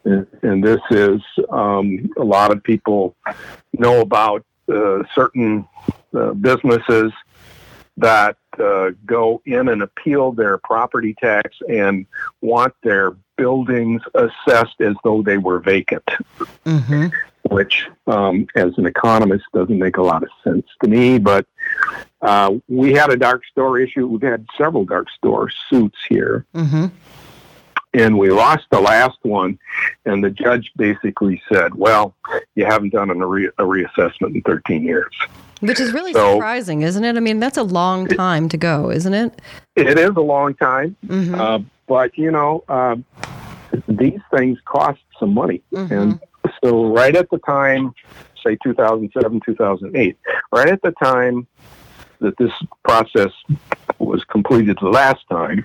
And, 0.05 0.27
and 0.43 0.65
this 0.65 0.81
is 0.91 1.21
um, 1.51 2.11
a 2.19 2.25
lot 2.25 2.51
of 2.51 2.63
people 2.63 3.15
know 3.73 4.01
about 4.01 4.45
uh, 4.73 5.03
certain 5.15 5.67
uh, 6.15 6.33
businesses 6.33 7.13
that 7.99 8.37
uh, 8.59 8.91
go 9.07 9.41
in 9.45 9.69
and 9.69 9.83
appeal 9.83 10.33
their 10.33 10.59
property 10.59 11.15
tax 11.21 11.57
and 11.69 12.07
want 12.41 12.73
their 12.83 13.13
buildings 13.37 14.03
assessed 14.15 14.81
as 14.81 14.95
though 15.05 15.23
they 15.23 15.39
were 15.39 15.59
vacant, 15.61 16.05
Mm-hmm. 16.65 17.07
which, 17.55 17.89
um, 18.07 18.47
as 18.57 18.77
an 18.79 18.87
economist, 18.87 19.45
doesn't 19.55 19.79
make 19.79 19.97
a 19.97 20.03
lot 20.03 20.23
of 20.23 20.29
sense 20.45 20.67
to 20.83 20.89
me. 20.91 21.19
But 21.19 21.47
uh, 22.23 22.55
we 22.69 22.93
had 22.93 23.11
a 23.11 23.17
dark 23.17 23.43
store 23.47 23.79
issue. 23.79 24.07
We've 24.07 24.23
had 24.23 24.47
several 24.57 24.85
dark 24.85 25.09
store 25.11 25.51
suits 25.69 25.99
here, 26.09 26.45
Mm-hmm. 26.55 26.87
and 27.95 28.19
we 28.19 28.31
lost 28.31 28.67
the 28.71 28.81
last 28.81 29.19
one. 29.23 29.59
And 30.05 30.23
the 30.23 30.31
judge 30.31 30.73
basically 30.77 31.41
said, 31.53 31.75
"Well, 31.75 32.15
you 32.55 32.65
haven't 32.65 32.93
done 32.93 33.11
a, 33.11 33.27
re- 33.27 33.51
a 33.59 33.65
reassessment 33.65 34.35
in 34.35 34.43
13 34.43 34.83
years." 34.85 35.15
Which 35.61 35.81
is 35.81 35.93
really 35.93 36.13
So- 36.13 36.35
surprising, 36.35 36.83
isn't 36.83 37.05
it? 37.05 37.17
I 37.17 37.21
mean, 37.21 37.41
that's 37.41 37.59
a 37.59 37.63
long 37.63 38.07
time 38.07 38.49
to 38.51 38.57
go, 38.57 38.91
isn't 38.91 39.15
it? 39.15 39.41
It 39.77 39.99
is 39.99 40.11
a 40.11 40.21
long 40.21 40.55
time, 40.55 40.97
Mm-hmm. 41.07 41.35
uh, 41.35 41.59
but 41.87 42.17
you 42.17 42.31
know, 42.31 42.65
uh, 42.69 42.97
these 43.89 44.21
things 44.35 44.59
cost 44.65 45.01
some 45.19 45.35
money. 45.35 45.63
Mhm. 45.73 45.91
And 45.91 46.21
so, 46.63 46.87
right 46.93 47.15
at 47.15 47.29
the 47.31 47.39
time, 47.39 47.93
say 48.45 48.57
2007, 48.63 49.41
2008, 49.45 50.17
right 50.53 50.69
at 50.69 50.81
the 50.83 50.93
time 51.03 51.47
that 52.21 52.37
this 52.37 52.53
process 52.85 53.31
was 53.99 54.25
completed 54.25 54.77
the 54.81 54.89
last 54.89 55.25
time, 55.31 55.65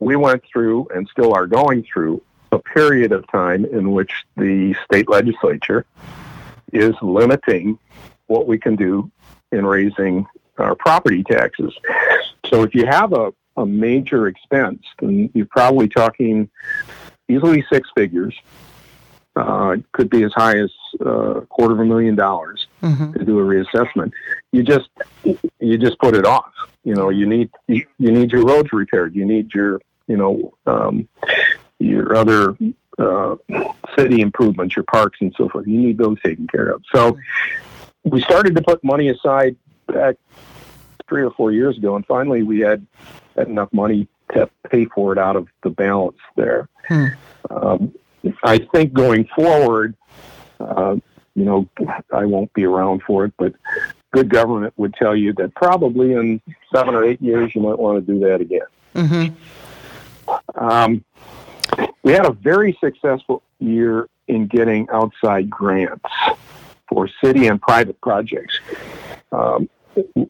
we 0.00 0.16
went 0.16 0.42
through 0.52 0.88
and 0.94 1.08
still 1.08 1.34
are 1.34 1.46
going 1.46 1.84
through 1.92 2.20
a 2.52 2.58
period 2.58 3.12
of 3.12 3.26
time 3.30 3.64
in 3.66 3.92
which 3.92 4.24
the 4.36 4.74
state 4.84 5.08
legislature 5.08 5.84
is 6.72 6.94
limiting 7.02 7.78
what 8.28 8.46
we 8.46 8.58
can 8.58 8.76
do 8.76 9.10
in 9.52 9.66
raising 9.66 10.26
our 10.58 10.74
property 10.74 11.22
taxes. 11.24 11.74
So, 12.46 12.62
if 12.62 12.74
you 12.74 12.86
have 12.86 13.12
a, 13.12 13.32
a 13.56 13.66
major 13.66 14.28
expense, 14.28 14.82
then 15.00 15.30
you're 15.34 15.46
probably 15.46 15.88
talking 15.88 16.48
easily 17.28 17.64
six 17.70 17.88
figures. 17.96 18.34
Uh, 19.36 19.76
it 19.78 19.84
could 19.92 20.10
be 20.10 20.24
as 20.24 20.32
high 20.34 20.58
as 20.58 20.70
uh, 21.04 21.36
a 21.42 21.46
quarter 21.46 21.74
of 21.74 21.80
a 21.80 21.84
million 21.84 22.14
dollars 22.16 22.66
Mm-hmm. 22.82 23.12
to 23.12 23.24
do 23.24 23.38
a 23.40 23.42
reassessment. 23.42 24.12
You 24.52 24.62
just 24.62 24.88
you 25.58 25.76
just 25.78 25.98
put 25.98 26.14
it 26.14 26.24
off. 26.24 26.52
You 26.84 26.94
know, 26.94 27.08
you 27.08 27.26
need 27.26 27.50
you, 27.66 27.84
you 27.98 28.12
need 28.12 28.30
your 28.30 28.44
roads 28.44 28.72
repaired. 28.72 29.16
You 29.16 29.24
need 29.26 29.52
your 29.52 29.80
you 30.06 30.16
know 30.16 30.54
um, 30.66 31.08
your 31.80 32.14
other 32.16 32.56
uh, 32.98 33.34
city 33.96 34.20
improvements, 34.20 34.76
your 34.76 34.84
parks 34.84 35.18
and 35.20 35.34
so 35.36 35.48
forth. 35.48 35.66
You 35.66 35.78
need 35.78 35.98
those 35.98 36.20
taken 36.24 36.46
care 36.46 36.68
of. 36.70 36.82
So 36.94 37.18
we 38.10 38.20
started 38.22 38.54
to 38.56 38.62
put 38.62 38.82
money 38.82 39.08
aside 39.08 39.56
back 39.86 40.16
three 41.08 41.22
or 41.22 41.30
four 41.32 41.52
years 41.52 41.76
ago, 41.76 41.96
and 41.96 42.06
finally 42.06 42.42
we 42.42 42.60
had, 42.60 42.86
had 43.36 43.48
enough 43.48 43.72
money 43.72 44.08
to 44.34 44.48
pay 44.70 44.84
for 44.86 45.12
it 45.12 45.18
out 45.18 45.36
of 45.36 45.48
the 45.62 45.70
balance 45.70 46.18
there. 46.36 46.68
Hmm. 46.86 47.06
Um, 47.50 47.94
I 48.42 48.58
think 48.58 48.92
going 48.92 49.26
forward, 49.34 49.94
uh, 50.60 50.96
you 51.34 51.44
know, 51.44 51.68
I 52.12 52.26
won't 52.26 52.52
be 52.52 52.64
around 52.64 53.02
for 53.06 53.24
it, 53.24 53.32
but 53.38 53.54
good 54.10 54.28
government 54.28 54.74
would 54.76 54.94
tell 54.94 55.16
you 55.16 55.32
that 55.34 55.54
probably 55.54 56.12
in 56.12 56.40
seven 56.74 56.94
or 56.94 57.04
eight 57.04 57.22
years 57.22 57.54
you 57.54 57.62
might 57.62 57.78
want 57.78 58.04
to 58.04 58.12
do 58.12 58.20
that 58.20 58.40
again. 58.40 58.66
Mm-hmm. 58.94 60.62
Um, 60.62 61.04
we 62.02 62.12
had 62.12 62.26
a 62.26 62.32
very 62.32 62.76
successful 62.80 63.42
year 63.60 64.08
in 64.26 64.46
getting 64.46 64.88
outside 64.90 65.48
grants 65.48 66.04
for 66.88 67.08
city 67.22 67.46
and 67.46 67.60
private 67.60 68.00
projects. 68.00 68.58
Um, 69.32 69.68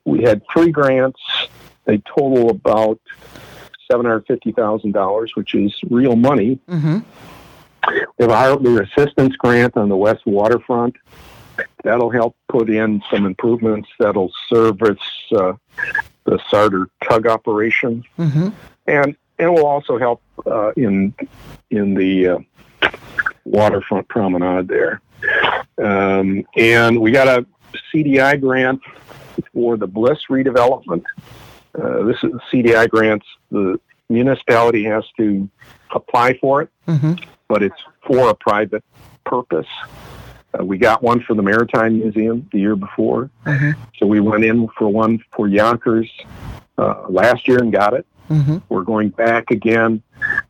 we 0.05 0.23
had 0.23 0.43
three 0.53 0.71
grants. 0.71 1.21
They 1.85 1.99
total 1.99 2.51
about 2.51 3.01
seven 3.91 4.07
hundred 4.07 4.27
fifty 4.27 4.53
thousand 4.53 4.93
dollars, 4.93 5.35
which 5.35 5.55
is 5.55 5.79
real 5.89 6.17
money. 6.17 6.59
Mm-hmm. 6.69 6.99
We 8.19 8.23
have 8.25 8.31
a 8.31 8.37
harbor 8.37 8.83
assistance 8.83 9.37
grant 9.37 9.77
on 9.77 9.89
the 9.89 9.97
west 9.97 10.27
waterfront. 10.27 10.97
That'll 11.83 12.11
help 12.11 12.37
put 12.49 12.69
in 12.71 13.03
some 13.11 13.25
improvements 13.27 13.89
that'll 13.99 14.33
service 14.49 14.99
uh, 15.33 15.55
the 16.25 16.39
Sarter 16.51 16.89
tug 17.09 17.27
operation 17.27 18.05
Mm-hmm. 18.19 18.49
and 18.87 19.17
and 19.39 19.55
will 19.55 19.67
also 19.67 19.99
help 19.99 20.21
uh, 20.47 20.73
in 20.77 21.15
in 21.71 21.95
the 21.95 22.29
uh, 22.29 22.39
waterfront 23.45 24.09
promenade 24.09 24.69
there. 24.69 25.01
Um, 25.79 26.45
and 26.57 27.01
we 27.01 27.11
got 27.13 27.29
a 27.29 27.47
CDI 27.93 28.41
grant 28.41 28.81
for 29.53 29.77
the 29.77 29.87
Bliss 29.87 30.19
redevelopment. 30.31 31.05
Uh, 31.81 32.05
this 32.05 32.17
is 32.23 32.33
CDI 32.53 32.89
grants. 32.89 33.27
The 33.51 33.79
municipality 34.09 34.85
has 34.85 35.05
to 35.19 35.49
apply 35.95 36.39
for 36.39 36.63
it, 36.63 36.69
Mm-hmm. 36.87 37.15
but 37.49 37.63
it's 37.63 37.77
for 38.07 38.31
a 38.31 38.35
private 38.35 38.83
purpose. 39.25 39.67
Uh, 40.59 40.65
we 40.65 40.79
got 40.79 41.03
one 41.03 41.21
for 41.21 41.35
the 41.35 41.43
Maritime 41.43 41.99
Museum 41.99 42.49
the 42.53 42.59
year 42.59 42.75
before, 42.77 43.31
Mm-hmm. 43.45 43.81
so 43.99 44.07
we 44.07 44.21
went 44.21 44.45
in 44.45 44.67
for 44.79 44.89
one 44.89 45.23
for 45.37 45.47
Yonkers 45.47 46.11
uh, 46.79 47.05
last 47.09 47.47
year 47.47 47.59
and 47.59 47.71
got 47.73 47.93
it. 47.95 48.07
Mm-hmm. 48.31 48.59
We're 48.69 48.83
going 48.85 49.11
back 49.11 49.51
again 49.51 50.03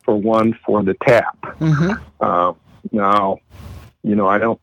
for 0.05 0.17
one 0.17 0.57
for 0.65 0.83
the 0.83 0.95
tap. 0.95 1.37
Mm-hmm. 1.43 1.93
Uh, 2.21 2.53
now, 2.93 3.39
you 4.03 4.15
know, 4.15 4.29
I 4.29 4.39
don't. 4.39 4.61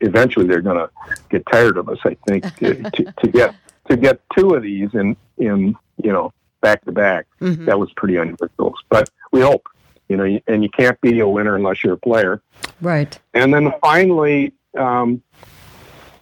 Eventually, 0.00 0.46
they're 0.46 0.60
going 0.60 0.76
to 0.76 0.90
get 1.30 1.44
tired 1.50 1.78
of 1.78 1.88
us. 1.88 1.98
I 2.04 2.16
think 2.26 2.44
to, 2.56 2.74
to, 2.74 3.14
to 3.20 3.28
get 3.28 3.54
to 3.90 3.96
get 3.96 4.20
two 4.36 4.54
of 4.54 4.62
these 4.62 4.90
in 4.94 5.16
in 5.38 5.74
you 6.02 6.12
know 6.12 6.32
back 6.60 6.84
to 6.84 6.92
back. 6.92 7.26
Mm-hmm. 7.40 7.64
That 7.64 7.78
was 7.78 7.92
pretty 7.96 8.16
unusual. 8.16 8.74
But 8.88 9.10
we 9.32 9.40
hope, 9.40 9.68
you 10.08 10.16
know, 10.16 10.40
and 10.46 10.62
you 10.62 10.68
can't 10.70 11.00
be 11.00 11.20
a 11.20 11.28
winner 11.28 11.56
unless 11.56 11.82
you're 11.82 11.94
a 11.94 11.98
player. 11.98 12.42
Right. 12.80 13.18
And 13.34 13.52
then 13.52 13.72
finally, 13.80 14.52
um, 14.76 15.22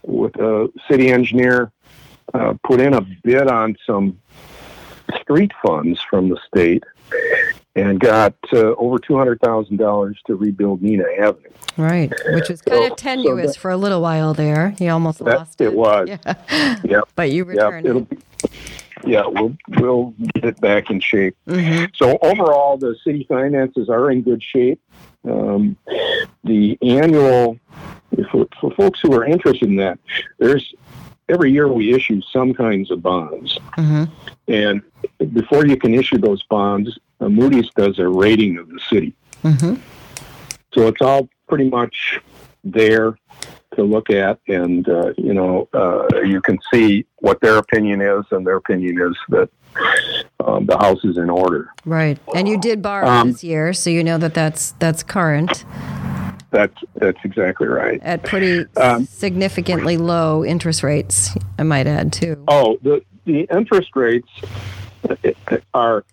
with 0.03 0.37
a 0.37 0.69
city 0.89 1.11
engineer, 1.11 1.73
uh, 2.35 2.55
put 2.65 2.81
in 2.81 2.95
a 2.95 3.01
bid 3.23 3.49
on 3.49 3.77
some 3.87 4.19
street 5.21 5.53
funds 5.65 6.01
from 6.03 6.29
the 6.29 6.39
state 6.47 6.85
and 7.77 8.01
got 8.01 8.35
uh, 8.53 8.75
over 8.77 8.99
$200,000 8.99 10.15
to 10.27 10.35
rebuild 10.35 10.81
Neenah 10.83 11.19
Avenue. 11.21 11.49
Right. 11.77 12.13
Which 12.31 12.49
was 12.49 12.63
kind 12.63 12.79
So- 12.79 12.83
of 12.85 12.89
so 12.91 12.95
tenuous 12.97 13.53
that- 13.55 13.61
for 13.61 13.71
a 13.71 13.77
little 13.77 14.01
while 14.01 14.35
there. 14.35 14.71
He 14.79 14.89
almost 14.89 15.25
That- 15.25 15.39
lost 15.39 15.61
it. 15.61 15.67
it 15.67 15.75
was. 15.75 16.09
Yeah. 16.09 16.79
Yep. 16.85 17.05
But 17.15 17.31
you 17.31 17.45
returned 17.45 17.87
it'll 17.87 18.03
it. 18.03 18.09
be, 18.11 18.19
yeah, 19.05 19.25
we'll 19.27 19.55
we'll 19.79 20.15
get 20.35 20.45
it 20.47 20.61
back 20.61 20.91
in 20.91 21.01
shape. 21.01 21.37
Mm-hmm. 21.47 21.85
So 21.95 22.19
overall, 22.23 22.77
the 22.79 22.97
city 23.05 23.25
finances 23.29 23.89
are 23.91 24.11
in 24.11 24.23
good 24.23 24.43
shape. 24.43 24.81
Um, 25.29 25.77
the 26.45 26.79
annual, 26.83 27.59
for, 28.31 28.47
for 28.61 28.71
folks 28.73 29.01
who 29.01 29.13
are 29.13 29.25
interested 29.27 29.69
in 29.69 29.77
that, 29.77 29.99
there's 30.39 30.73
every 31.29 31.53
year 31.53 31.69
we 31.69 31.93
issue 31.93 32.21
some 32.33 32.55
kinds 32.55 32.91
of 32.91 33.03
bonds, 33.03 33.59
Mm-hmm. 33.77 34.05
and 34.49 34.81
before 35.35 35.67
you 35.67 35.77
can 35.77 35.93
issue 35.95 36.19
those 36.19 36.43
bonds, 36.45 36.99
uh, 37.21 37.29
Moody's 37.29 37.71
does 37.77 37.99
a 37.99 38.09
rating 38.09 38.59
of 38.59 38.69
the 38.69 38.81
city. 38.91 39.15
Mm-hmm. 39.43 39.75
So 40.75 40.89
it's 40.89 41.01
all 41.01 41.29
pretty 41.49 41.69
much 41.69 42.21
there 42.65 43.17
to 43.75 43.83
look 43.83 44.11
at, 44.11 44.39
and 44.49 44.89
uh, 44.89 45.13
you 45.17 45.35
know, 45.35 45.69
uh, 45.73 46.07
you 46.25 46.41
can 46.41 46.59
see 46.73 47.07
what 47.17 47.41
their 47.41 47.57
opinion 47.59 48.01
is, 48.01 48.25
and 48.31 48.47
their 48.47 48.57
opinion 48.57 49.01
is 49.01 49.17
that 49.29 49.49
um, 50.45 50.67
the 50.67 50.77
house 50.79 51.05
is 51.05 51.19
in 51.19 51.29
order. 51.29 51.71
Right. 51.85 52.19
And 52.35 52.49
you 52.49 52.59
did 52.59 52.81
borrow 52.81 53.07
Um, 53.09 53.33
this 53.33 53.45
year, 53.45 53.73
so 53.73 53.91
you 53.91 54.03
know 54.03 54.19
that 54.19 54.35
that's 54.35 54.73
that's 54.73 55.03
current 55.03 55.65
That's 56.51 56.77
that's 56.95 57.19
exactly 57.25 57.67
right. 57.67 58.01
at 58.03 58.23
pretty 58.23 58.65
Um, 58.77 59.05
significantly 59.07 59.97
low 59.99 60.45
interest 60.45 60.83
rates. 60.83 61.37
I 61.59 61.63
might 61.63 61.87
add 61.87 62.13
too. 62.13 62.43
Oh, 62.49 62.79
the 62.83 63.03
the 63.27 63.47
interest 63.51 63.95
rates 63.95 64.29
are 65.75 66.05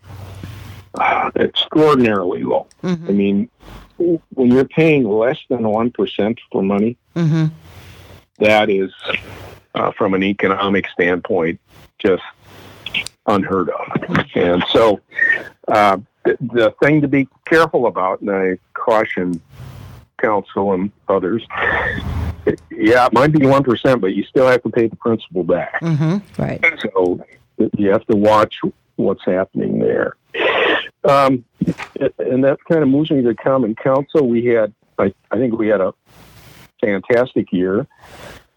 uh, 0.96 1.32
extraordinarily 1.36 2.44
low. 2.44 2.68
I 2.84 2.88
Mm-hmm. 2.88 3.18
mean, 3.18 3.50
when 3.98 4.52
you're 4.52 4.66
paying 4.68 5.04
less 5.08 5.38
than 5.50 5.64
one 5.68 5.92
percent 5.92 6.40
for 6.52 6.62
money, 6.62 6.98
Mm-hmm. 7.16 7.46
that 8.40 8.70
is, 8.70 8.92
uh, 9.76 9.92
from 9.92 10.14
an 10.16 10.24
economic 10.24 10.88
standpoint, 10.90 11.60
just 12.00 12.24
unheard 13.28 13.70
of. 13.70 14.26
And 14.36 14.64
so, 14.72 15.00
uh, 15.68 15.98
the, 16.26 16.38
the 16.42 16.76
thing 16.82 17.02
to 17.02 17.08
be 17.08 17.28
careful 17.46 17.86
about, 17.88 18.22
and 18.22 18.32
I 18.32 18.58
caution 18.74 19.40
council 20.18 20.74
and 20.74 20.92
others, 21.08 21.44
yeah, 22.72 23.06
it 23.06 23.14
might 23.14 23.32
be 23.32 23.46
one 23.46 23.64
percent, 23.64 24.02
but 24.02 24.14
you 24.14 24.24
still 24.24 24.48
have 24.48 24.64
to 24.64 24.70
pay 24.70 24.88
the 24.88 24.96
principal 24.98 25.44
back. 25.44 25.80
Mm-hmm. 25.82 26.42
Right. 26.42 26.66
So 26.82 27.24
you 27.78 27.90
have 27.92 28.06
to 28.08 28.16
watch 28.18 28.60
what's 28.96 29.24
happening 29.24 29.80
there. 29.80 30.16
Um, 31.06 31.44
and 32.20 32.44
that 32.44 32.58
kind 32.70 32.82
of 32.84 32.90
moves 32.90 33.12
me 33.12 33.22
to 33.24 33.36
common 33.36 33.76
council. 33.76 34.28
We 34.28 34.46
had, 34.46 34.74
I, 34.98 35.14
I 35.32 35.38
think 35.38 35.58
we 35.58 35.68
had 35.68 35.82
a 35.82 35.94
fantastic 36.82 37.52
year. 37.52 37.88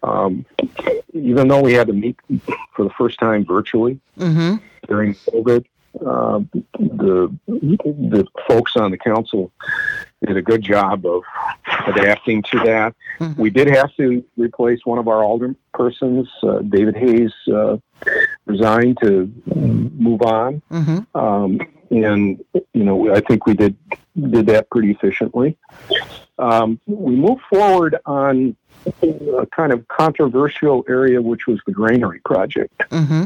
Um, 0.03 0.45
even 1.13 1.47
though 1.47 1.61
we 1.61 1.73
had 1.73 1.87
to 1.87 1.93
meet 1.93 2.17
for 2.75 2.83
the 2.85 2.91
first 2.97 3.19
time 3.19 3.45
virtually 3.45 3.99
Mm-hmm. 4.17 4.55
during 4.87 5.13
COVID, 5.15 5.65
uh, 6.05 6.39
the 6.79 7.35
the 7.47 8.25
folks 8.47 8.75
on 8.75 8.91
the 8.91 8.97
council 8.97 9.51
did 10.25 10.37
a 10.37 10.41
good 10.41 10.61
job 10.61 11.05
of 11.05 11.23
adapting 11.87 12.43
to 12.43 12.59
that. 12.59 12.95
Mhm. 13.19 13.37
We 13.37 13.49
did 13.49 13.67
have 13.67 13.95
to 13.95 14.23
replace 14.37 14.85
one 14.85 14.99
of 14.99 15.07
our 15.07 15.23
alderpersons. 15.23 16.27
Uh, 16.43 16.59
David 16.59 16.95
Hayes 16.97 17.33
uh, 17.51 17.77
resigned 18.45 18.99
to 19.01 19.31
move 19.55 20.21
on, 20.21 20.61
hmm 20.69 20.99
um, 21.15 21.59
and 21.89 22.43
you 22.73 22.83
know 22.83 23.13
I 23.13 23.21
think 23.21 23.45
we 23.45 23.53
did 23.53 23.75
did 24.15 24.47
that 24.47 24.69
pretty 24.69 24.91
efficiently. 24.91 25.57
Um, 26.39 26.79
we 26.85 27.15
moved 27.15 27.41
forward 27.49 27.97
on 28.05 28.55
a 29.01 29.45
kind 29.47 29.71
of 29.71 29.87
controversial 29.87 30.85
area, 30.87 31.21
which 31.21 31.47
was 31.47 31.59
the 31.65 31.71
granary 31.71 32.21
project. 32.25 32.83
hmm 32.91 33.25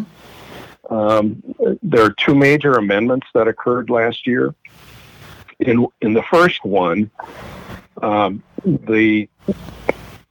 Um, 0.89 1.41
there 1.82 2.03
are 2.03 2.14
two 2.18 2.36
major 2.36 2.74
amendments 2.74 3.28
that 3.34 3.47
occurred 3.47 3.89
last 3.89 4.28
year. 4.28 4.53
In 5.59 5.88
in 6.01 6.14
the 6.14 6.24
first 6.24 6.66
one, 6.66 7.12
um, 8.01 8.43
the 8.66 9.30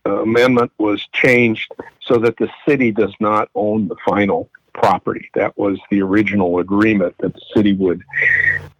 amendment 0.04 0.72
was 0.78 1.06
changed 1.12 1.72
so 2.00 2.18
that 2.18 2.36
the 2.36 2.50
city 2.66 2.90
does 2.90 3.14
not 3.20 3.48
own 3.54 3.88
the 3.88 3.96
final 4.04 4.48
property. 4.72 5.28
That 5.34 5.56
was 5.58 5.78
the 5.90 6.02
original 6.02 6.58
agreement 6.58 7.14
that 7.18 7.34
the 7.34 7.40
city 7.54 7.72
would 7.72 8.02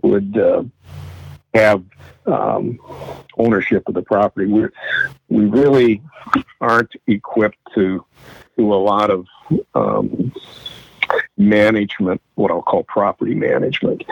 would 0.02 0.36
uh, 0.36 0.64
have 1.54 1.84
um, 2.26 2.78
ownership 3.36 3.82
of 3.86 3.94
the 3.94 4.02
property. 4.02 4.46
We 4.46 4.68
we 5.28 5.46
really 5.46 6.02
aren't 6.60 6.92
equipped 7.06 7.58
to 7.74 8.04
do 8.56 8.72
a 8.72 8.76
lot 8.76 9.10
of 9.10 9.26
um, 9.74 10.32
management, 11.36 12.20
what 12.34 12.50
I'll 12.50 12.62
call 12.62 12.84
property 12.84 13.34
management. 13.34 14.04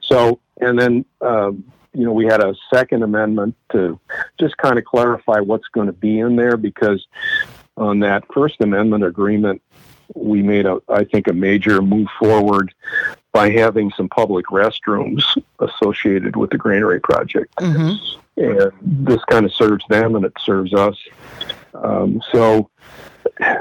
So, 0.00 0.40
and 0.60 0.78
then, 0.78 1.04
um, 1.20 1.64
you 1.92 2.04
know, 2.04 2.12
we 2.12 2.24
had 2.24 2.42
a 2.42 2.54
second 2.72 3.02
amendment 3.02 3.54
to 3.72 3.98
just 4.38 4.56
kind 4.56 4.78
of 4.78 4.84
clarify 4.84 5.40
what's 5.40 5.68
going 5.68 5.86
to 5.86 5.92
be 5.92 6.18
in 6.18 6.36
there 6.36 6.56
because 6.56 7.06
on 7.76 8.00
that 8.00 8.24
First 8.32 8.60
Amendment 8.60 9.04
agreement, 9.04 9.62
we 10.14 10.42
made 10.42 10.66
a, 10.66 10.80
I 10.88 11.04
think, 11.04 11.28
a 11.28 11.32
major 11.32 11.82
move 11.82 12.08
forward 12.18 12.74
by 13.32 13.50
having 13.50 13.92
some 13.96 14.08
public 14.08 14.46
restrooms 14.46 15.22
associated 15.60 16.36
with 16.36 16.50
the 16.50 16.58
granary 16.58 17.00
project 17.00 17.52
hmm 17.58 17.94
and 18.40 18.72
this 18.82 19.22
kind 19.24 19.44
of 19.44 19.52
serves 19.52 19.84
them 19.88 20.14
and 20.16 20.24
it 20.24 20.32
serves 20.40 20.72
us. 20.72 20.96
Um, 21.74 22.22
so 22.32 22.70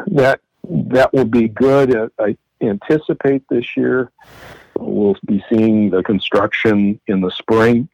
that 0.08 0.40
that 0.64 1.14
will 1.14 1.26
be 1.26 1.48
good. 1.48 1.96
Uh, 1.96 2.10
I 2.20 2.38
anticipate 2.62 3.44
this 3.50 3.76
year 3.76 4.12
we'll 4.78 5.18
be 5.26 5.44
seeing 5.50 5.90
the 5.90 6.04
construction 6.04 7.00
in 7.08 7.22
the 7.22 7.32
spring, 7.32 7.90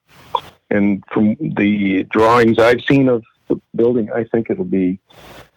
and 0.70 1.04
from 1.12 1.36
the 1.40 2.04
drawings 2.04 2.60
I've 2.60 2.84
seen 2.84 3.10
of 3.10 3.24
the 3.48 3.60
building, 3.76 4.10
I 4.14 4.24
think 4.24 4.50
it'll 4.50 4.64
be 4.66 5.00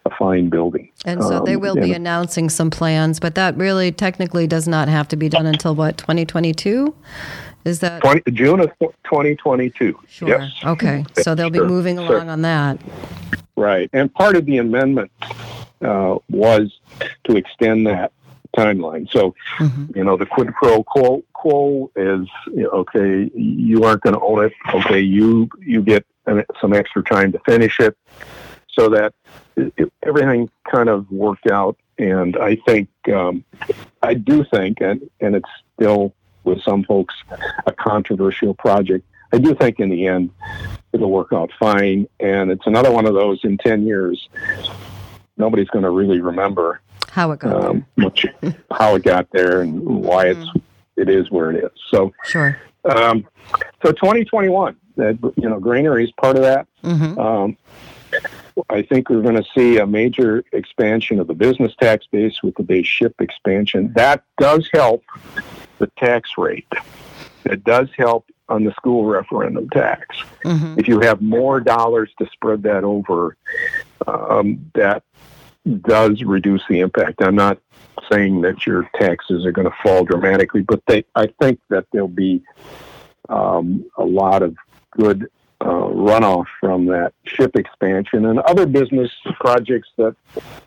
a 0.07 0.11
fine 0.11 0.49
building. 0.49 0.91
And 1.05 1.22
so 1.22 1.41
they 1.45 1.55
Um, 1.55 1.61
will 1.61 1.74
be 1.76 1.93
announcing 1.93 2.49
some 2.49 2.70
plans, 2.70 3.20
but 3.20 3.34
that 3.34 3.57
really 3.57 3.93
technically 3.93 4.47
does 4.47 4.66
not 4.68 4.89
have 4.89 5.09
to 5.09 5.16
be 5.16 5.28
done 5.28 5.47
until 5.47 5.74
what, 5.74 5.99
2022? 5.99 6.95
Is 7.64 7.80
that 7.80 8.01
20, 8.03 8.30
June 8.32 8.61
of 8.61 8.70
2022. 9.05 9.99
sure? 10.09 10.28
Yes. 10.28 10.51
Okay, 10.64 11.05
so 11.18 11.34
they'll 11.34 11.51
be 11.51 11.59
Sure, 11.59 11.68
moving 11.68 11.97
sure. 11.97 12.16
along 12.16 12.28
on 12.30 12.43
that. 12.43 12.78
Right. 13.57 13.91
And 13.93 14.12
part 14.14 14.36
of 14.36 14.47
the 14.47 14.59
amendment 14.59 15.11
uh, 15.82 16.16
was 16.30 16.78
to 17.24 17.36
extend 17.36 17.86
that 17.86 18.12
timeline. 18.57 19.09
So, 19.11 19.34
Mhm. 19.59 19.95
you 19.97 20.05
know, 20.05 20.16
the 20.16 20.26
quid 20.26 20.53
pro 20.55 20.82
quo, 20.82 21.22
quo 21.34 21.91
is, 21.97 22.26
you 22.53 22.62
know, 22.62 22.70
okay, 22.70 23.30
you 23.34 23.84
aren't 23.84 24.01
going 24.01 24.14
to 24.14 24.20
own 24.20 24.45
it. 24.47 24.53
Okay, 24.74 25.01
you, 25.01 25.49
you 25.61 25.82
get 25.82 26.05
some 26.61 26.72
extra 26.72 27.03
time 27.03 27.33
to 27.33 27.39
finish 27.41 27.81
it 27.81 27.97
so 28.68 28.89
that 28.91 29.14
it, 29.57 29.93
everything 30.03 30.51
kind 30.70 30.89
of 30.89 31.11
worked 31.11 31.51
out. 31.51 31.76
And 31.99 32.37
I 32.37 32.57
think, 32.57 32.89
um, 33.12 33.45
I 34.03 34.14
do 34.14 34.45
think, 34.45 34.81
and, 34.81 35.09
and 35.20 35.35
it's 35.35 35.49
still 35.74 36.14
with 36.45 36.62
some 36.62 36.85
folks 36.85 37.14
a 37.66 37.72
controversial 37.72 38.55
project. 38.55 39.05
I 39.33 39.39
do 39.39 39.55
think 39.55 39.81
in 39.81 39.91
the 39.91 40.07
end 40.07 40.31
it'll 40.93 41.11
work 41.11 41.33
out 41.33 41.51
fine. 41.59 42.09
And 42.20 42.51
it's 42.51 42.66
another 42.66 42.93
one 42.93 43.07
of 43.07 43.14
those 43.14 43.41
in 43.43 43.59
10 43.59 43.87
years, 43.87 44.29
nobody's 45.37 45.68
going 45.68 45.85
to 45.85 45.91
really 45.91 46.20
remember 46.20 46.81
How 47.11 47.33
it 47.33 47.41
got 47.41 47.64
um, 47.64 47.87
much 47.97 48.26
how 48.70 48.95
it 48.95 49.03
got 49.03 49.29
there 49.33 49.62
and 49.62 49.83
why 49.83 50.26
it's 50.26 50.47
it 50.99 51.09
is 51.09 51.30
where 51.30 51.51
it 51.51 51.64
is. 51.64 51.70
So. 51.90 52.12
Sure. 52.24 52.61
um, 52.84 53.26
so 53.84 53.92
2021, 53.92 54.76
that 54.96 55.18
you 55.36 55.49
know, 55.49 55.61
granary 55.61 56.05
is 56.05 56.12
part 56.12 56.36
of 56.36 56.42
that. 56.42 56.66
hmm 56.82 57.18
Um, 57.18 57.57
I 58.70 58.82
think 58.82 59.09
we're 59.09 59.22
going 59.22 59.36
to 59.36 59.49
see 59.55 59.78
a 59.78 59.86
major 59.86 60.42
expansion 60.53 61.20
of 61.20 61.28
the 61.28 61.34
business 61.34 61.72
tax 61.80 62.07
base 62.11 62.42
with 62.42 62.57
the 62.57 62.64
Bay 62.64 62.82
Ship 62.82 63.14
expansion. 63.20 63.92
That 63.94 64.24
does 64.38 64.68
help 64.72 65.05
the 65.78 65.86
tax 65.99 66.30
rate. 66.36 66.66
It 67.44 67.62
does 67.62 67.88
help 67.96 68.26
on 68.49 68.64
the 68.64 68.72
school 68.72 69.05
referendum 69.05 69.68
tax. 69.70 70.18
hmm 70.42 70.74
If 70.76 70.88
you 70.88 70.99
have 71.01 71.22
more 71.22 71.61
dollars 71.61 72.11
to 72.18 72.26
spread 72.32 72.64
that 72.64 72.82
over, 72.82 73.36
um, 74.07 74.70
that 74.74 75.05
does 75.69 76.23
reduce 76.23 76.62
the 76.69 76.81
impact. 76.81 77.23
I'm 77.23 77.37
not 77.37 77.59
saying 78.11 78.41
that 78.43 78.66
your 78.66 78.89
taxes 78.95 79.45
are 79.45 79.53
going 79.53 79.69
to 79.69 79.77
fall 79.83 80.05
dramatically, 80.05 80.62
but 80.62 80.83
they, 80.87 81.05
I 81.14 81.29
think 81.41 81.61
that 81.69 81.87
there'll 81.93 82.09
be 82.09 82.43
um, 83.29 83.85
a 83.97 84.05
lot 84.05 84.43
of 84.43 84.57
good 84.93 85.31
uh, 85.61 85.64
runoff 85.66 86.47
from 86.61 86.87
that 86.87 87.12
ship 87.25 87.57
expansion 87.57 88.27
and 88.27 88.39
other 88.41 88.64
business 88.64 89.11
projects 89.41 89.89
that 89.97 90.14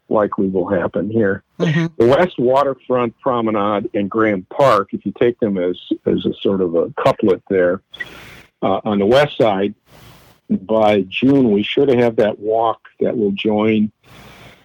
likely 0.09 0.47
will 0.47 0.67
happen 0.67 1.09
here. 1.09 1.43
hmm 1.57 1.87
The 1.97 2.07
West 2.07 2.37
Waterfront 2.37 3.17
Promenade 3.19 3.89
and 3.93 4.09
Graham 4.09 4.45
Park, 4.49 4.89
if 4.91 5.05
you 5.05 5.13
take 5.17 5.39
them 5.39 5.57
as, 5.57 5.77
as 6.05 6.25
a 6.25 6.33
sort 6.41 6.61
of 6.61 6.75
a 6.75 6.89
couplet 7.01 7.41
there, 7.49 7.81
uh, 8.61 8.81
on 8.83 8.99
the 8.99 9.05
west 9.05 9.37
side, 9.37 9.73
by 10.49 11.01
June, 11.07 11.51
we 11.51 11.63
should 11.63 11.87
have 11.87 12.17
that 12.17 12.37
walk 12.39 12.81
that 12.99 13.17
will 13.17 13.31
join 13.31 13.91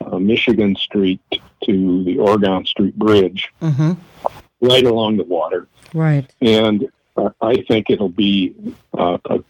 uh, 0.00 0.18
Michigan 0.18 0.76
Street 0.76 1.20
to 1.64 2.04
the 2.04 2.18
Oregon 2.18 2.64
Street 2.66 2.96
Bridge 2.96 3.52
hmm 3.60 3.92
right 4.60 4.84
along 4.84 5.16
the 5.16 5.24
water. 5.24 5.68
Right. 5.94 6.32
And 6.40 6.88
uh, 7.16 7.30
I 7.40 7.62
think 7.68 7.90
it'll 7.90 8.08
be, 8.08 8.54
uh, 8.96 9.18
a, 9.26 9.42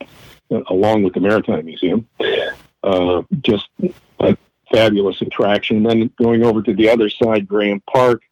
along 0.69 1.05
with 1.05 1.15
the 1.15 1.21
Maritime 1.21 1.65
Museum, 1.65 2.09
uh, 2.83 3.23
just 3.43 3.69
a 4.21 4.37
fabulous 4.73 5.21
attraction. 5.23 5.83
Then 5.83 6.11
going 6.21 6.45
over 6.45 6.63
to 6.63 6.75
the 6.75 6.89
other 6.89 7.09
side, 7.09 7.47
Graham 7.49 7.81
Park, 7.81 8.23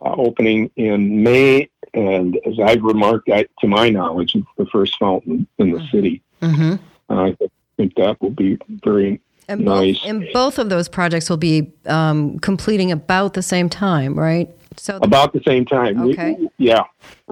uh, 0.00 0.14
opening 0.16 0.70
in 0.76 1.22
May, 1.22 1.68
and 1.92 2.38
as 2.44 2.58
I've 2.60 2.82
remarked, 2.82 3.30
I, 3.30 3.46
to 3.60 3.66
my 3.66 3.88
knowledge, 3.88 4.34
it's 4.34 4.46
the 4.56 4.66
first 4.66 4.98
fountain 4.98 5.46
in 5.58 5.72
the 5.72 5.86
city. 5.88 6.22
hmm 6.40 6.74
Uh, 7.08 7.32
I 7.40 7.48
think 7.76 7.94
that 7.96 8.20
will 8.22 8.30
be 8.30 8.58
very 8.68 9.20
And 9.48 9.64
Nice. 9.64 9.98
both, 10.00 10.08
and 10.08 10.28
both 10.32 10.58
of 10.58 10.68
those 10.70 10.88
projects 10.88 11.28
will 11.28 11.36
be 11.36 11.70
um, 11.86 12.38
completing 12.38 12.90
about 12.90 13.34
the 13.34 13.42
same 13.42 13.68
time, 13.68 14.18
right? 14.18 14.48
So, 14.76 14.98
about 15.02 15.32
the 15.32 15.42
same 15.46 15.64
time. 15.64 16.02
We- 16.02 16.12
Okay. 16.14 16.36
yeah, 16.58 16.82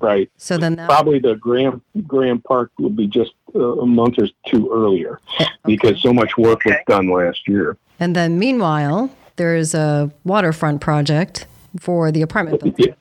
right. 0.01 0.31
so 0.37 0.57
then 0.59 0.77
that 0.77 0.89
Probably 0.89 1.19
the 1.19 1.35
Graham 1.35 1.83
Graham 2.07 2.41
Park 2.41 2.71
will 2.79 2.91
be 2.91 3.07
just 3.09 3.33
uh, 3.55 3.59
a 3.81 3.87
month 3.87 4.19
or 4.19 4.29
two 4.47 4.71
earlier 4.73 5.19
because 5.65 6.01
so 6.01 6.13
much 6.13 6.37
work 6.39 6.65
was 6.65 6.77
done 6.87 7.09
last 7.09 7.49
year. 7.49 7.77
And 7.99 8.15
then 8.15 8.39
meanwhile, 8.39 9.11
there's 9.37 9.75
a 9.75 10.13
waterfront 10.25 10.81
project 10.81 11.47
for 11.81 12.13
the 12.13 12.23
apartment 12.23 12.61
building. 12.63 12.95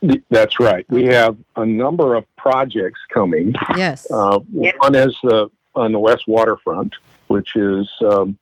Yeah. 0.00 0.14
That's 0.30 0.58
right. 0.60 0.86
We 0.88 1.04
have 1.06 1.36
a 1.56 1.66
number 1.66 2.14
of 2.14 2.24
projects 2.36 3.00
coming. 3.12 3.54
Yes. 3.76 4.10
Uh, 4.10 4.38
one 4.38 4.94
is 4.94 5.14
the 5.22 5.50
on 5.74 5.92
the 5.92 5.98
west 5.98 6.24
waterfront, 6.26 6.94
which 7.28 7.56
is 7.56 7.88
um, 8.00 8.38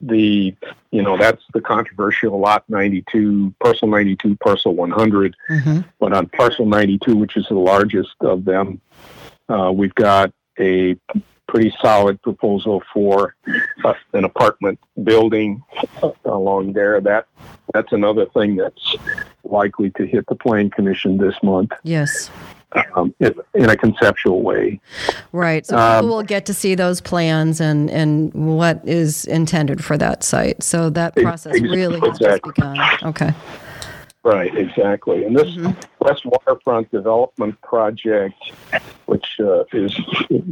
the 0.00 0.54
you 0.90 1.02
know 1.02 1.16
that's 1.16 1.42
the 1.52 1.60
controversial 1.60 2.38
lot 2.38 2.64
92, 2.68 3.54
parcel 3.60 3.88
92, 3.88 4.36
parcel 4.36 4.74
100. 4.74 5.36
hmm 5.48 5.80
But 5.98 6.12
on 6.12 6.28
parcel 6.28 6.66
92, 6.66 7.16
which 7.16 7.36
is 7.36 7.46
the 7.48 7.54
largest 7.54 8.14
of 8.20 8.44
them, 8.44 8.80
uh, 9.48 9.72
we've 9.74 9.94
got 9.94 10.32
a 10.58 10.96
pretty 11.46 11.74
solid 11.80 12.20
proposal 12.22 12.82
for 12.92 13.36
uh, 13.84 13.94
an 14.12 14.24
apartment 14.24 14.78
building 15.02 15.62
uh, 16.02 16.10
along 16.24 16.72
there. 16.72 17.00
That 17.00 17.26
that's 17.72 17.92
another 17.92 18.26
thing 18.26 18.56
that's 18.56 18.96
likely 19.44 19.90
to 19.90 20.06
hit 20.06 20.26
the 20.26 20.34
Plan 20.34 20.70
Commission 20.70 21.16
this 21.16 21.34
month 21.42 21.72
Yes. 21.82 22.30
Um, 22.96 23.14
in, 23.20 23.68
a 23.70 23.76
conceptual 23.76 24.42
way. 24.42 24.80
Right. 25.32 25.64
So 25.66 25.76
Um, 25.76 26.02
people 26.04 26.16
will 26.16 26.22
get 26.22 26.46
to 26.46 26.54
see 26.54 26.74
those 26.74 27.00
plans 27.00 27.60
and, 27.60 27.90
and 27.90 28.32
what 28.34 28.80
is 28.84 29.24
intended 29.26 29.84
for 29.84 29.96
that 29.98 30.22
site. 30.24 30.62
So 30.62 30.90
that 30.90 31.14
process 31.16 31.54
ex- 31.54 31.62
really 31.62 32.00
has 32.00 32.18
just 32.18 32.22
exactly. 32.22 32.52
begun. 32.56 32.78
Okay. 33.04 33.32
Right, 34.22 34.56
exactly. 34.56 35.24
And 35.24 35.36
this 35.36 35.54
Mhm. 35.54 35.76
West 36.00 36.24
Waterfront 36.24 36.90
Development 36.90 37.60
Project, 37.60 38.34
which 39.04 39.26
uh, 39.38 39.64
is 39.72 39.94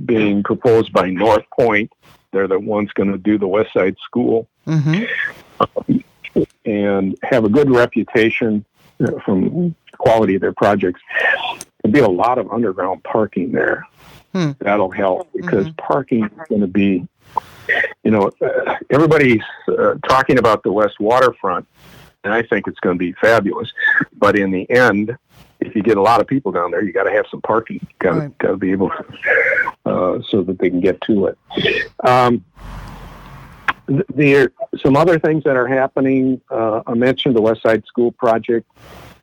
being 0.04 0.42
proposed 0.42 0.92
by 0.92 1.08
North 1.08 1.44
Point, 1.58 1.90
they're 2.32 2.48
the 2.48 2.58
ones 2.58 2.90
going 2.92 3.10
to 3.12 3.18
do 3.18 3.38
the 3.38 3.48
West 3.48 3.72
Side 3.72 3.96
School 4.04 4.46
Mhm. 4.66 5.08
and 6.66 7.16
have 7.22 7.44
a 7.44 7.48
good 7.48 7.70
reputation 7.70 8.64
uh, 9.02 9.18
from 9.24 9.74
quality 9.98 10.34
of 10.34 10.40
their 10.42 10.52
projects. 10.52 11.00
There'll 11.82 11.92
be 11.92 12.00
a 12.00 12.08
lot 12.08 12.38
of 12.38 12.50
underground 12.52 13.02
parking 13.04 13.52
there. 13.52 13.86
Hmm. 14.32 14.52
That'll 14.60 14.90
help 14.90 15.28
because 15.34 15.66
Mhm. 15.68 15.76
parking 15.76 16.24
is 16.24 16.30
going 16.48 16.60
to 16.62 16.66
be, 16.66 17.06
you 18.02 18.10
know, 18.10 18.30
uh, 18.40 18.76
everybody's 18.90 19.42
uh, 19.68 19.94
talking 20.08 20.38
about 20.38 20.62
the 20.62 20.72
West 20.72 21.00
Waterfront, 21.00 21.66
and 22.24 22.32
I 22.32 22.42
think 22.42 22.66
it's 22.66 22.80
going 22.80 22.96
to 22.96 22.98
be 22.98 23.12
fabulous. 23.20 23.70
But 24.16 24.38
in 24.38 24.50
the 24.50 24.68
end, 24.70 25.16
if 25.60 25.74
you 25.76 25.82
get 25.82 25.96
a 25.98 26.02
lot 26.02 26.20
of 26.20 26.26
people 26.26 26.50
down 26.50 26.70
there, 26.70 26.82
you 26.82 26.92
got 26.92 27.04
to 27.04 27.10
have 27.12 27.26
some 27.30 27.42
parking. 27.42 27.86
Got 27.98 28.12
to 28.12 28.18
Right. 28.20 28.38
got 28.38 28.48
to 28.52 28.56
be 28.56 28.72
able 28.72 28.88
to, 28.90 29.04
uh, 29.86 30.22
so 30.28 30.42
that 30.42 30.58
they 30.58 30.70
can 30.70 30.80
get 30.80 31.00
to 31.02 31.26
it. 31.26 31.38
Um, 32.02 32.42
th- 33.88 34.02
there 34.14 34.52
some 34.82 34.96
other 34.96 35.18
things 35.18 35.44
that 35.44 35.56
are 35.56 35.66
happening. 35.68 36.40
Uh, 36.50 36.80
I 36.86 36.94
mentioned 36.94 37.36
the 37.36 37.42
West 37.42 37.60
Side 37.62 37.84
School 37.86 38.12
project 38.12 38.66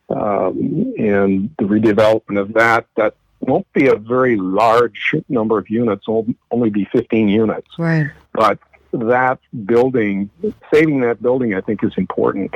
um, 0.10 0.93
and 0.97 1.49
the 1.57 1.66
redevelopment 1.66 2.39
of 2.39 2.53
that. 2.53 2.86
That 2.97 3.16
won't 3.41 3.72
be 3.74 3.88
a 3.88 3.95
very 3.95 4.36
large 4.36 5.16
number 5.30 5.57
of 5.57 5.70
units. 5.70 6.03
It'll 6.07 6.28
only 6.51 6.70
be 6.70 6.86
15 6.91 7.30
units, 7.30 7.68
Right. 7.78 8.07
but 8.34 8.60
that 8.91 9.39
building, 9.66 10.30
saving 10.74 11.01
that 11.01 11.22
building, 11.22 11.53
I 11.53 11.62
think 11.62 11.84
is 11.84 11.93
important. 11.95 12.53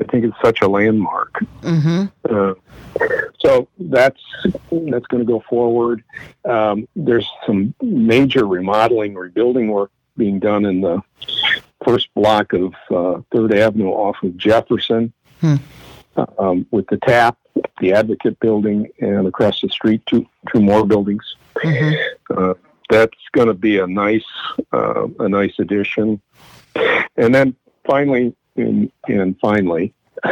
I 0.00 0.04
think 0.04 0.24
it's 0.24 0.36
such 0.42 0.60
a 0.62 0.68
landmark. 0.68 1.42
Mm-hmm. 1.62 2.04
Uh, 2.28 2.54
so 3.38 3.66
that's 3.78 4.20
that's 4.70 5.06
going 5.06 5.20
to 5.20 5.24
go 5.24 5.42
forward. 5.48 6.04
Um, 6.44 6.86
there's 6.94 7.28
some 7.46 7.74
major 7.80 8.46
remodeling, 8.46 9.14
rebuilding 9.14 9.68
work 9.68 9.90
being 10.16 10.38
done 10.38 10.66
in 10.66 10.80
the 10.82 11.00
first 11.84 12.12
block 12.14 12.52
of 12.52 12.74
uh, 12.90 13.20
Third 13.32 13.54
Avenue 13.54 13.88
off 13.88 14.16
of 14.22 14.36
Jefferson, 14.36 15.12
Hmm. 15.40 15.56
Um, 16.38 16.66
with 16.70 16.86
the 16.88 16.98
TAP, 16.98 17.38
the 17.80 17.92
Advocate 17.92 18.38
Building, 18.40 18.88
and 19.00 19.26
across 19.26 19.60
the 19.60 19.68
street 19.68 20.02
two 20.06 20.26
two 20.52 20.60
more 20.60 20.84
buildings. 20.84 21.36
Mm-hmm. 21.56 22.34
Uh, 22.36 22.54
that's 22.88 23.16
going 23.32 23.46
to 23.46 23.54
be 23.54 23.78
a 23.78 23.86
nice 23.86 24.24
uh, 24.72 25.06
a 25.20 25.28
nice 25.28 25.54
addition. 25.58 26.20
And 27.16 27.34
then 27.34 27.54
finally, 27.84 28.34
and, 28.56 28.90
and 29.08 29.38
finally, 29.40 29.94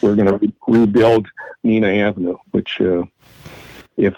we're 0.00 0.16
going 0.16 0.26
to 0.26 0.38
re- 0.38 0.54
rebuild 0.66 1.28
Neenah 1.64 2.08
Avenue, 2.08 2.36
which 2.50 2.80
uh, 2.80 3.04
if 3.96 4.14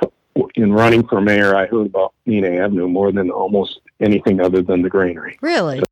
in 0.54 0.72
running 0.72 1.06
for 1.06 1.20
mayor, 1.20 1.56
I 1.56 1.66
heard 1.66 1.86
about 1.86 2.14
Neenah 2.26 2.64
Avenue 2.64 2.88
more 2.88 3.12
than 3.12 3.30
almost 3.30 3.80
anything 4.00 4.40
other 4.40 4.62
than 4.62 4.82
the 4.82 4.88
granary. 4.88 5.38
Really? 5.40 5.82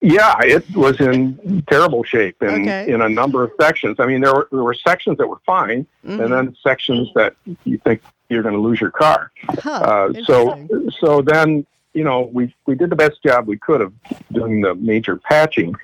Yeah, 0.00 0.34
it 0.42 0.64
was 0.76 1.00
in 1.00 1.64
terrible 1.68 2.04
shape 2.04 2.40
in, 2.42 2.62
Okay. 2.62 2.92
in 2.92 3.00
a 3.02 3.08
number 3.08 3.42
of 3.42 3.50
sections. 3.60 3.96
I 3.98 4.06
mean, 4.06 4.20
there 4.20 4.32
were, 4.32 4.48
there 4.52 4.62
were 4.62 4.74
sections 4.74 5.18
that 5.18 5.26
were 5.26 5.40
fine, 5.44 5.86
Mhm. 6.06 6.22
and 6.22 6.32
then 6.32 6.56
sections 6.62 7.08
that 7.16 7.34
you 7.64 7.78
think 7.78 8.00
you're 8.28 8.42
going 8.42 8.54
to 8.54 8.60
lose 8.60 8.80
your 8.80 8.92
car. 8.92 9.32
Huh. 9.58 9.70
Uh, 9.70 10.12
so 10.24 10.66
so 11.00 11.20
then 11.22 11.66
you 11.94 12.04
know 12.04 12.30
we 12.32 12.54
we 12.66 12.76
did 12.76 12.90
the 12.90 12.96
best 12.96 13.22
job 13.24 13.48
we 13.48 13.56
could 13.58 13.80
of 13.80 13.92
doing 14.32 14.60
the 14.60 14.74
major 14.76 15.16
patching, 15.16 15.74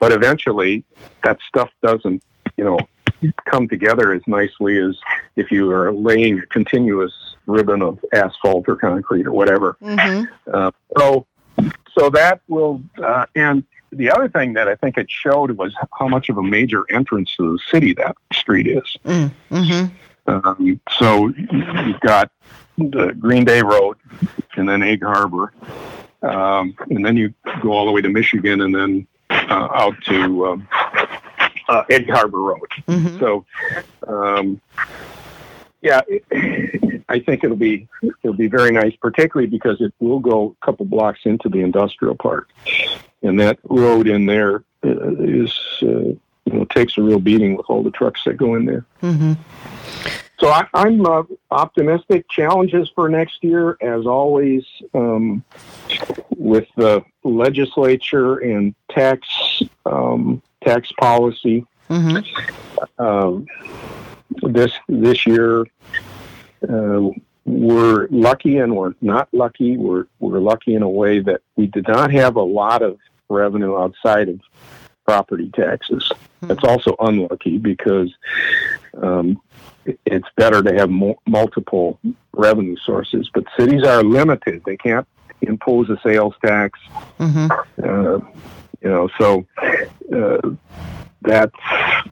but 0.00 0.10
eventually 0.10 0.82
that 1.22 1.38
stuff 1.46 1.70
doesn't 1.82 2.20
you 2.56 2.64
know 2.64 2.78
come 3.44 3.68
together 3.68 4.12
as 4.12 4.22
nicely 4.26 4.78
as 4.78 4.98
if 5.36 5.52
you 5.52 5.70
are 5.70 5.92
laying 5.92 6.40
a 6.40 6.46
continuous 6.46 7.12
ribbon 7.46 7.80
of 7.82 7.98
asphalt 8.12 8.68
or 8.68 8.74
concrete 8.74 9.26
or 9.26 9.32
whatever. 9.32 9.76
Mhm. 9.82 10.26
Uh, 10.52 10.70
so 10.98 11.26
so 11.96 12.10
that 12.10 12.40
will 12.48 12.82
uh, 13.02 13.26
and 13.34 13.64
the 13.90 14.10
other 14.10 14.28
thing 14.28 14.54
that 14.54 14.68
I 14.68 14.74
think 14.74 14.96
it 14.96 15.10
showed 15.10 15.50
was 15.52 15.74
how 15.98 16.08
much 16.08 16.28
of 16.30 16.38
a 16.38 16.42
major 16.42 16.84
entrance 16.90 17.36
to 17.36 17.52
the 17.52 17.58
city 17.70 17.92
that 17.94 18.16
street 18.32 18.66
is. 18.66 18.96
Mm. 19.04 19.30
Mhm. 19.50 19.90
Um, 20.26 20.80
so 20.98 21.28
you've 21.28 22.00
got 22.00 22.30
the 22.78 23.14
Green 23.18 23.44
Bay 23.44 23.60
Road 23.62 23.96
and 24.56 24.68
then 24.68 24.82
Egg 24.82 25.02
Harbor. 25.02 25.52
Um, 26.22 26.74
and 26.88 27.04
then 27.04 27.16
you 27.16 27.34
go 27.60 27.72
all 27.72 27.84
the 27.84 27.92
way 27.92 28.00
to 28.00 28.08
Michigan 28.08 28.62
and 28.62 28.74
then 28.74 29.06
uh, 29.30 29.68
out 29.74 29.94
to 30.04 30.46
um, 30.46 30.68
uh, 31.68 31.82
Egg 31.90 32.08
Harbor 32.08 32.40
Road. 32.40 32.68
Mhm. 32.88 33.18
So, 33.18 33.44
um, 34.06 34.60
yeah, 35.82 36.00
it, 36.08 36.24
I 37.08 37.18
think 37.18 37.44
it'll 37.44 37.56
be 37.56 37.88
it'll 38.22 38.36
be 38.36 38.46
very 38.46 38.70
nice, 38.70 38.94
particularly 38.96 39.48
because 39.48 39.80
it 39.80 39.92
will 40.00 40.20
go 40.20 40.56
a 40.60 40.64
couple 40.64 40.86
blocks 40.86 41.20
into 41.24 41.48
the 41.48 41.60
industrial 41.60 42.14
park, 42.14 42.48
and 43.22 43.38
that 43.40 43.58
road 43.64 44.08
in 44.08 44.26
there 44.26 44.64
uh, 44.84 44.88
uh, 44.88 45.14
you 45.82 46.18
know 46.46 46.64
takes 46.66 46.96
a 46.96 47.02
real 47.02 47.20
beating 47.20 47.56
with 47.56 47.66
all 47.68 47.82
the 47.82 47.90
trucks 47.90 48.22
that 48.24 48.36
go 48.36 48.54
in 48.54 48.64
there. 48.64 48.86
Mhm. 49.02 49.36
So 50.40 50.48
I, 50.48 50.66
I'm 50.74 51.04
uh, 51.06 51.22
optimistic. 51.52 52.28
Challenges 52.28 52.90
for 52.94 53.08
next 53.08 53.44
year, 53.44 53.76
as 53.80 54.06
always, 54.06 54.64
um, 54.92 55.44
with 56.30 56.66
the 56.76 57.04
legislature 57.22 58.38
and 58.38 58.74
tax 58.90 59.62
um, 59.86 60.42
tax 60.64 60.90
policy. 60.92 61.66
Mhm. 61.88 62.24
Um, 62.98 63.46
this 64.42 64.72
this 64.88 65.26
year, 65.26 65.66
uh, 66.68 67.10
we're 67.44 68.06
lucky 68.10 68.58
and 68.58 68.76
we're 68.76 68.94
not 69.00 69.28
lucky. 69.32 69.76
We're 69.76 70.06
we're 70.20 70.38
lucky 70.38 70.74
in 70.74 70.82
a 70.82 70.88
way 70.88 71.20
that 71.20 71.42
we 71.56 71.66
did 71.66 71.88
not 71.88 72.12
have 72.12 72.36
a 72.36 72.42
lot 72.42 72.82
of 72.82 72.98
revenue 73.28 73.76
outside 73.76 74.28
of 74.28 74.40
property 75.06 75.50
taxes. 75.54 76.10
It's 76.42 76.64
also 76.64 76.94
unlucky 77.00 77.58
because 77.58 78.12
um, 79.00 79.40
it's 80.06 80.28
better 80.36 80.62
to 80.62 80.72
have 80.74 80.90
mo- 80.90 81.18
multiple 81.26 81.98
revenue 82.32 82.76
sources. 82.84 83.28
But 83.32 83.44
cities 83.56 83.84
are 83.84 84.02
limited; 84.02 84.62
they 84.64 84.76
can't 84.76 85.06
impose 85.40 85.90
a 85.90 85.98
sales 86.02 86.34
tax. 86.44 86.78
Mhm. 87.18 87.50
Uh, 87.82 88.20
you 88.82 88.90
know, 88.90 89.08
so 89.18 89.46
uh, 90.14 90.50
that's 91.22 91.54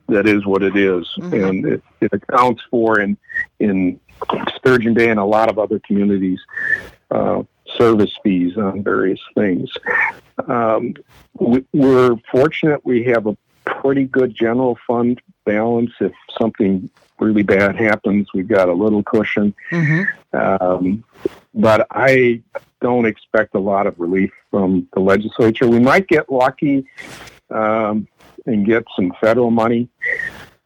that 0.09 0.27
is 0.27 0.47
what 0.47 0.63
it 0.63 0.77
is. 0.77 1.07
Mhm. 1.19 1.49
and 1.49 1.67
it, 1.67 1.83
it 2.01 2.13
accounts 2.13 2.63
for 2.71 3.01
in 3.01 3.17
in 3.59 4.01
Sturgeon 4.57 4.95
Bay 4.95 5.11
and 5.11 5.19
a 5.21 5.25
lot 5.25 5.51
of 5.51 5.59
other 5.59 5.81
communities 5.81 6.41
uh, 7.11 7.43
service 7.79 8.13
fees 8.23 8.57
on 8.57 8.83
various 8.83 9.21
things. 9.35 9.71
Um, 10.49 10.95
we, 11.39 11.65
we're 11.73 12.17
fortunate 12.31 12.85
we 12.85 13.05
have 13.05 13.27
a 13.27 13.37
pretty 13.65 14.05
good 14.05 14.35
general 14.35 14.79
fund 14.87 15.21
balance. 15.45 15.91
If 16.01 16.13
something 16.41 16.91
really 17.19 17.43
bad 17.43 17.77
happens, 17.77 18.29
we've 18.35 18.49
got 18.49 18.69
a 18.69 18.73
little 18.73 19.03
cushion. 19.03 19.55
Mhm. 19.71 20.07
Um, 20.33 21.05
but 21.55 21.87
I 21.91 22.43
don't 22.81 23.07
expect 23.07 23.55
a 23.55 23.59
lot 23.59 23.87
of 23.87 23.99
relief 23.99 24.33
from 24.51 24.89
the 24.95 25.01
legislature. 25.01 25.69
We 25.69 25.81
might 25.81 26.07
get 26.09 26.31
lucky 26.33 26.87
um, 27.51 28.07
and 28.47 28.65
get 28.65 28.85
some 28.97 29.13
federal 29.21 29.51
money 29.51 29.89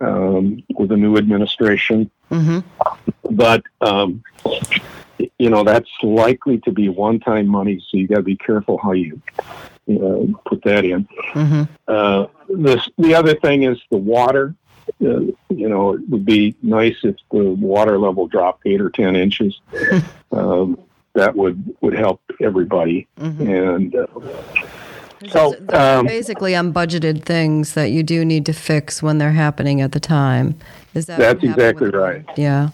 um, 0.00 0.62
with 0.78 0.92
a 0.92 0.96
new 0.96 1.16
administration, 1.16 2.10
Mhm. 2.30 2.62
but 3.30 3.62
um, 3.80 4.22
you 5.38 5.50
know 5.50 5.64
that's 5.64 5.90
likely 6.02 6.58
to 6.60 6.72
be 6.72 6.88
one-time 6.88 7.46
money. 7.48 7.82
So 7.90 7.96
you 7.96 8.06
got 8.06 8.16
to 8.16 8.22
be 8.22 8.36
careful 8.36 8.78
how 8.78 8.92
you, 8.92 9.20
you 9.86 9.98
know, 9.98 10.40
put 10.46 10.62
that 10.64 10.84
in. 10.84 11.08
Mhm. 11.32 11.68
Uh, 11.88 12.26
this 12.48 12.88
the 12.98 13.14
other 13.14 13.34
thing 13.34 13.64
is 13.64 13.78
the 13.90 13.96
water. 13.98 14.54
Uh, 15.02 15.20
you 15.48 15.68
know, 15.68 15.94
it 15.94 16.00
would 16.10 16.24
be 16.26 16.54
nice 16.62 16.96
if 17.04 17.16
the 17.32 17.42
water 17.42 17.98
level 17.98 18.26
dropped 18.26 18.62
eight 18.66 18.80
or 18.80 18.90
ten 18.90 19.16
inches. 19.16 19.60
um, 20.32 20.78
that 21.14 21.34
would 21.34 21.74
would 21.80 21.94
help 21.94 22.20
everybody. 22.40 23.06
Mhm. 23.20 23.72
And 23.72 23.94
uh, 23.94 24.06
so, 25.28 25.52
So 25.52 25.56
they're 25.60 25.98
um, 26.00 26.06
basically 26.06 26.52
unbudgeted 26.52 27.22
things 27.24 27.74
that 27.74 27.90
you 27.90 28.02
do 28.02 28.24
need 28.24 28.44
to 28.46 28.52
fix 28.52 29.02
when 29.02 29.18
they're 29.18 29.32
happening 29.32 29.80
at 29.80 29.92
the 29.92 30.00
time. 30.00 30.54
Is 30.94 31.06
that 31.06 31.18
That's 31.18 31.42
exactly 31.42 31.86
with- 31.86 31.94
right. 31.94 32.24
Yeah. 32.36 32.68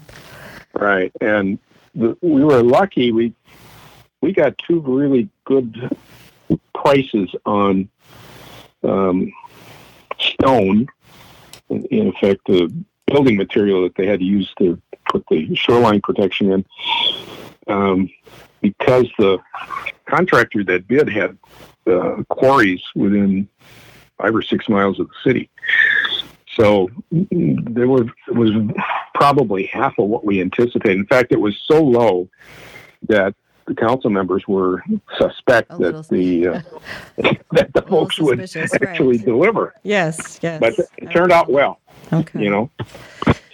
right, 0.73 1.11
and 1.21 1.59
the, 1.95 2.17
we 2.21 2.43
were 2.43 2.63
lucky. 2.63 3.11
We 3.11 3.33
we 4.21 4.33
got 4.33 4.57
two 4.57 4.79
really 4.81 5.29
good 5.45 5.97
prices 6.73 7.29
on 7.45 7.89
um, 8.83 9.31
stone. 10.19 10.87
In, 11.69 12.07
effect, 12.07 12.41
the 12.47 12.69
building 13.07 13.37
material 13.37 13.83
that 13.83 13.95
they 13.95 14.05
had 14.05 14.19
to 14.19 14.25
use 14.25 14.53
to 14.59 14.79
put 15.09 15.23
the 15.29 15.55
shoreline 15.55 16.01
protection 16.01 16.51
in. 16.51 16.65
Um, 17.67 18.09
because 18.61 19.07
the 19.17 19.39
contractor 20.05 20.63
that 20.65 20.87
bid 20.87 21.07
had 21.09 21.37
uh, 21.87 22.23
quarries 22.27 22.83
within 22.93 23.47
five 24.17 24.35
or 24.35 24.41
six 24.41 24.67
miles 24.69 24.99
of 24.99 25.07
the 25.07 25.13
city. 25.23 25.49
So 26.55 26.89
mm, 27.13 27.73
there 27.73 27.87
was 27.87 28.07
it 28.27 28.35
was 28.35 28.51
probably 29.15 29.65
half 29.67 29.93
of 29.97 30.07
what 30.07 30.25
we 30.25 30.41
anticipated. 30.41 30.97
In 30.97 31.05
fact, 31.07 31.31
it 31.31 31.39
was 31.39 31.57
so 31.65 31.81
low 31.81 32.27
that 33.07 33.33
the 33.67 33.75
council 33.75 34.09
members 34.09 34.47
were 34.47 34.83
suspect 35.17 35.71
A 35.71 35.77
that 35.77 36.07
the 36.09 36.47
uh, 36.47 36.61
that 37.51 37.73
the 37.73 37.83
folks 37.83 38.19
would 38.19 38.39
actually 38.41 39.17
right. 39.17 39.25
deliver. 39.25 39.73
Yes, 39.83 40.39
yes. 40.41 40.59
But 40.59 40.73
it 40.97 41.11
turned 41.11 41.31
out 41.31 41.49
well, 41.49 41.79
Okay. 42.11 42.41
you 42.41 42.49
know. 42.49 42.69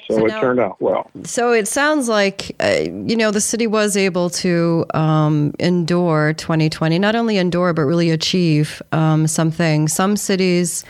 So, 0.10 0.20
So 0.20 0.26
it 0.26 0.30
now- 0.30 0.40
turned 0.40 0.60
out 0.62 0.82
well. 0.82 1.12
So 1.24 1.52
it 1.52 1.68
sounds 1.68 2.08
like, 2.08 2.56
uh, 2.62 2.86
you 2.90 3.18
know, 3.18 3.30
the 3.30 3.42
city 3.42 3.68
was 3.68 3.98
able 3.98 4.30
to 4.32 4.86
um, 4.94 5.54
endure 5.60 6.32
2020, 6.34 6.98
not 6.98 7.14
only 7.16 7.38
endure, 7.38 7.74
but 7.74 7.82
really 7.82 8.10
achieve 8.10 8.82
um, 8.94 9.28
something. 9.28 9.90
Some 9.90 10.16
cities 10.16 10.86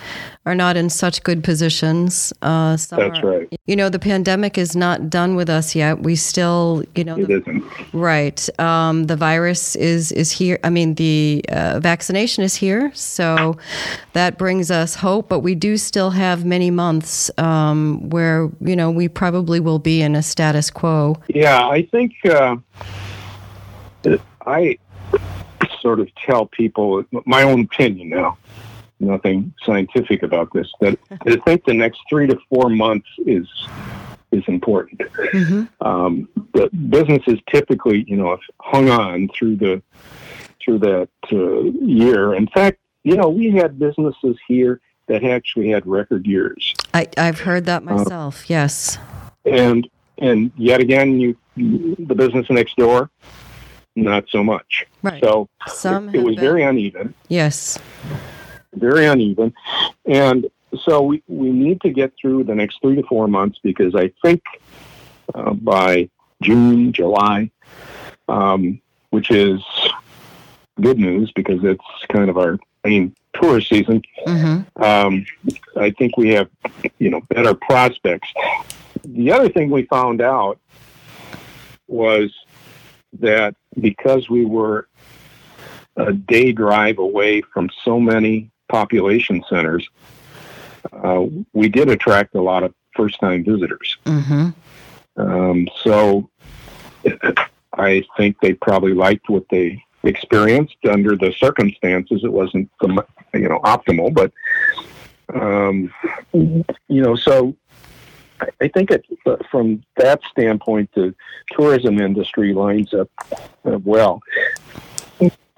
are 0.48 0.56
not 0.56 0.78
in 0.78 0.90
such 0.90 1.22
good 1.24 1.44
positions. 1.44 2.32
Uh, 2.42 2.78
some 2.78 3.00
That's 3.00 3.20
are- 3.20 3.28
right. 3.40 3.60
You 3.66 3.76
know, 3.76 3.90
the 3.90 4.00
pandemic 4.00 4.58
is 4.58 4.78
not 4.78 5.10
done 5.10 5.36
with 5.36 5.50
us 5.50 5.76
yet. 5.76 6.04
We 6.04 6.16
still, 6.16 6.84
you 6.96 7.04
know, 7.04 7.18
It 7.18 7.28
the, 7.28 7.34
isn't. 7.42 7.64
right. 7.94 8.60
Um, 8.60 9.08
the 9.08 9.18
virus 9.18 9.76
is 9.76 10.14
is 10.14 10.32
here. 10.32 10.58
I 10.64 10.70
mean, 10.70 10.96
the 10.96 11.44
uh, 11.50 11.82
vaccination 11.82 12.46
is 12.46 12.56
here, 12.56 12.92
so 12.94 13.58
that 14.14 14.38
brings 14.38 14.72
us 14.72 14.96
hope. 14.96 15.28
But 15.28 15.42
we 15.42 15.54
do 15.54 15.76
still 15.76 16.12
have 16.12 16.46
many 16.46 16.72
months 16.72 17.30
um, 17.38 18.10
where 18.10 18.50
you 18.62 18.76
know 18.78 18.90
we 18.90 19.10
probably 19.10 19.60
will 19.60 19.80
be 19.80 20.02
in 20.02 20.16
a 20.16 20.24
status 20.24 20.70
quo. 20.72 21.18
Yeah, 21.28 21.68
I 21.68 21.82
think 21.92 22.14
uh, 22.26 22.56
I 24.46 24.78
sort 25.82 26.00
of 26.00 26.08
tell 26.26 26.46
people 26.46 27.04
my 27.26 27.44
own 27.44 27.62
opinion 27.62 28.10
now. 28.10 28.38
Nothing 29.00 29.54
scientific 29.64 30.24
about 30.24 30.52
this. 30.54 30.72
That 30.82 30.98
I 31.26 31.36
think 31.46 31.66
the 31.66 31.74
next 31.74 32.02
three 32.10 32.28
to 32.28 32.38
four 32.50 32.70
months 32.70 33.08
is 33.26 33.48
is 34.32 34.44
important. 34.48 35.02
Um, 35.82 36.28
the 36.54 36.70
businesses 36.90 37.40
typically, 37.50 38.04
you 38.08 38.18
know, 38.18 38.38
hung 38.60 38.90
on 38.90 39.30
through 39.30 39.58
the 39.58 39.82
through 40.64 40.80
that 40.80 41.10
uh, 41.32 41.62
year. 41.86 42.34
In 42.34 42.48
fact, 42.48 42.80
you 43.04 43.16
know, 43.16 43.30
we 43.30 43.52
had 43.52 43.78
businesses 43.80 44.36
here 44.48 44.82
that 45.08 45.24
actually 45.24 45.70
had 45.70 45.86
record 45.88 46.26
years. 46.26 46.74
I, 46.94 47.08
I've 47.18 47.40
heard 47.42 47.66
that 47.66 47.84
myself. 47.84 48.50
yes. 48.50 48.98
and 49.46 49.88
and 50.18 50.52
yet 50.58 50.82
again 50.82 51.20
you 51.20 51.38
the 51.56 52.16
business 52.16 52.50
next 52.50 52.76
door 52.76 53.10
not 53.96 54.26
so 54.30 54.44
much 54.44 54.86
Right. 55.04 55.24
so 55.24 55.48
Some 55.68 56.10
it, 56.10 56.16
have 56.16 56.24
was 56.24 56.36
been- 56.36 56.44
very 56.44 56.64
uneven 56.64 57.14
Yes. 57.30 57.78
Very 58.80 59.06
uneven. 59.06 59.54
And 60.06 60.48
so 60.80 61.02
we, 61.02 61.24
we 61.28 61.52
need 61.52 61.82
to 61.82 61.90
get 61.90 62.14
through 62.20 62.44
the 62.44 62.56
next 62.56 62.80
three 62.82 62.96
to 62.96 63.04
four 63.04 63.26
months 63.30 63.58
because 63.64 63.96
i 63.96 64.12
think 64.22 64.44
uh, 65.34 65.54
by 65.54 66.10
june 66.42 66.92
july 66.92 67.50
um, 68.28 68.82
which 69.12 69.32
is 69.32 69.64
good 70.82 71.00
news 71.00 71.32
because 71.32 71.64
it's 71.64 71.82
kind 72.10 72.30
of 72.30 72.38
our 72.38 72.60
main 72.84 73.16
tourist 73.34 73.70
season. 73.70 74.02
Hmm 74.26 74.58
um, 74.82 75.26
I 75.76 75.92
think 75.92 76.18
we 76.18 76.30
have, 76.30 76.50
you 77.00 77.10
know, 77.10 77.22
better 77.30 77.54
prospects. 77.54 78.32
The 79.04 79.32
other 79.32 79.50
thing 79.50 79.70
we 79.70 79.84
found 79.84 80.22
out 80.22 80.60
was 81.88 82.34
that 83.20 83.56
because 83.80 84.30
we 84.30 84.46
were 84.46 84.88
a 85.96 86.14
day 86.14 86.52
drive 86.52 87.00
away 87.00 87.42
from 87.42 87.70
so 87.84 88.00
many 88.00 88.52
population 88.70 89.44
centers, 89.50 89.88
uh, 90.92 91.26
we 91.54 91.70
did 91.70 91.90
attract 91.90 92.36
a 92.36 92.42
lot 92.42 92.64
of 92.64 92.74
first-time 92.96 93.44
visitors. 93.44 93.98
hmm 94.06 94.50
Um, 95.18 95.68
so 95.84 96.30
I 97.74 98.04
think 98.18 98.40
they 98.42 98.54
probably 98.54 98.94
liked 98.94 99.30
what 99.30 99.46
they 99.50 99.84
experienced 100.04 100.78
under 100.90 101.16
the 101.16 101.32
circumstances. 101.34 102.24
It 102.24 102.32
wasn't, 102.32 102.70
the, 102.82 103.06
you 103.34 103.50
know, 103.50 103.60
optimal, 103.60 104.14
but 104.14 104.32
um, 105.34 105.94
you 106.34 107.02
know, 107.02 107.16
so 107.16 107.56
I- 108.40 108.50
I 108.62 108.68
think 108.70 108.92
it, 108.92 109.06
from 109.52 109.84
that 109.98 110.22
standpoint, 110.32 110.90
the 110.94 111.14
tourism 111.52 112.00
industry 112.00 112.54
lines 112.54 112.94
up 112.94 113.10
uh, 113.66 113.80
well. 113.84 114.22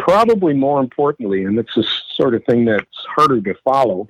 Probably 0.09 0.53
more 0.53 0.79
importantly, 0.79 1.43
and 1.43 1.59
it's 1.59 1.77
a 1.77 1.83
sort 2.15 2.33
of 2.33 2.43
thing 2.45 2.65
that's 2.65 3.05
harder 3.15 3.39
to 3.41 3.53
follow. 3.63 4.07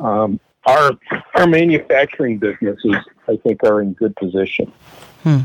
Um, 0.00 0.40
our 0.66 0.90
our 1.36 1.46
manufacturing 1.46 2.38
businesses, 2.38 2.96
I 3.28 3.36
think, 3.36 3.62
are 3.62 3.80
in 3.80 3.92
good 3.92 4.16
position. 4.16 4.72
Hmm. 5.22 5.42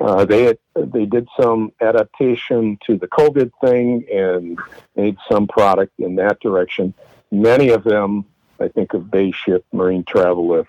Uh, 0.00 0.24
they 0.24 0.44
had, 0.44 0.58
they 0.74 1.06
did 1.06 1.28
some 1.40 1.70
adaptation 1.80 2.76
to 2.86 2.96
the 2.96 3.06
COVID 3.06 3.52
thing 3.64 4.04
and 4.12 4.58
made 4.96 5.16
some 5.30 5.46
product 5.46 5.92
in 5.98 6.16
that 6.16 6.40
direction. 6.40 6.92
Many 7.30 7.68
of 7.68 7.84
them, 7.84 8.24
I 8.58 8.66
think, 8.66 8.94
of 8.94 9.12
Bay 9.12 9.30
Ship 9.30 9.64
Marine 9.72 10.02
Travelift, 10.02 10.66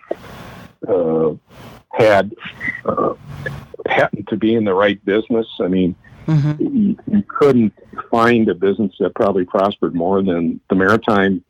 uh, 0.88 1.36
had 1.98 2.36
uh, 2.86 3.14
happened 3.88 4.28
to 4.30 4.38
be 4.38 4.56
in 4.56 4.64
the 4.66 4.74
right 4.74 5.04
business. 5.06 5.48
I 5.60 5.68
mean, 5.68 5.96
hmm 6.26 6.54
you, 6.60 6.98
you 7.12 7.24
couldn't 7.28 7.74
find 8.10 8.50
a 8.50 8.56
business 8.56 8.94
that 9.00 9.14
probably 9.16 9.46
prospered 9.46 9.94
more 9.94 10.24
than 10.24 10.60
the 10.70 10.76
maritime 10.76 11.44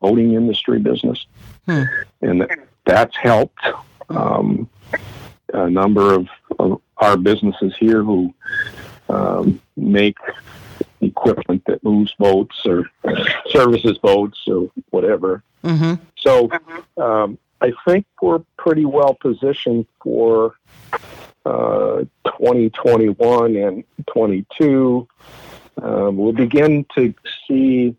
boating 0.00 0.34
industry 0.34 0.78
business, 0.78 1.26
Hmm. 1.66 1.82
and 2.22 2.46
that's 2.84 3.16
helped. 3.16 3.60
Um, 4.10 4.68
a 5.52 5.70
number 5.70 6.12
of, 6.14 6.28
of 6.58 6.80
our 6.98 7.16
businesses 7.16 7.74
here 7.78 8.02
who 8.02 8.34
um, 9.08 9.60
make 9.76 10.16
equipment 11.00 11.62
that 11.66 11.82
moves 11.84 12.12
boats 12.18 12.56
or 12.66 12.90
services 13.50 13.96
boats 13.98 14.38
or 14.48 14.70
whatever. 14.90 15.42
hmm 15.62 15.94
So 16.18 16.50
um, 16.96 17.38
I 17.64 17.72
think 17.88 18.04
we're 18.20 18.42
pretty 18.58 18.84
well 18.84 19.14
positioned 19.14 19.86
for 20.02 20.54
uh, 21.46 22.04
2021 22.26 23.56
and 23.56 23.84
22. 24.06 25.08
Um, 25.82 26.16
we'll 26.18 26.32
begin 26.32 26.84
to 26.94 27.14
see 27.48 27.96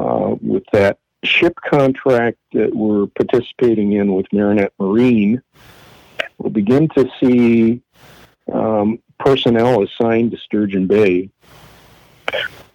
uh, 0.00 0.34
with 0.40 0.64
that 0.72 0.98
ship 1.22 1.54
contract 1.64 2.38
that 2.54 2.74
we're 2.74 3.06
participating 3.06 3.92
in 3.92 4.12
with 4.12 4.26
Marinette 4.32 4.72
Marine. 4.80 5.40
We'll 6.38 6.50
begin 6.50 6.88
to 6.96 7.08
see 7.20 7.82
um, 8.52 8.98
personnel 9.20 9.84
assigned 9.84 10.32
to 10.32 10.38
Sturgeon 10.38 10.88
Bay, 10.88 11.30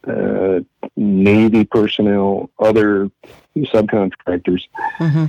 uh, 0.07 0.61
Navy 0.95 1.65
personnel, 1.65 2.49
other 2.59 3.11
subcontractors 3.57 4.61
hmm 4.97 5.25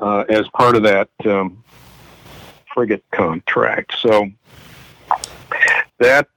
uh, 0.00 0.24
as 0.28 0.48
part 0.48 0.76
of 0.76 0.82
that 0.82 1.08
um, 1.24 1.62
frigate 2.72 3.04
contract. 3.10 3.94
So 4.00 4.30
that 5.98 6.28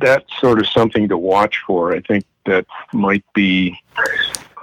that's 0.00 0.38
sort 0.40 0.58
of 0.58 0.66
something 0.68 1.08
to 1.08 1.18
watch 1.18 1.62
for. 1.66 1.94
I 1.94 2.00
think 2.00 2.24
that 2.46 2.66
might 2.92 3.24
be 3.34 3.78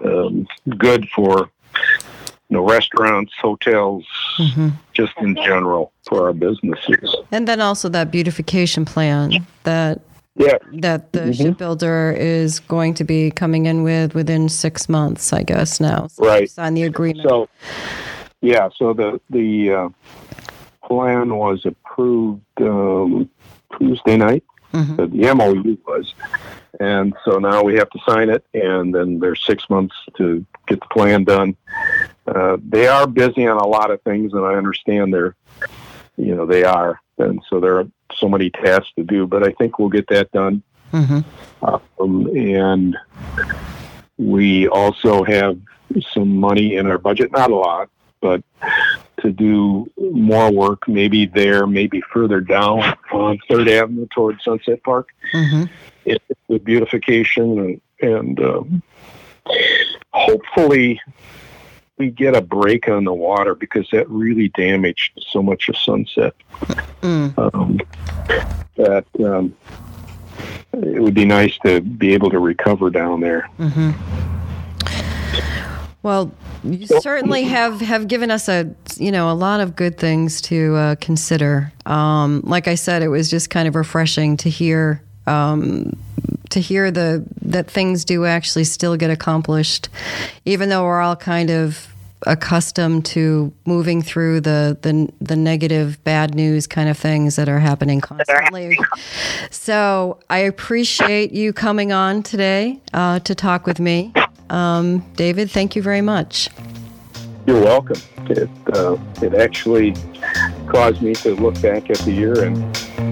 um, 0.03 0.47
good 0.78 1.07
for 1.09 1.49
you 2.49 2.57
know 2.57 2.68
restaurants, 2.68 3.34
hotels, 3.39 4.05
hmm 4.38 4.70
just 4.93 5.13
in 5.18 5.36
general 5.36 5.91
for 6.07 6.28
our 6.28 6.32
businesses. 6.32 7.13
And 7.30 7.45
then 7.49 7.59
also 7.59 7.89
that 7.89 8.11
beautification 8.11 8.86
plan 8.86 9.45
that 9.63 9.99
Yeah, 10.38 10.57
that 10.81 11.13
the 11.13 11.19
Mhm. 11.21 11.38
shipbuilder 11.38 12.11
is 12.11 12.59
going 12.59 12.93
to 12.95 13.03
be 13.05 13.31
coming 13.31 13.65
in 13.67 13.83
with 13.83 14.13
within 14.13 14.49
six 14.49 14.89
months, 14.89 15.31
I 15.31 15.43
guess 15.43 15.79
now. 15.79 16.07
So 16.07 16.25
Right. 16.25 16.49
Sign 16.49 16.73
the 16.73 16.83
agreement. 16.83 17.27
So, 17.29 17.47
yeah, 18.41 18.67
so 18.77 18.93
the 18.93 19.19
the 19.29 19.71
uh, 19.71 19.89
plan 20.83 21.36
was 21.36 21.65
approved 21.65 22.41
um, 22.61 23.29
Tuesday 23.77 24.17
night. 24.17 24.43
Mhm. 24.73 24.97
The, 24.97 25.07
the 25.07 25.27
MOU 25.33 25.77
was, 25.88 26.13
and 26.81 27.13
so 27.23 27.39
now 27.39 27.63
we 27.63 27.75
have 27.75 27.89
to 27.91 27.99
sign 28.05 28.29
it, 28.29 28.43
and 28.53 28.93
then 28.93 29.19
there's 29.19 29.41
six 29.45 29.69
months 29.69 29.95
to 30.17 30.45
get 30.67 30.81
the 30.81 30.88
plan 30.88 31.23
done. 31.23 31.55
Uh, 32.27 32.57
they 32.67 32.88
are 32.88 33.07
busy 33.07 33.47
on 33.47 33.57
a 33.57 33.65
lot 33.67 33.89
of 33.89 34.01
things, 34.01 34.33
and 34.33 34.45
I 34.45 34.55
understand 34.55 35.13
they're, 35.13 35.33
you 36.17 36.36
know, 36.36 36.45
they 36.45 36.65
are, 36.65 36.99
and 37.18 37.41
so 37.49 37.59
there 37.59 37.80
are 37.80 37.88
so 38.16 38.28
many 38.30 38.49
tasks 38.49 38.91
to 38.97 39.03
do. 39.03 39.28
But 39.28 39.43
I 39.43 39.51
think 39.53 39.80
we'll 39.80 39.89
get 39.89 40.07
that 40.09 40.32
done. 40.32 40.61
Mhm. 40.91 41.26
Um, 41.99 42.28
and 42.36 42.95
we 44.18 44.68
also 44.68 45.24
have 45.24 45.59
some 46.11 46.38
money 46.38 46.76
in 46.76 46.88
our 46.88 46.97
budget, 46.97 47.32
not 47.32 47.51
a 47.51 47.55
lot, 47.55 47.89
but 48.22 48.43
to 49.22 49.32
do 49.32 49.89
more 49.97 50.51
work, 50.51 50.88
maybe 50.88 51.26
there, 51.26 51.68
maybe 51.68 52.01
further 52.13 52.39
down 52.39 52.95
on 53.11 53.39
Third 53.49 53.68
Avenue 53.68 54.07
towards 54.13 54.43
Sunset 54.43 54.84
Park, 54.84 55.09
Mhm. 55.34 55.70
it, 56.05 56.22
with 56.47 56.63
beautification 56.63 57.59
and, 57.59 57.82
and 58.01 58.39
um, 58.39 58.84
hopefully 60.13 60.99
we 61.97 62.09
get 62.09 62.35
a 62.35 62.41
break 62.41 62.89
on 62.89 63.05
the 63.05 63.13
water 63.13 63.55
because 63.55 63.87
that 63.91 64.09
really 64.09 64.49
damaged 64.49 65.13
so 65.29 65.41
much 65.41 65.69
of 65.69 65.77
Sunset. 65.77 66.35
Mm. 67.01 67.37
Um, 67.37 67.79
that 68.75 69.05
um, 69.23 69.55
it 70.73 71.01
would 71.01 71.13
be 71.13 71.25
nice 71.25 71.57
to 71.59 71.81
be 71.81 72.13
able 72.13 72.29
to 72.31 72.39
recover 72.39 72.89
down 72.89 73.21
there. 73.21 73.41
hmm 73.57 73.91
Well, 76.03 76.31
you 76.63 76.85
certainly 76.87 77.43
have, 77.43 77.79
have 77.81 78.07
given 78.07 78.31
us 78.31 78.49
a 78.49 78.73
you 78.97 79.11
know 79.11 79.31
a 79.31 79.33
lot 79.33 79.59
of 79.59 79.75
good 79.75 79.97
things 79.97 80.41
to 80.41 80.75
uh, 80.75 80.95
consider. 80.95 81.71
Um, 81.85 82.41
like 82.43 82.67
I 82.67 82.75
said, 82.75 83.03
it 83.03 83.07
was 83.07 83.29
just 83.29 83.49
kind 83.49 83.67
of 83.67 83.75
refreshing 83.75 84.37
to 84.37 84.49
hear 84.49 85.01
um, 85.27 85.93
to 86.55 86.61
hear 86.61 86.89
the 86.89 87.21
that 87.41 87.69
things 87.69 88.05
do 88.05 88.23
actually 88.25 88.63
still 88.63 88.95
get 88.95 89.09
accomplished, 89.09 89.89
even 90.45 90.69
though 90.69 90.85
we're 90.85 91.01
all 91.01 91.17
kind 91.17 91.49
of 91.49 91.93
accustomed 92.25 93.05
to 93.05 93.51
moving 93.65 94.01
through 94.01 94.39
the 94.39 94.77
the, 94.81 95.11
the 95.19 95.35
negative 95.35 96.01
bad 96.05 96.33
news 96.33 96.65
kind 96.65 96.87
of 96.87 96.97
things 96.97 97.35
that 97.35 97.49
are 97.49 97.59
happening 97.59 97.99
constantly. 97.99 98.79
So 99.51 100.17
I 100.29 100.39
appreciate 100.39 101.33
you 101.33 101.51
coming 101.51 101.91
on 101.91 102.23
today 102.23 102.79
uh, 102.93 103.19
to 103.19 103.35
talk 103.35 103.65
with 103.65 103.81
me. 103.81 104.13
Um, 104.49 104.99
David, 105.17 105.51
thank 105.51 105.75
you 105.75 105.81
very 105.81 106.01
much. 106.01 106.49
You're 107.45 107.61
welcome. 107.61 107.99
It 108.29 108.49
uh, 108.73 108.97
it 109.21 109.33
actually 109.33 109.93
caused 110.67 111.01
me 111.01 111.15
to 111.15 111.35
look 111.35 111.61
back 111.61 111.89
at 111.89 111.97
the 111.99 112.13
year, 112.13 112.45
and 112.45 112.55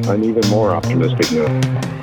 I'm 0.07 0.23
even 0.23 0.49
more 0.49 0.71
optimistic 0.71 1.29
now. 1.33 2.02